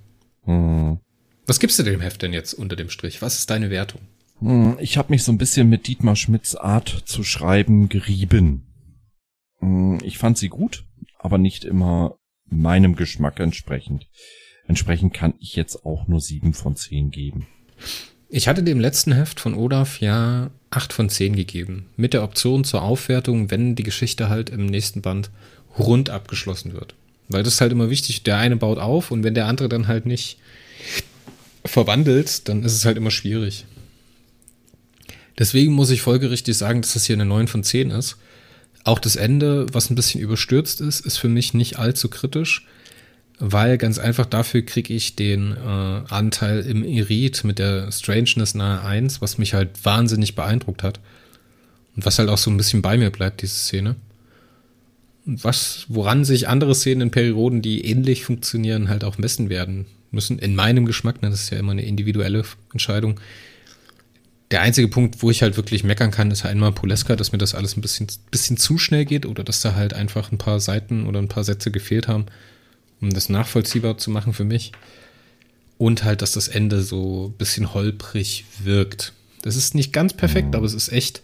Hm. 0.44 1.00
Was 1.48 1.60
gibst 1.60 1.80
du 1.80 1.84
dem 1.84 2.02
Heft 2.02 2.22
denn 2.22 2.34
jetzt 2.34 2.54
unter 2.54 2.76
dem 2.76 2.90
Strich? 2.90 3.24
Was 3.24 3.40
ist 3.40 3.50
deine 3.50 3.72
Wertung? 3.72 4.02
Hm, 4.40 4.78
ich 4.80 4.98
habe 4.98 5.12
mich 5.12 5.24
so 5.24 5.32
ein 5.32 5.40
bisschen 5.40 5.70
mit 5.70 5.88
Dietmar 5.88 6.16
Schmidts 6.16 6.56
Art 6.56 7.04
zu 7.06 7.24
schreiben 7.24 7.90
gerieben. 7.90 8.64
Hm, 9.60 10.00
ich 10.04 10.20
fand 10.20 10.38
sie 10.38 10.50
gut, 10.50 10.86
aber 11.18 11.40
nicht 11.40 11.66
immer 11.66 12.18
meinem 12.50 12.96
Geschmack 12.96 13.40
entsprechend. 13.40 14.08
Entsprechend 14.68 15.14
kann 15.14 15.34
ich 15.40 15.56
jetzt 15.56 15.86
auch 15.86 16.08
nur 16.08 16.22
sieben 16.22 16.54
von 16.54 16.76
zehn 16.76 17.12
geben. 17.12 17.48
Ich 18.30 18.48
hatte 18.48 18.64
dem 18.64 18.80
letzten 18.80 19.12
Heft 19.12 19.40
von 19.40 19.54
Olaf 19.54 20.02
ja 20.02 20.50
8 20.72 20.94
von 20.94 21.10
10 21.10 21.36
gegeben. 21.36 21.86
Mit 21.96 22.14
der 22.14 22.24
Option 22.24 22.64
zur 22.64 22.82
Aufwertung, 22.82 23.52
wenn 23.52 23.76
die 23.76 23.84
Geschichte 23.84 24.30
halt 24.30 24.50
im 24.50 24.66
nächsten 24.66 25.02
Band 25.02 25.30
rund 25.78 26.10
abgeschlossen 26.10 26.74
wird. 26.74 26.96
Weil 27.30 27.44
das 27.44 27.56
ist 27.56 27.62
halt 27.62 27.72
immer 27.72 27.90
wichtig, 27.90 28.24
der 28.24 28.38
eine 28.38 28.56
baut 28.56 28.78
auf 28.78 29.12
und 29.12 29.24
wenn 29.24 29.36
der 29.36 29.46
andere 29.46 29.70
dann 29.70 29.88
halt 29.88 30.06
nicht 30.06 30.38
verwandelt, 31.64 32.48
dann 32.50 32.64
ist 32.64 32.74
es 32.74 32.86
halt 32.86 32.98
immer 32.98 33.12
schwierig. 33.12 33.66
Deswegen 35.38 35.74
muss 35.74 35.90
ich 35.90 36.02
folgerichtig 36.02 36.58
sagen, 36.58 36.82
dass 36.82 36.94
das 36.94 37.06
hier 37.06 37.16
eine 37.16 37.26
9 37.26 37.48
von 37.48 37.64
10 37.64 37.92
ist. 37.92 38.18
Auch 38.86 39.00
das 39.00 39.16
Ende, 39.16 39.66
was 39.74 39.90
ein 39.90 39.96
bisschen 39.96 40.22
überstürzt 40.22 40.80
ist, 40.80 41.06
ist 41.06 41.18
für 41.18 41.28
mich 41.28 41.56
nicht 41.56 41.80
allzu 41.80 42.08
kritisch, 42.08 42.68
weil 43.40 43.80
ganz 43.80 43.98
einfach 43.98 44.28
dafür 44.28 44.62
kriege 44.62 44.94
ich 44.94 45.16
den 45.16 45.54
äh, 45.54 45.60
Anteil 45.60 46.62
im 46.62 46.84
Irit 46.84 47.44
mit 47.44 47.58
der 47.58 47.92
Strangeness 47.92 48.54
nahe 48.54 48.82
1, 48.82 49.22
was 49.22 49.40
mich 49.40 49.56
halt 49.56 49.84
wahnsinnig 49.84 50.36
beeindruckt 50.36 50.84
hat. 50.84 51.00
Und 51.96 52.06
was 52.06 52.20
halt 52.20 52.30
auch 52.30 52.38
so 52.38 52.52
ein 52.52 52.58
bisschen 52.58 52.84
bei 52.84 52.96
mir 52.96 53.10
bleibt, 53.10 53.42
diese 53.42 53.56
Szene. 53.56 53.96
Und 55.26 55.44
was, 55.44 55.86
woran 55.90 56.24
sich 56.24 56.48
andere 56.48 56.76
Szenen 56.76 57.02
in 57.02 57.12
Perioden, 57.12 57.64
die 57.64 57.86
ähnlich 57.86 58.24
funktionieren, 58.24 58.88
halt 58.88 59.04
auch 59.04 59.18
messen 59.18 59.50
werden 59.50 59.88
müssen. 60.12 60.38
In 60.38 60.56
meinem 60.56 60.86
Geschmack, 60.86 61.24
ne, 61.24 61.32
das 61.32 61.42
ist 61.42 61.50
ja 61.50 61.58
immer 61.58 61.72
eine 61.72 61.86
individuelle 61.86 62.44
Entscheidung. 62.72 63.20
Der 64.52 64.62
einzige 64.62 64.88
Punkt, 64.88 65.24
wo 65.24 65.32
ich 65.32 65.42
halt 65.42 65.58
wirklich 65.58 65.84
meckern 65.84 66.12
kann, 66.12 66.30
ist 66.30 66.44
halt 66.44 66.52
einmal 66.52 66.72
Poleska, 66.72 67.16
dass 67.16 67.32
mir 67.32 67.40
das 67.40 67.56
alles 67.56 67.76
ein 67.76 67.82
bisschen, 67.82 68.08
bisschen 68.30 68.58
zu 68.58 68.78
schnell 68.78 69.06
geht 69.06 69.26
oder 69.26 69.44
dass 69.44 69.62
da 69.62 69.74
halt 69.74 69.94
einfach 69.94 70.32
ein 70.32 70.38
paar 70.38 70.60
Seiten 70.60 71.08
oder 71.08 71.20
ein 71.20 71.28
paar 71.28 71.44
Sätze 71.44 71.72
gefehlt 71.72 72.08
haben, 72.08 72.28
um 73.02 73.12
das 73.12 73.30
nachvollziehbar 73.30 73.98
zu 73.98 74.12
machen 74.12 74.34
für 74.34 74.44
mich. 74.44 74.72
Und 75.78 76.04
halt, 76.04 76.22
dass 76.22 76.32
das 76.32 76.48
Ende 76.48 76.82
so 76.84 77.28
ein 77.34 77.38
bisschen 77.38 77.74
holprig 77.74 78.46
wirkt. 78.64 79.14
Das 79.42 79.56
ist 79.56 79.76
nicht 79.76 79.92
ganz 79.92 80.14
perfekt, 80.14 80.50
mhm. 80.50 80.56
aber 80.56 80.66
es 80.66 80.74
ist 80.74 80.92
echt 80.92 81.22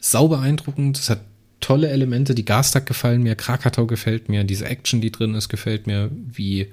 sau 0.00 0.28
beeindruckend. 0.28 0.98
Es 0.98 1.10
hat 1.10 1.20
tolle 1.60 1.88
Elemente. 1.88 2.34
Die 2.34 2.44
Garstag 2.44 2.86
gefallen 2.86 3.22
mir, 3.22 3.36
Krakatau 3.36 3.86
gefällt 3.86 4.28
mir, 4.28 4.44
diese 4.44 4.66
Action, 4.66 5.00
die 5.00 5.12
drin 5.12 5.34
ist, 5.34 5.48
gefällt 5.48 5.86
mir, 5.86 6.10
wie 6.12 6.68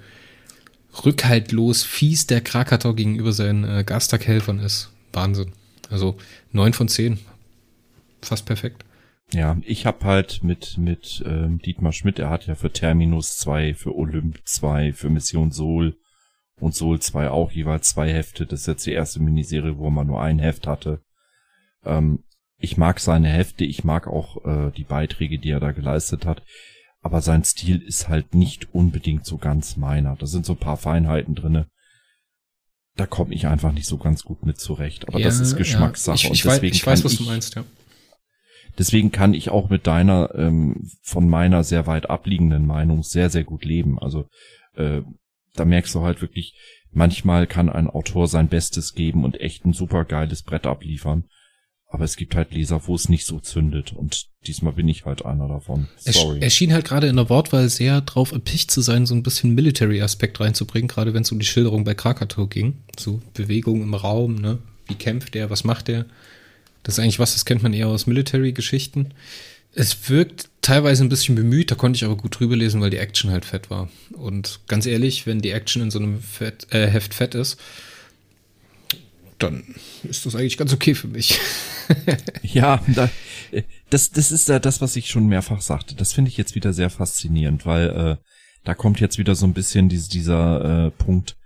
rückhaltlos 1.04 1.82
fies 1.84 2.26
der 2.26 2.40
Krakatau 2.40 2.94
gegenüber 2.94 3.32
seinen 3.32 3.64
äh, 3.64 3.84
Garstag-Helfern 3.84 4.58
ist. 4.58 4.90
Wahnsinn. 5.18 5.52
Also 5.90 6.16
neun 6.52 6.72
von 6.72 6.88
zehn. 6.88 7.18
Fast 8.22 8.46
perfekt. 8.46 8.84
Ja, 9.32 9.58
ich 9.62 9.84
habe 9.84 10.04
halt 10.04 10.42
mit 10.42 10.78
mit 10.78 11.22
ähm, 11.26 11.58
Dietmar 11.58 11.92
Schmidt, 11.92 12.18
er 12.18 12.30
hat 12.30 12.46
ja 12.46 12.54
für 12.54 12.72
Terminus 12.72 13.36
2, 13.36 13.74
für 13.74 13.94
Olymp 13.94 14.40
2, 14.44 14.92
für 14.92 15.10
Mission 15.10 15.50
Sol 15.50 15.96
und 16.60 16.74
Sol 16.74 17.00
2 17.00 17.30
auch 17.30 17.50
jeweils 17.50 17.90
zwei 17.90 18.10
Hefte. 18.12 18.46
Das 18.46 18.60
ist 18.60 18.66
jetzt 18.66 18.86
die 18.86 18.92
erste 18.92 19.20
Miniserie, 19.20 19.76
wo 19.76 19.90
man 19.90 20.06
nur 20.06 20.22
ein 20.22 20.38
Heft 20.38 20.66
hatte. 20.66 21.00
Ähm, 21.84 22.24
ich 22.58 22.76
mag 22.76 23.00
seine 23.00 23.28
Hefte, 23.28 23.64
ich 23.64 23.84
mag 23.84 24.06
auch 24.06 24.44
äh, 24.44 24.70
die 24.72 24.84
Beiträge, 24.84 25.38
die 25.38 25.50
er 25.50 25.60
da 25.60 25.72
geleistet 25.72 26.26
hat. 26.26 26.42
Aber 27.00 27.20
sein 27.20 27.44
Stil 27.44 27.82
ist 27.82 28.08
halt 28.08 28.34
nicht 28.34 28.72
unbedingt 28.72 29.24
so 29.24 29.36
ganz 29.36 29.76
meiner. 29.76 30.16
Da 30.16 30.26
sind 30.26 30.46
so 30.46 30.54
ein 30.54 30.58
paar 30.58 30.76
Feinheiten 30.76 31.34
drinne 31.34 31.68
da 32.98 33.06
komme 33.06 33.32
ich 33.32 33.46
einfach 33.46 33.72
nicht 33.72 33.86
so 33.86 33.96
ganz 33.96 34.24
gut 34.24 34.44
mit 34.44 34.58
zurecht. 34.58 35.08
Aber 35.08 35.20
ja, 35.20 35.26
das 35.26 35.38
ist 35.40 35.56
Geschmackssache. 35.56 36.16
Ja. 36.16 36.32
Ich, 36.32 36.40
ich, 36.40 36.44
und 36.44 36.52
deswegen 36.52 36.72
weiß, 36.72 36.76
ich 36.76 36.86
weiß, 36.86 37.04
was 37.04 37.12
ich, 37.12 37.18
du 37.18 37.24
meinst, 37.24 37.54
ja. 37.54 37.64
Deswegen 38.76 39.12
kann 39.12 39.34
ich 39.34 39.50
auch 39.50 39.70
mit 39.70 39.86
deiner, 39.86 40.34
ähm, 40.34 40.90
von 41.02 41.28
meiner 41.28 41.64
sehr 41.64 41.86
weit 41.86 42.10
abliegenden 42.10 42.66
Meinung 42.66 43.02
sehr, 43.02 43.30
sehr 43.30 43.44
gut 43.44 43.64
leben. 43.64 43.98
Also 43.98 44.28
äh, 44.74 45.02
da 45.54 45.64
merkst 45.64 45.94
du 45.94 46.02
halt 46.02 46.22
wirklich, 46.22 46.54
manchmal 46.90 47.46
kann 47.46 47.68
ein 47.68 47.88
Autor 47.88 48.26
sein 48.26 48.48
Bestes 48.48 48.94
geben 48.94 49.24
und 49.24 49.40
echt 49.40 49.64
ein 49.64 49.72
super 49.72 50.04
geiles 50.04 50.42
Brett 50.42 50.66
abliefern. 50.66 51.24
Aber 51.90 52.04
es 52.04 52.16
gibt 52.16 52.34
halt 52.34 52.52
Leser, 52.52 52.86
wo 52.86 52.94
es 52.94 53.08
nicht 53.08 53.24
so 53.24 53.40
zündet. 53.40 53.94
Und 53.94 54.26
diesmal 54.46 54.74
bin 54.74 54.88
ich 54.88 55.06
halt 55.06 55.24
einer 55.24 55.48
davon. 55.48 55.88
Sorry. 55.96 56.38
Er 56.40 56.50
schien 56.50 56.72
halt 56.72 56.84
gerade 56.84 57.06
in 57.06 57.16
der 57.16 57.30
Wortwahl 57.30 57.68
sehr 57.70 58.02
drauf 58.02 58.32
erpicht 58.32 58.70
zu 58.70 58.82
sein, 58.82 59.06
so 59.06 59.14
ein 59.14 59.22
bisschen 59.22 59.54
Military-Aspekt 59.54 60.38
reinzubringen, 60.38 60.88
gerade 60.88 61.14
wenn 61.14 61.22
es 61.22 61.32
um 61.32 61.38
die 61.38 61.46
Schilderung 61.46 61.84
bei 61.84 61.94
Krakatoa 61.94 62.46
ging. 62.46 62.76
So 62.98 63.22
Bewegung 63.32 63.82
im 63.82 63.94
Raum, 63.94 64.34
ne? 64.34 64.58
Wie 64.86 64.96
kämpft 64.96 65.34
er, 65.34 65.48
was 65.48 65.64
macht 65.64 65.88
er? 65.88 66.04
Das 66.82 66.94
ist 66.94 67.00
eigentlich 67.00 67.18
was, 67.18 67.32
das 67.32 67.46
kennt 67.46 67.62
man 67.62 67.72
eher 67.72 67.88
aus 67.88 68.06
Military-Geschichten. 68.06 69.14
Es 69.74 70.10
wirkt 70.10 70.48
teilweise 70.60 71.04
ein 71.04 71.08
bisschen 71.08 71.34
bemüht, 71.34 71.70
da 71.70 71.74
konnte 71.74 71.96
ich 71.96 72.04
aber 72.04 72.16
gut 72.16 72.38
drüber 72.38 72.56
lesen, 72.56 72.80
weil 72.80 72.90
die 72.90 72.98
Action 72.98 73.30
halt 73.30 73.44
fett 73.46 73.70
war. 73.70 73.88
Und 74.12 74.60
ganz 74.66 74.84
ehrlich, 74.86 75.26
wenn 75.26 75.40
die 75.40 75.50
Action 75.50 75.82
in 75.82 75.90
so 75.90 75.98
einem 75.98 76.20
Fett, 76.20 76.66
äh, 76.70 76.86
Heft 76.86 77.14
fett 77.14 77.34
ist, 77.34 77.58
dann 79.38 79.74
ist 80.02 80.26
das 80.26 80.34
eigentlich 80.34 80.56
ganz 80.56 80.72
okay 80.72 80.94
für 80.94 81.08
mich. 81.08 81.38
ja, 82.42 82.82
da, 82.88 83.08
das, 83.90 84.10
das 84.10 84.32
ist 84.32 84.48
ja 84.48 84.58
das, 84.58 84.80
was 84.80 84.96
ich 84.96 85.08
schon 85.08 85.26
mehrfach 85.26 85.60
sagte. 85.60 85.94
Das 85.94 86.12
finde 86.12 86.30
ich 86.30 86.36
jetzt 86.36 86.54
wieder 86.54 86.72
sehr 86.72 86.90
faszinierend, 86.90 87.66
weil 87.66 87.88
äh, 87.88 88.16
da 88.64 88.74
kommt 88.74 89.00
jetzt 89.00 89.18
wieder 89.18 89.34
so 89.34 89.46
ein 89.46 89.54
bisschen 89.54 89.88
dies, 89.88 90.08
dieser 90.08 90.86
äh, 90.86 90.90
Punkt. 90.90 91.36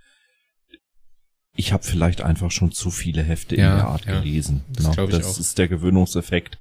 Ich 1.55 1.71
habe 1.71 1.83
vielleicht 1.83 2.21
einfach 2.21 2.51
schon 2.51 2.71
zu 2.71 2.89
viele 2.89 3.21
Hefte 3.21 3.55
ja, 3.55 3.71
in 3.71 3.77
der 3.77 3.87
Art 3.87 4.05
ja, 4.05 4.19
gelesen. 4.19 4.63
Das, 4.69 4.95
Na, 4.95 5.05
das 5.05 5.37
ist 5.37 5.57
der 5.57 5.67
Gewöhnungseffekt. 5.67 6.59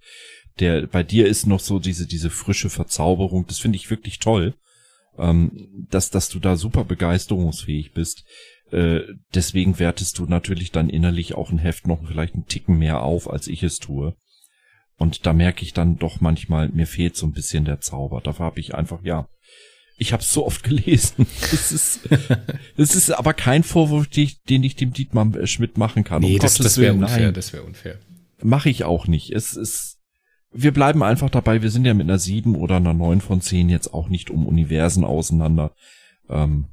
Der 0.60 0.86
bei 0.86 1.02
dir 1.02 1.26
ist 1.26 1.46
noch 1.46 1.60
so 1.60 1.78
diese 1.78 2.06
diese 2.06 2.28
frische 2.28 2.68
Verzauberung. 2.68 3.46
Das 3.46 3.58
finde 3.58 3.76
ich 3.76 3.88
wirklich 3.88 4.18
toll, 4.18 4.54
ähm, 5.18 5.86
dass 5.88 6.10
dass 6.10 6.28
du 6.28 6.38
da 6.40 6.56
super 6.56 6.84
begeisterungsfähig 6.84 7.92
bist. 7.92 8.24
Äh, 8.72 9.02
deswegen 9.34 9.78
wertest 9.78 10.18
du 10.18 10.24
natürlich 10.24 10.72
dann 10.72 10.88
innerlich 10.88 11.34
auch 11.34 11.50
ein 11.50 11.58
Heft 11.58 11.86
noch 11.86 12.06
vielleicht 12.06 12.34
einen 12.34 12.46
Ticken 12.46 12.78
mehr 12.78 13.02
auf, 13.02 13.30
als 13.30 13.46
ich 13.46 13.62
es 13.62 13.78
tue. 13.78 14.16
Und 14.96 15.26
da 15.26 15.32
merke 15.32 15.62
ich 15.62 15.74
dann 15.74 15.98
doch 15.98 16.20
manchmal, 16.20 16.68
mir 16.70 16.86
fehlt 16.86 17.16
so 17.16 17.26
ein 17.26 17.32
bisschen 17.32 17.64
der 17.64 17.80
Zauber. 17.80 18.20
Dafür 18.22 18.46
habe 18.46 18.60
ich 18.60 18.74
einfach, 18.74 19.02
ja, 19.02 19.28
ich 19.98 20.12
habe 20.12 20.22
es 20.22 20.32
so 20.32 20.46
oft 20.46 20.62
gelesen. 20.64 21.26
Das 21.50 21.70
ist, 21.70 22.08
das 22.76 22.94
ist 22.94 23.10
aber 23.10 23.34
kein 23.34 23.62
Vorwurf, 23.62 24.06
den 24.08 24.64
ich 24.64 24.76
dem 24.76 24.92
Dietmar 24.92 25.46
Schmidt 25.46 25.76
machen 25.76 26.02
kann. 26.02 26.22
Nee, 26.22 26.34
um 26.34 26.40
das, 26.40 26.54
das 26.54 26.78
wäre 26.78 26.94
unfair, 26.94 27.26
Nein, 27.26 27.34
das 27.34 27.52
wäre 27.52 27.64
unfair. 27.64 27.98
Mache 28.42 28.70
ich 28.70 28.84
auch 28.84 29.06
nicht. 29.06 29.30
Es 29.32 29.54
ist, 29.54 29.98
wir 30.50 30.72
bleiben 30.72 31.02
einfach 31.02 31.28
dabei, 31.28 31.60
wir 31.60 31.70
sind 31.70 31.84
ja 31.84 31.92
mit 31.92 32.08
einer 32.08 32.18
7 32.18 32.56
oder 32.56 32.76
einer 32.76 32.94
9 32.94 33.20
von 33.20 33.42
10 33.42 33.68
jetzt 33.68 33.92
auch 33.92 34.08
nicht 34.08 34.30
um 34.30 34.46
Universen 34.46 35.04
auseinander. 35.04 35.74
Ähm, 36.30 36.71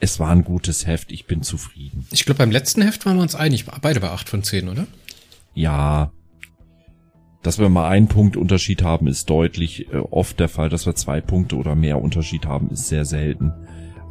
es 0.00 0.20
war 0.20 0.30
ein 0.30 0.44
gutes 0.44 0.86
Heft, 0.86 1.10
ich 1.10 1.26
bin 1.26 1.42
zufrieden. 1.42 2.06
Ich 2.10 2.24
glaube, 2.24 2.38
beim 2.38 2.50
letzten 2.50 2.82
Heft 2.82 3.06
waren 3.06 3.16
wir 3.16 3.22
uns 3.22 3.34
einig, 3.34 3.64
beide 3.80 4.00
bei 4.00 4.10
8 4.10 4.28
von 4.28 4.42
10, 4.42 4.68
oder? 4.68 4.86
Ja. 5.54 6.12
Dass 7.42 7.58
wir 7.58 7.68
mal 7.68 7.88
einen 7.88 8.08
Punkt 8.08 8.36
Unterschied 8.36 8.82
haben, 8.82 9.06
ist 9.06 9.30
deutlich 9.30 9.88
äh, 9.92 9.96
oft 9.96 10.40
der 10.40 10.48
Fall. 10.48 10.68
Dass 10.68 10.84
wir 10.84 10.96
zwei 10.96 11.20
Punkte 11.20 11.56
oder 11.56 11.74
mehr 11.74 12.02
Unterschied 12.02 12.44
haben, 12.44 12.70
ist 12.70 12.88
sehr 12.88 13.04
selten. 13.04 13.52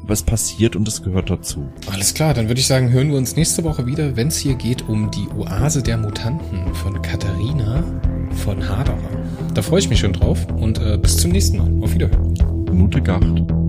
Aber 0.02 0.14
es 0.14 0.24
passiert 0.24 0.76
und 0.76 0.88
es 0.88 1.04
gehört 1.04 1.30
dazu. 1.30 1.70
Alles 1.92 2.14
klar, 2.14 2.34
dann 2.34 2.48
würde 2.48 2.62
ich 2.62 2.68
sagen, 2.68 2.92
hören 2.92 3.10
wir 3.10 3.18
uns 3.18 3.36
nächste 3.36 3.64
Woche 3.64 3.88
wieder, 3.88 4.16
wenn 4.16 4.28
es 4.28 4.38
hier 4.38 4.56
geht 4.56 4.88
um 4.88 5.12
die 5.12 5.28
Oase 5.36 5.84
der 5.84 5.98
Mutanten 5.98 6.74
von 6.76 7.02
Katharina 7.02 7.84
von 8.44 8.68
Haderer. 8.68 8.98
Da 9.54 9.62
freue 9.62 9.80
ich 9.80 9.90
mich 9.90 10.00
schon 10.00 10.14
drauf 10.14 10.46
und 10.48 10.80
äh, 10.80 10.98
bis 10.98 11.18
zum 11.18 11.32
nächsten 11.32 11.58
Mal. 11.58 11.84
Auf 11.84 11.94
Wiederhören. 11.94 12.36
Gute 12.66 13.02
Gacht. 13.02 13.65